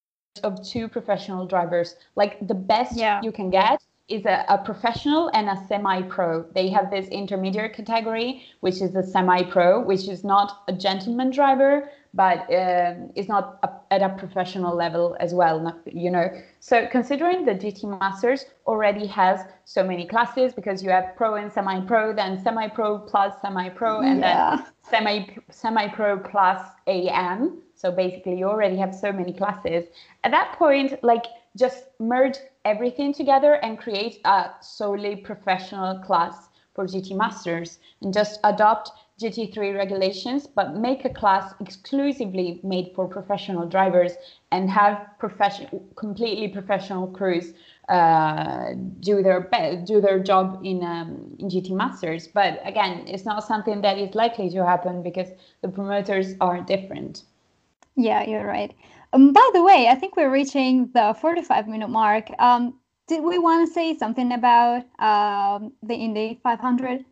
of 0.44 0.66
two 0.66 0.88
professional 0.88 1.46
drivers. 1.46 1.96
Like 2.16 2.46
the 2.48 2.54
best 2.54 2.98
yeah. 2.98 3.22
you 3.24 3.32
can 3.32 3.50
get 3.50 3.82
is 4.08 4.26
a, 4.26 4.46
a 4.50 4.58
professional 4.60 5.30
and 5.34 5.50
a 5.50 5.58
semi-pro. 5.68 6.46
They 6.54 6.70
have 6.70 6.92
this 6.92 7.08
intermediate 7.08 7.74
category, 7.74 8.44
which 8.60 8.82
is 8.82 8.96
a 8.96 9.02
semi-pro, 9.04 9.82
which 9.82 10.08
is 10.08 10.24
not 10.24 10.64
a 10.68 10.74
gentleman 10.74 11.32
driver, 11.32 11.90
but 12.14 12.40
um, 12.54 13.12
is 13.16 13.28
not 13.28 13.60
a, 13.64 13.70
at 13.92 14.02
a 14.02 14.10
professional 14.10 14.76
level 14.76 15.18
as 15.20 15.34
well. 15.34 15.60
Not, 15.60 15.80
you 15.86 16.10
know, 16.10 16.30
so 16.60 16.88
considering 16.90 17.46
the 17.46 17.54
GT 17.54 18.00
Masters 18.00 18.46
already 18.68 19.08
has 19.08 19.42
so 19.66 19.84
many 19.84 20.08
classes 20.08 20.54
because 20.54 20.84
you 20.84 20.90
have 20.92 21.16
pro 21.18 21.36
and 21.36 21.52
semi-pro, 21.52 22.14
then 22.14 22.42
semi-pro 22.42 23.00
plus 23.00 23.34
semi-pro, 23.42 24.02
and 24.02 24.20
yeah. 24.20 24.56
then 24.56 24.66
semi 24.90 25.28
semi-pro 25.50 26.20
plus 26.20 26.62
AM. 26.88 27.62
So 27.74 27.92
basically, 27.92 28.38
you 28.38 28.46
already 28.46 28.78
have 28.78 28.96
so 28.96 29.12
many 29.12 29.34
classes. 29.34 29.86
At 30.24 30.32
that 30.32 30.56
point, 30.58 31.04
like 31.04 31.26
just 31.56 31.86
merge 32.00 32.38
everything 32.64 33.14
together 33.14 33.54
and 33.54 33.78
create 33.78 34.20
a 34.26 34.52
solely 34.62 35.16
professional 35.16 36.00
class 36.00 36.50
for 36.74 36.86
GT 36.86 37.16
Masters 37.16 37.80
and 38.02 38.14
just 38.14 38.40
adopt 38.44 38.92
GT3 39.20 39.74
regulations, 39.74 40.46
but 40.46 40.76
make 40.76 41.06
a 41.06 41.10
class 41.10 41.54
exclusively 41.62 42.60
made 42.64 42.92
for 42.94 43.08
professional 43.08 43.66
drivers 43.66 44.12
and 44.52 44.70
have 44.70 45.08
professional, 45.20 45.82
completely 45.96 46.50
professional 46.50 47.08
crews 47.08 47.54
uh, 47.88 48.74
do 49.00 49.24
their 49.24 49.42
be- 49.42 49.78
do 49.86 50.02
their 50.02 50.20
job 50.20 50.60
in 50.66 50.84
um, 50.84 51.34
in 51.40 51.48
GT 51.50 51.72
Masters. 51.72 52.28
But 52.28 52.60
again, 52.66 53.06
it's 53.08 53.24
not 53.24 53.46
something 53.46 53.82
that 53.84 53.98
is 53.98 54.16
likely 54.16 54.50
to 54.50 54.66
happen 54.66 55.02
because 55.02 55.30
the 55.62 55.70
promoters 55.70 56.36
are 56.42 56.60
different. 56.60 57.24
Yeah, 57.96 58.28
you're 58.28 58.46
right. 58.46 58.74
Um, 59.16 59.32
by 59.32 59.50
the 59.54 59.64
way, 59.64 59.88
I 59.88 59.96
think 59.96 60.18
we're 60.18 60.32
reaching 60.32 60.90
the 60.94 61.16
45 61.22 61.70
minute 61.70 61.90
mark. 61.90 62.30
Um, 62.38 62.80
did 63.08 63.24
we 63.24 63.40
want 63.40 63.66
to 63.66 63.74
say 63.74 63.98
something 63.98 64.34
about 64.34 64.84
um, 65.00 65.72
the 65.82 65.96
Indy 65.96 66.40
500? 66.44 67.06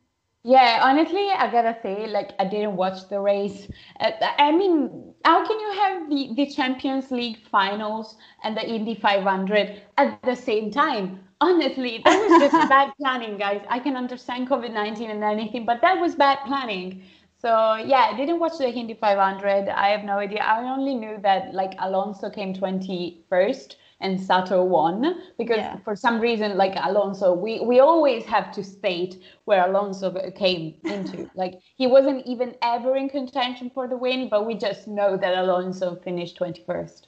Yeah, 0.43 0.81
honestly, 0.83 1.29
I 1.29 1.49
gotta 1.49 1.77
say, 1.81 2.05
like, 2.07 2.31
I 2.37 2.43
didn't 2.43 2.75
watch 2.75 3.07
the 3.07 3.21
race. 3.21 3.69
Uh, 4.01 4.11
I 4.37 4.51
mean, 4.51 5.13
how 5.23 5.47
can 5.47 5.57
you 5.57 5.71
have 5.79 6.09
the, 6.09 6.33
the 6.35 6.51
Champions 6.51 7.09
League 7.11 7.37
finals 7.49 8.17
and 8.43 8.57
the 8.57 8.67
Indy 8.67 8.95
500 8.95 9.81
at 9.97 10.21
the 10.23 10.35
same 10.35 10.69
time? 10.71 11.23
Honestly, 11.39 12.01
that 12.03 12.19
was 12.19 12.37
just 12.37 12.69
bad 12.69 12.91
planning, 12.99 13.37
guys. 13.37 13.61
I 13.69 13.79
can 13.79 13.95
understand 13.95 14.49
COVID 14.49 14.73
19 14.73 15.09
and 15.09 15.23
anything, 15.23 15.65
but 15.65 15.79
that 15.79 16.01
was 16.01 16.15
bad 16.15 16.39
planning. 16.45 17.03
So 17.43 17.75
yeah, 17.75 18.07
I 18.09 18.15
didn't 18.15 18.39
watch 18.39 18.57
the 18.57 18.69
Indy 18.69 18.93
500. 18.93 19.67
I 19.67 19.89
have 19.89 20.05
no 20.05 20.19
idea. 20.19 20.39
I 20.39 20.63
only 20.63 20.95
knew 20.95 21.17
that 21.23 21.53
like 21.53 21.73
Alonso 21.79 22.29
came 22.29 22.53
21st 22.53 23.75
and 23.99 24.17
Sato 24.17 24.63
won 24.63 25.21
because 25.37 25.57
yeah. 25.57 25.75
for 25.83 25.93
some 25.93 26.21
reason, 26.21 26.55
like 26.55 26.73
Alonso, 26.81 27.33
we 27.33 27.59
we 27.59 27.81
always 27.81 28.23
have 28.25 28.53
to 28.53 28.63
state 28.63 29.21
where 29.43 29.67
Alonso 29.67 30.31
came 30.31 30.75
into. 30.85 31.29
like 31.35 31.55
he 31.75 31.85
wasn't 31.85 32.25
even 32.25 32.55
ever 32.61 32.95
in 32.95 33.09
contention 33.09 33.69
for 33.73 33.89
the 33.89 33.97
win, 33.97 34.29
but 34.29 34.47
we 34.47 34.55
just 34.55 34.87
know 34.87 35.17
that 35.17 35.37
Alonso 35.37 35.95
finished 35.95 36.39
21st. 36.39 37.07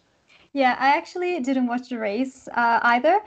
Yeah, 0.52 0.76
I 0.80 0.98
actually 0.98 1.42
didn't 1.42 1.68
watch 1.68 1.90
the 1.90 1.98
race 1.98 2.48
uh, 2.56 2.80
either, 2.84 3.20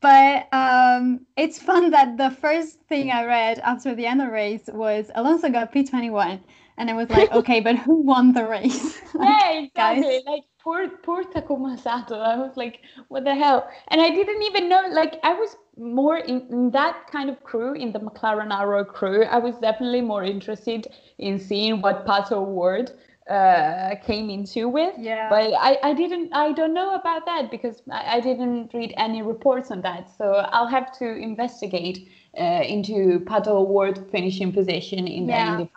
but 0.00 0.48
um, 0.52 1.20
it's 1.36 1.58
fun 1.58 1.90
that 1.90 2.16
the 2.16 2.30
first 2.30 2.80
thing 2.88 3.10
I 3.10 3.24
read 3.24 3.58
after 3.60 3.94
the 3.94 4.06
end 4.06 4.20
of 4.20 4.28
the 4.28 4.32
race 4.32 4.68
was 4.72 5.10
Alonso 5.14 5.48
got 5.50 5.72
P21. 5.72 6.40
And 6.78 6.90
I 6.90 6.94
was 6.94 7.08
like, 7.10 7.32
okay, 7.40 7.60
but 7.60 7.76
who 7.76 8.02
won 8.02 8.32
the 8.32 8.46
race? 8.46 9.00
yeah, 9.20 9.52
exactly. 9.52 10.22
Like 10.26 10.42
poor 10.58 10.88
poor 10.88 11.24
Takuma 11.24 11.78
Sato. 11.78 12.18
I 12.18 12.36
was 12.36 12.56
like, 12.56 12.80
what 13.08 13.24
the 13.24 13.34
hell? 13.34 13.68
And 13.88 14.00
I 14.00 14.10
didn't 14.10 14.42
even 14.42 14.68
know. 14.68 14.82
Like 14.90 15.18
I 15.22 15.32
was 15.32 15.56
more 15.78 16.18
in, 16.18 16.46
in, 16.50 16.70
that 16.70 17.06
kind 17.10 17.30
of 17.30 17.42
crew, 17.44 17.74
in 17.74 17.92
the 17.92 18.00
McLaren 18.00 18.52
Arrow 18.52 18.84
crew. 18.84 19.24
I 19.24 19.38
was 19.38 19.56
definitely 19.58 20.02
more 20.02 20.24
interested 20.24 20.86
in 21.18 21.38
seeing 21.38 21.80
what 21.80 22.06
Pato 22.06 22.32
O'Ward 22.32 22.92
uh, 23.30 23.96
came 24.04 24.30
into 24.30 24.68
with. 24.68 24.94
Yeah. 24.98 25.28
But 25.28 25.52
I, 25.54 25.78
I 25.82 25.94
didn't 25.94 26.32
I 26.32 26.52
don't 26.52 26.74
know 26.74 26.94
about 26.94 27.26
that 27.26 27.50
because 27.50 27.82
I, 27.90 28.16
I 28.16 28.20
didn't 28.20 28.72
read 28.72 28.94
any 28.96 29.22
reports 29.22 29.70
on 29.70 29.80
that. 29.82 30.08
So 30.16 30.46
I'll 30.52 30.68
have 30.68 30.96
to 30.98 31.16
investigate 31.16 32.08
uh, 32.38 32.62
into 32.66 33.20
Pato 33.20 33.48
O'Ward 33.48 34.08
finishing 34.10 34.52
position 34.52 35.06
in 35.08 35.28
yeah. 35.28 35.56
the 35.56 35.62
Indy 35.62 35.70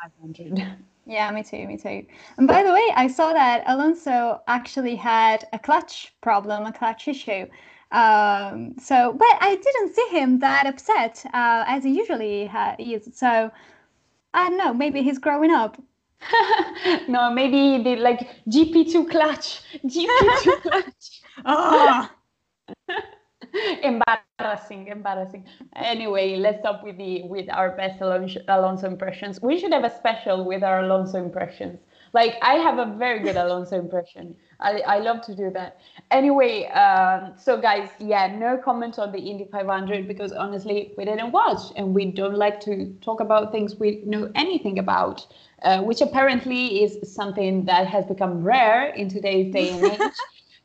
500. 0.47 0.77
Yeah, 1.09 1.31
me 1.31 1.41
too, 1.41 1.65
me 1.65 1.75
too. 1.75 2.05
And 2.37 2.47
by 2.47 2.61
the 2.61 2.71
way, 2.71 2.87
I 2.95 3.07
saw 3.07 3.33
that 3.33 3.63
Alonso 3.65 4.41
actually 4.47 4.95
had 4.95 5.43
a 5.53 5.57
clutch 5.57 6.13
problem, 6.21 6.67
a 6.67 6.71
clutch 6.71 7.07
issue. 7.07 7.47
Um, 7.91 8.75
so, 8.79 9.13
but 9.13 9.27
I 9.41 9.55
didn't 9.55 9.95
see 9.95 10.07
him 10.11 10.37
that 10.39 10.67
upset 10.67 11.25
uh, 11.33 11.63
as 11.67 11.83
he 11.83 11.97
usually 11.97 12.45
ha- 12.45 12.75
is. 12.77 13.09
So, 13.13 13.49
I 14.35 14.49
don't 14.49 14.59
know, 14.59 14.71
maybe 14.71 15.01
he's 15.01 15.17
growing 15.17 15.49
up. 15.49 15.81
no, 17.07 17.31
maybe 17.31 17.77
he 17.77 17.83
did 17.83 17.99
like 17.99 18.29
GP2 18.47 19.09
clutch, 19.09 19.61
GP2 19.85 20.61
clutch. 20.61 21.21
oh. 21.45 22.09
embarrassing 23.83 24.87
embarrassing. 24.87 25.45
Anyway 25.75 26.35
let's 26.37 26.59
stop 26.59 26.83
with 26.83 26.97
the 26.97 27.23
with 27.23 27.49
our 27.49 27.75
best 27.75 28.01
alonso, 28.01 28.39
alonso 28.47 28.87
impressions. 28.87 29.41
We 29.41 29.59
should 29.59 29.73
have 29.73 29.83
a 29.83 29.95
special 29.95 30.45
with 30.45 30.63
our 30.63 30.81
alonso 30.81 31.17
impressions. 31.17 31.79
Like 32.13 32.35
i 32.41 32.55
have 32.55 32.79
a 32.79 32.95
very 32.97 33.19
good 33.19 33.37
alonso 33.37 33.77
impression. 33.79 34.35
I, 34.59 34.81
I 34.81 34.99
love 34.99 35.21
to 35.21 35.35
do 35.35 35.51
that. 35.51 35.79
Anyway 36.11 36.65
um, 36.67 37.33
so 37.37 37.59
guys 37.59 37.89
yeah 37.99 38.35
no 38.35 38.57
comment 38.57 38.99
on 38.99 39.11
the 39.11 39.19
indy 39.19 39.47
500 39.51 40.07
because 40.07 40.31
honestly 40.31 40.93
we 40.97 41.05
didn't 41.05 41.31
watch 41.31 41.71
and 41.75 41.93
we 41.93 42.11
don't 42.11 42.35
like 42.35 42.59
to 42.61 42.93
talk 43.01 43.19
about 43.19 43.51
things 43.51 43.75
we 43.75 44.03
know 44.05 44.31
anything 44.35 44.79
about 44.79 45.25
uh, 45.63 45.81
which 45.81 46.01
apparently 46.01 46.83
is 46.83 47.13
something 47.13 47.65
that 47.65 47.87
has 47.87 48.05
become 48.05 48.43
rare 48.43 48.89
in 48.93 49.09
today's 49.09 49.53
day 49.53 49.69
and 49.69 49.85
age 49.85 50.11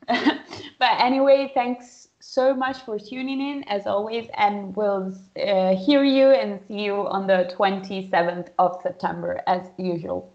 but 0.79 0.91
anyway 0.99 1.51
thanks 1.53 2.05
so 2.25 2.55
much 2.55 2.79
for 2.79 2.97
tuning 2.97 3.39
in 3.39 3.63
as 3.67 3.85
always, 3.85 4.27
and 4.37 4.75
we'll 4.75 5.13
uh, 5.41 5.75
hear 5.75 6.03
you 6.03 6.31
and 6.31 6.59
see 6.67 6.81
you 6.85 7.07
on 7.07 7.27
the 7.27 7.53
27th 7.57 8.49
of 8.57 8.79
September 8.81 9.41
as 9.47 9.69
usual. 9.77 10.33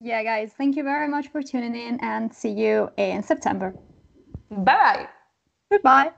Yeah, 0.00 0.22
guys, 0.22 0.52
thank 0.56 0.76
you 0.76 0.84
very 0.84 1.08
much 1.08 1.28
for 1.28 1.42
tuning 1.42 1.74
in 1.74 1.98
and 2.00 2.32
see 2.32 2.50
you 2.50 2.90
in 2.96 3.22
September. 3.22 3.74
Bye 4.50 4.64
bye. 4.64 5.08
Goodbye. 5.70 6.12